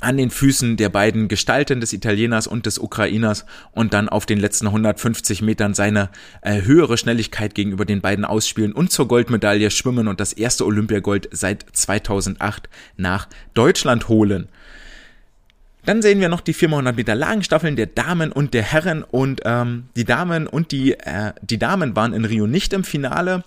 [0.00, 4.38] an den Füßen der beiden Gestalten des Italieners und des Ukrainers und dann auf den
[4.38, 6.10] letzten 150 Metern seine
[6.42, 11.28] äh, höhere Schnelligkeit gegenüber den beiden ausspielen und zur Goldmedaille schwimmen und das erste Olympiagold
[11.32, 14.48] seit 2008 nach Deutschland holen.
[15.86, 19.84] Dann sehen wir noch die 400 Meter Lagenstaffeln der Damen und der Herren und ähm,
[19.96, 23.44] die Damen und die äh, die Damen waren in Rio nicht im Finale.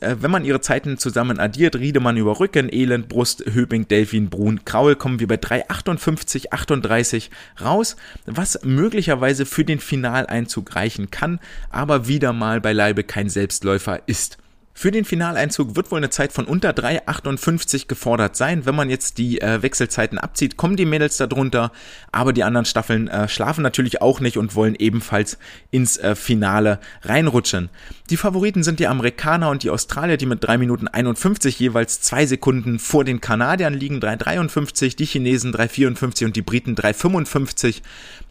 [0.00, 4.64] Äh, wenn man ihre Zeiten zusammen addiert, Riedemann über Rücken, Elend, Brust, Höping, Delfin, Brun,
[4.64, 7.30] Kraul, kommen wir bei 3,58, 38
[7.60, 7.96] raus,
[8.26, 11.40] was möglicherweise für den Finaleinzug reichen kann,
[11.70, 14.38] aber wieder mal beileibe kein Selbstläufer ist.
[14.78, 18.66] Für den Finaleinzug wird wohl eine Zeit von unter 3,58 gefordert sein.
[18.66, 21.72] Wenn man jetzt die äh, Wechselzeiten abzieht, kommen die Mädels darunter,
[22.12, 25.38] aber die anderen Staffeln äh, schlafen natürlich auch nicht und wollen ebenfalls
[25.70, 27.70] ins äh, Finale reinrutschen.
[28.10, 32.26] Die Favoriten sind die Amerikaner und die Australier, die mit 3 Minuten 51 jeweils zwei
[32.26, 37.80] Sekunden vor den Kanadiern liegen, 3,53, die Chinesen 3,54 und die Briten 3,55.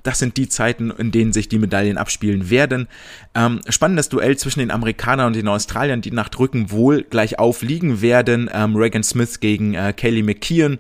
[0.06, 2.88] Das sind die Zeiten, in denen sich die Medaillen abspielen werden.
[3.34, 8.02] Ähm, spannendes Duell zwischen den Amerikanern und den Australiern, die nach Drücken wohl gleich aufliegen
[8.02, 8.48] werden.
[8.54, 10.78] Ähm, Reagan Smith gegen äh, Kaylee McKeon.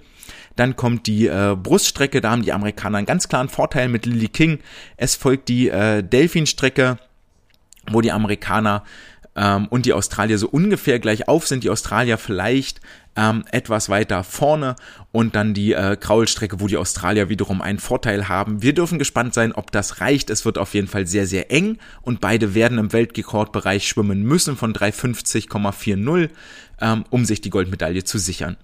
[0.55, 4.27] Dann kommt die äh, Bruststrecke, da haben die Amerikaner einen ganz klaren Vorteil mit Lily
[4.27, 4.59] King.
[4.95, 6.99] Es folgt die äh, Delfinstrecke,
[7.91, 8.83] wo die Amerikaner
[9.35, 11.63] ähm, und die Australier so ungefähr gleich auf sind.
[11.63, 12.79] Die Australier vielleicht
[13.15, 14.75] ähm, etwas weiter vorne
[15.11, 18.61] und dann die äh, Kraulstrecke, wo die Australier wiederum einen Vorteil haben.
[18.61, 20.29] Wir dürfen gespannt sein, ob das reicht.
[20.29, 24.57] Es wird auf jeden Fall sehr, sehr eng und beide werden im Weltrekordbereich schwimmen müssen
[24.57, 26.29] von 350,40,
[26.81, 28.57] ähm, um sich die Goldmedaille zu sichern.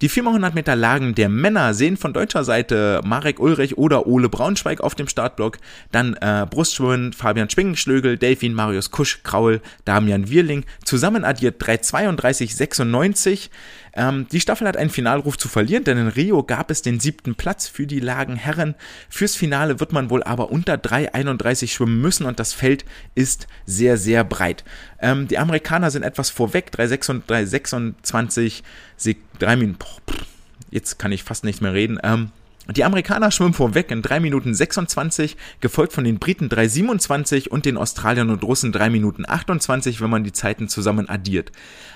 [0.00, 4.80] Die 400 Meter Lagen der Männer sehen von deutscher Seite Marek Ulrich oder Ole Braunschweig
[4.80, 5.58] auf dem Startblock,
[5.92, 13.50] dann äh, Brustschwimmen Fabian Schwingenschlögel, Delfin Marius Kusch, Kraul, Damian Wirling, zusammen addiert 3,32,96.
[13.94, 17.34] Ähm, die Staffel hat einen Finalruf zu verlieren, denn in Rio gab es den siebten
[17.34, 18.74] Platz für die Lagenherren.
[19.08, 22.84] Fürs Finale wird man wohl aber unter 3,31 schwimmen müssen und das Feld
[23.14, 24.64] ist sehr, sehr breit.
[25.00, 28.62] Ähm, die Amerikaner sind etwas vorweg, 3,26,
[29.38, 29.78] 3 Minuten,
[30.70, 31.98] jetzt kann ich fast nicht mehr reden.
[32.02, 32.30] Ähm,
[32.72, 37.76] die Amerikaner schwimmen vorweg in 3 Minuten 26, gefolgt von den Briten 3,27 und den
[37.76, 41.52] Australiern und Russen 3 Minuten 28, wenn man die Zeiten zusammen addiert.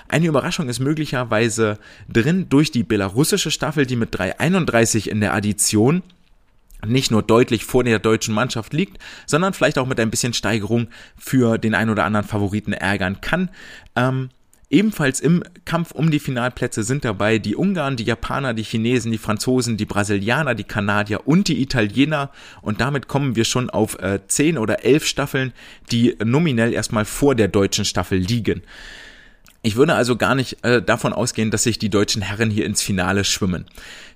[0.07, 1.79] Eine Überraschung ist möglicherweise
[2.09, 6.03] drin durch die belarussische Staffel, die mit 3,31 in der Addition
[6.85, 10.87] nicht nur deutlich vor der deutschen Mannschaft liegt, sondern vielleicht auch mit ein bisschen Steigerung
[11.17, 13.49] für den ein oder anderen Favoriten ärgern kann.
[13.95, 14.29] Ähm,
[14.75, 19.17] Ebenfalls im Kampf um die Finalplätze sind dabei die Ungarn, die Japaner, die Chinesen, die
[19.17, 22.29] Franzosen, die Brasilianer, die Kanadier und die Italiener.
[22.61, 25.53] Und damit kommen wir schon auf äh, zehn oder elf Staffeln,
[25.93, 28.63] die nominell erstmal vor der deutschen Staffel liegen.
[29.61, 32.81] Ich würde also gar nicht äh, davon ausgehen, dass sich die deutschen Herren hier ins
[32.81, 33.67] Finale schwimmen.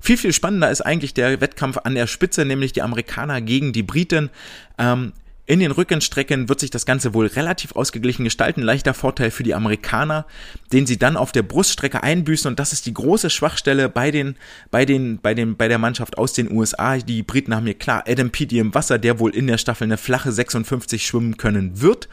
[0.01, 3.83] Viel, viel spannender ist eigentlich der Wettkampf an der Spitze, nämlich die Amerikaner gegen die
[3.83, 4.29] Briten.
[4.77, 5.13] Ähm,
[5.49, 8.61] in den Rückenstrecken wird sich das Ganze wohl relativ ausgeglichen gestalten.
[8.61, 10.27] Leichter Vorteil für die Amerikaner,
[10.71, 12.47] den sie dann auf der Bruststrecke einbüßen.
[12.47, 14.35] Und das ist die große Schwachstelle bei den,
[14.69, 16.97] bei den, bei den, bei der Mannschaft aus den USA.
[16.97, 19.97] Die Briten haben hier klar Adam Peaty im Wasser, der wohl in der Staffel eine
[19.97, 22.09] flache 56 schwimmen können wird.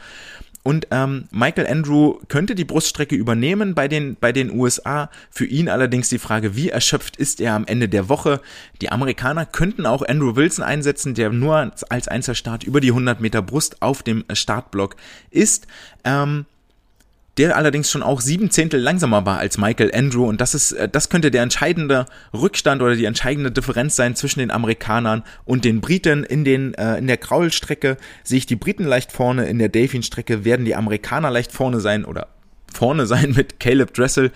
[0.67, 5.09] Und ähm, Michael Andrew könnte die Bruststrecke übernehmen bei den, bei den USA.
[5.31, 8.41] Für ihn allerdings die Frage, wie erschöpft ist er am Ende der Woche?
[8.81, 13.41] Die Amerikaner könnten auch Andrew Wilson einsetzen, der nur als Einzelstart über die 100 Meter
[13.41, 14.97] Brust auf dem Startblock
[15.31, 15.67] ist.
[16.03, 16.45] Ähm,
[17.37, 20.89] der allerdings schon auch sieben Zehntel langsamer war als Michael Andrew und das ist, äh,
[20.89, 25.81] das könnte der entscheidende Rückstand oder die entscheidende Differenz sein zwischen den Amerikanern und den
[25.81, 26.23] Briten.
[26.23, 30.45] In den, äh, in der Kraulstrecke sehe ich die Briten leicht vorne, in der Delfin-Strecke
[30.45, 32.27] werden die Amerikaner leicht vorne sein oder
[32.73, 34.31] vorne sein mit Caleb Dressel.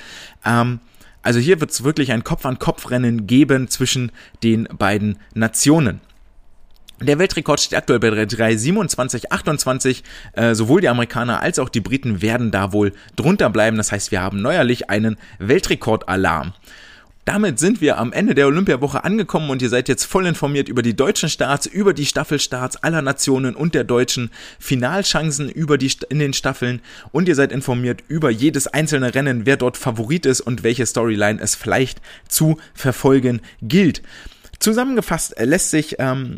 [0.46, 0.80] Ähm,
[1.24, 4.12] also hier wird es wirklich ein Kopf-an-Kopf-Rennen geben zwischen
[4.44, 6.02] den beiden Nationen.
[7.02, 10.04] Der Weltrekord steht aktuell bei 3,27,28.
[10.34, 13.78] Äh, sowohl die Amerikaner als auch die Briten werden da wohl drunter bleiben.
[13.78, 16.54] Das heißt, wir haben neuerlich einen Weltrekordalarm.
[17.26, 20.82] Damit sind wir am Ende der Olympiawoche angekommen und ihr seid jetzt voll informiert über
[20.82, 26.18] die deutschen Starts, über die Staffelstarts aller Nationen und der deutschen Finalchancen über die in
[26.18, 30.64] den Staffeln und ihr seid informiert über jedes einzelne Rennen, wer dort Favorit ist und
[30.64, 34.02] welche Storyline es vielleicht zu verfolgen gilt.
[34.62, 36.38] Zusammengefasst äh, lässt sich, ähm,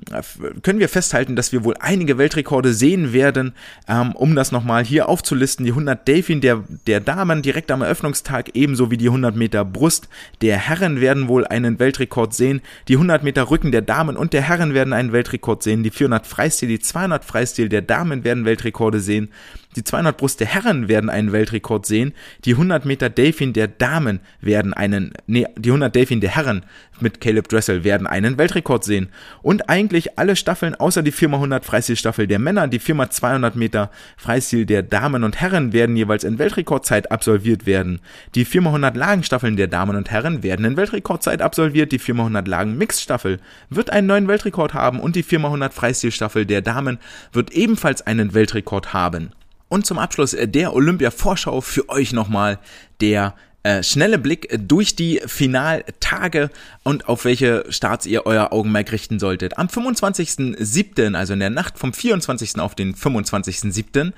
[0.62, 3.54] können wir festhalten, dass wir wohl einige Weltrekorde sehen werden,
[3.90, 5.66] ähm, um das nochmal hier aufzulisten.
[5.66, 10.08] Die 100 Delfin der, der Damen direkt am Eröffnungstag, ebenso wie die 100 Meter Brust
[10.41, 12.62] der Herren werden wohl einen Weltrekord sehen.
[12.88, 15.84] Die 100 Meter Rücken der Damen und der Herren werden einen Weltrekord sehen.
[15.84, 19.32] Die 400 Freistil, die 200 Freistil der Damen werden Weltrekorde sehen.
[19.76, 22.14] Die 200 Brust der Herren werden einen Weltrekord sehen.
[22.45, 26.64] Die 100 Meter Delfin der Damen werden einen, nee, die 100 Delfin der Herren
[27.00, 29.10] mit Caleb Dressel werden einen Weltrekord sehen.
[29.41, 34.84] Und eigentlich alle Staffeln außer die 4x100 Freistilstaffel der Männer, die 4x200 Meter Freistil der
[34.84, 38.00] Damen und Herren werden jeweils in Weltrekordzeit absolviert werden.
[38.36, 41.91] Die 4x100 Lagenstaffeln der Damen und Herren werden in Weltrekordzeit absolviert.
[41.91, 43.40] Die 4x100 Lagen Mixstaffel
[43.70, 47.00] wird einen neuen Weltrekord haben und die 4x100 Freistilstaffel der Damen
[47.32, 49.32] wird ebenfalls einen Weltrekord haben.
[49.74, 52.60] Und zum Abschluss äh, der Olympia-Vorschau für euch nochmal
[53.02, 53.34] der
[53.64, 56.52] äh, schnelle Blick durch die Finaltage
[56.84, 59.58] und auf welche Starts ihr euer Augenmerk richten solltet.
[59.58, 62.60] Am 25.07., also in der Nacht vom 24.
[62.60, 64.14] auf den 25.07.,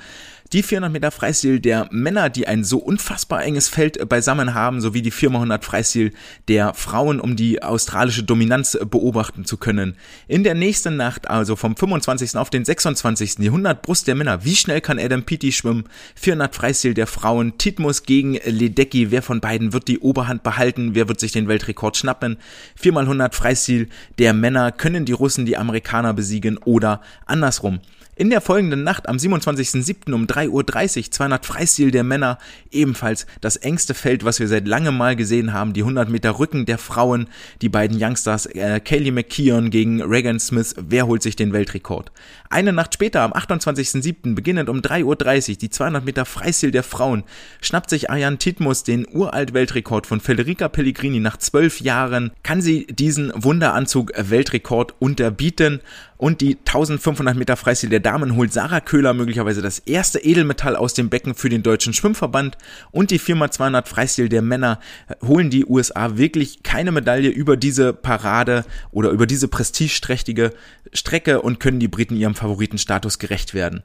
[0.54, 5.02] die 400 Meter Freistil der Männer, die ein so unfassbar enges Feld beisammen haben, sowie
[5.02, 6.14] die 400 Freistil
[6.48, 9.96] der Frauen, um die australische Dominanz beobachten zu können.
[10.28, 12.36] In der nächsten Nacht, also vom 25.
[12.38, 13.38] auf den 26.
[13.38, 14.46] die 100 Brust der Männer.
[14.46, 15.86] Wie schnell kann Adam Peaty schwimmen?
[16.16, 17.58] 400 Freistil der Frauen.
[17.58, 19.12] Titmus gegen Ledecky.
[19.12, 20.94] Wer von beiden wird die Oberhand behalten?
[20.94, 22.38] Wer wird sich den Weltrekord schnappen?
[22.82, 23.90] 4x100 Freistil
[24.20, 24.72] der Männer.
[24.72, 27.80] Können die Russen die Amerikaner besiegen oder andersrum?
[28.18, 30.14] In der folgenden Nacht am 27.07.
[30.14, 32.38] um 3.30 Uhr 200 Freistil der Männer,
[32.72, 36.66] ebenfalls das engste Feld, was wir seit langem mal gesehen haben, die 100 Meter Rücken
[36.66, 37.28] der Frauen,
[37.62, 42.14] die beiden Youngsters äh, Kaylee McKeon gegen Regan Smith, wer holt sich den Weltrekord?
[42.50, 45.04] Eine Nacht später, am 28.07., beginnend um 3.30
[45.50, 47.26] Uhr, die 200 Meter Freistil der Frauen,
[47.60, 53.34] schnappt sich Ariane Titmus den Uralt-Weltrekord von Federica Pellegrini nach zwölf Jahren, kann sie diesen
[53.36, 55.82] Wunderanzug-Weltrekord unterbieten
[56.18, 60.94] und die 1500 Meter Freistil der Damen holt Sarah Köhler möglicherweise das erste Edelmetall aus
[60.94, 62.56] dem Becken für den deutschen Schwimmverband
[62.92, 64.80] und die 4x200 Freistil der Männer
[65.24, 70.54] holen die USA wirklich keine Medaille über diese Parade oder über diese prestigeträchtige
[70.94, 73.82] Strecke und können die Briten ihrem Favoritenstatus gerecht werden.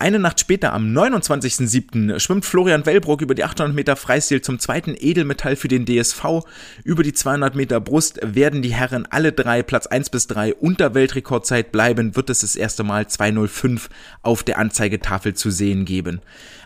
[0.00, 4.94] Eine Nacht später, am 29.07., schwimmt Florian Wellbrock über die 800 Meter Freistil zum zweiten
[4.96, 6.44] Edelmetall für den DSV.
[6.84, 10.94] Über die 200 Meter Brust werden die Herren alle drei, Platz 1 bis 3, unter
[10.94, 13.88] Weltrekordzeit bleiben, wird es das erste Mal 205
[14.22, 16.20] auf der Anzeigetafel zu sehen geben.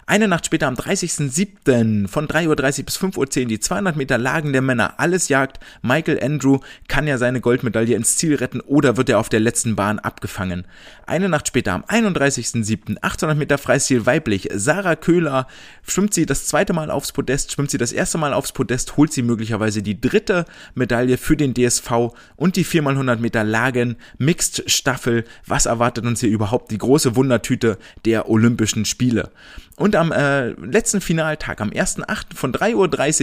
[0.04, 2.08] Eine Nacht später am 30.07.
[2.08, 4.94] von 3.30 Uhr bis 5.10 Uhr die 200 Meter Lagen der Männer.
[4.98, 5.60] Alles jagt.
[5.80, 6.58] Michael Andrew
[6.88, 10.66] kann ja seine Goldmedaille ins Ziel retten oder wird er auf der letzten Bahn abgefangen.
[11.06, 12.96] Eine Nacht später am 31.07.
[13.00, 14.48] 800 Meter Freistil weiblich.
[14.52, 15.46] Sarah Köhler
[15.86, 19.12] schwimmt sie das zweite Mal aufs Podest, schwimmt sie das erste Mal aufs Podest, holt
[19.12, 25.24] sie möglicherweise die dritte Medaille für den DSV und die 4x100 Meter Lagen Mixed Staffel.
[25.46, 26.72] Was erwartet uns hier überhaupt?
[26.72, 29.30] Die große Wundertüte der Olympischen Spiele.
[29.76, 32.34] Und am äh, letzten Finaltag, am 1.8.
[32.34, 32.74] von 3.30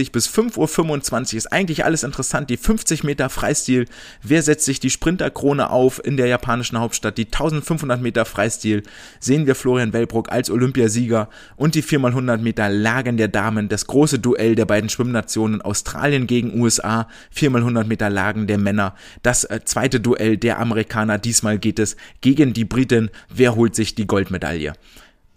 [0.06, 2.50] Uhr bis 5.25 Uhr ist eigentlich alles interessant.
[2.50, 3.86] Die 50 Meter Freistil.
[4.22, 7.18] Wer setzt sich die Sprinterkrone auf in der japanischen Hauptstadt?
[7.18, 8.82] Die 1500 Meter Freistil
[9.20, 13.68] sehen wir Florian Wellbrock als Olympiasieger und die 4x100 Meter Lagen der Damen.
[13.68, 17.06] Das große Duell der beiden Schwimmnationen Australien gegen USA.
[17.34, 18.96] 4x100 Meter Lagen der Männer.
[19.22, 21.18] Das äh, zweite Duell der Amerikaner.
[21.18, 23.10] Diesmal geht es gegen die Briten.
[23.32, 24.72] Wer holt sich die Goldmedaille?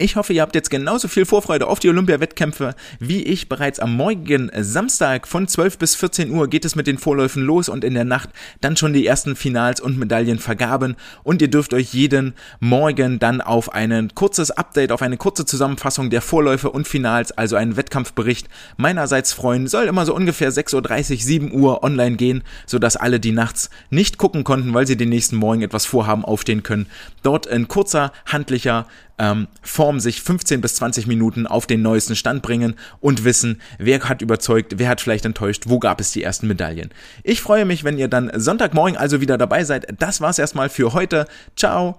[0.03, 3.47] Ich hoffe, ihr habt jetzt genauso viel Vorfreude auf die Olympia-Wettkämpfe wie ich.
[3.47, 7.69] Bereits am morgigen Samstag von 12 bis 14 Uhr geht es mit den Vorläufen los
[7.69, 8.27] und in der Nacht
[8.59, 10.97] dann schon die ersten Finals und Medaillen vergaben.
[11.23, 16.09] Und ihr dürft euch jeden Morgen dann auf ein kurzes Update, auf eine kurze Zusammenfassung
[16.09, 19.67] der Vorläufe und Finals, also einen Wettkampfbericht meinerseits freuen.
[19.67, 24.17] Soll immer so ungefähr 6.30 Uhr, 7 Uhr online gehen, sodass alle, die nachts nicht
[24.17, 26.87] gucken konnten, weil sie den nächsten Morgen etwas vorhaben, aufstehen können.
[27.21, 28.85] Dort ein kurzer, handlicher
[29.17, 34.01] ähm, Form sich 15 bis 20 Minuten auf den neuesten Stand bringen und wissen, wer
[34.07, 36.89] hat überzeugt, wer hat vielleicht enttäuscht, wo gab es die ersten Medaillen.
[37.23, 39.87] Ich freue mich, wenn ihr dann Sonntagmorgen also wieder dabei seid.
[39.99, 41.25] Das war's erstmal für heute.
[41.55, 41.97] Ciao.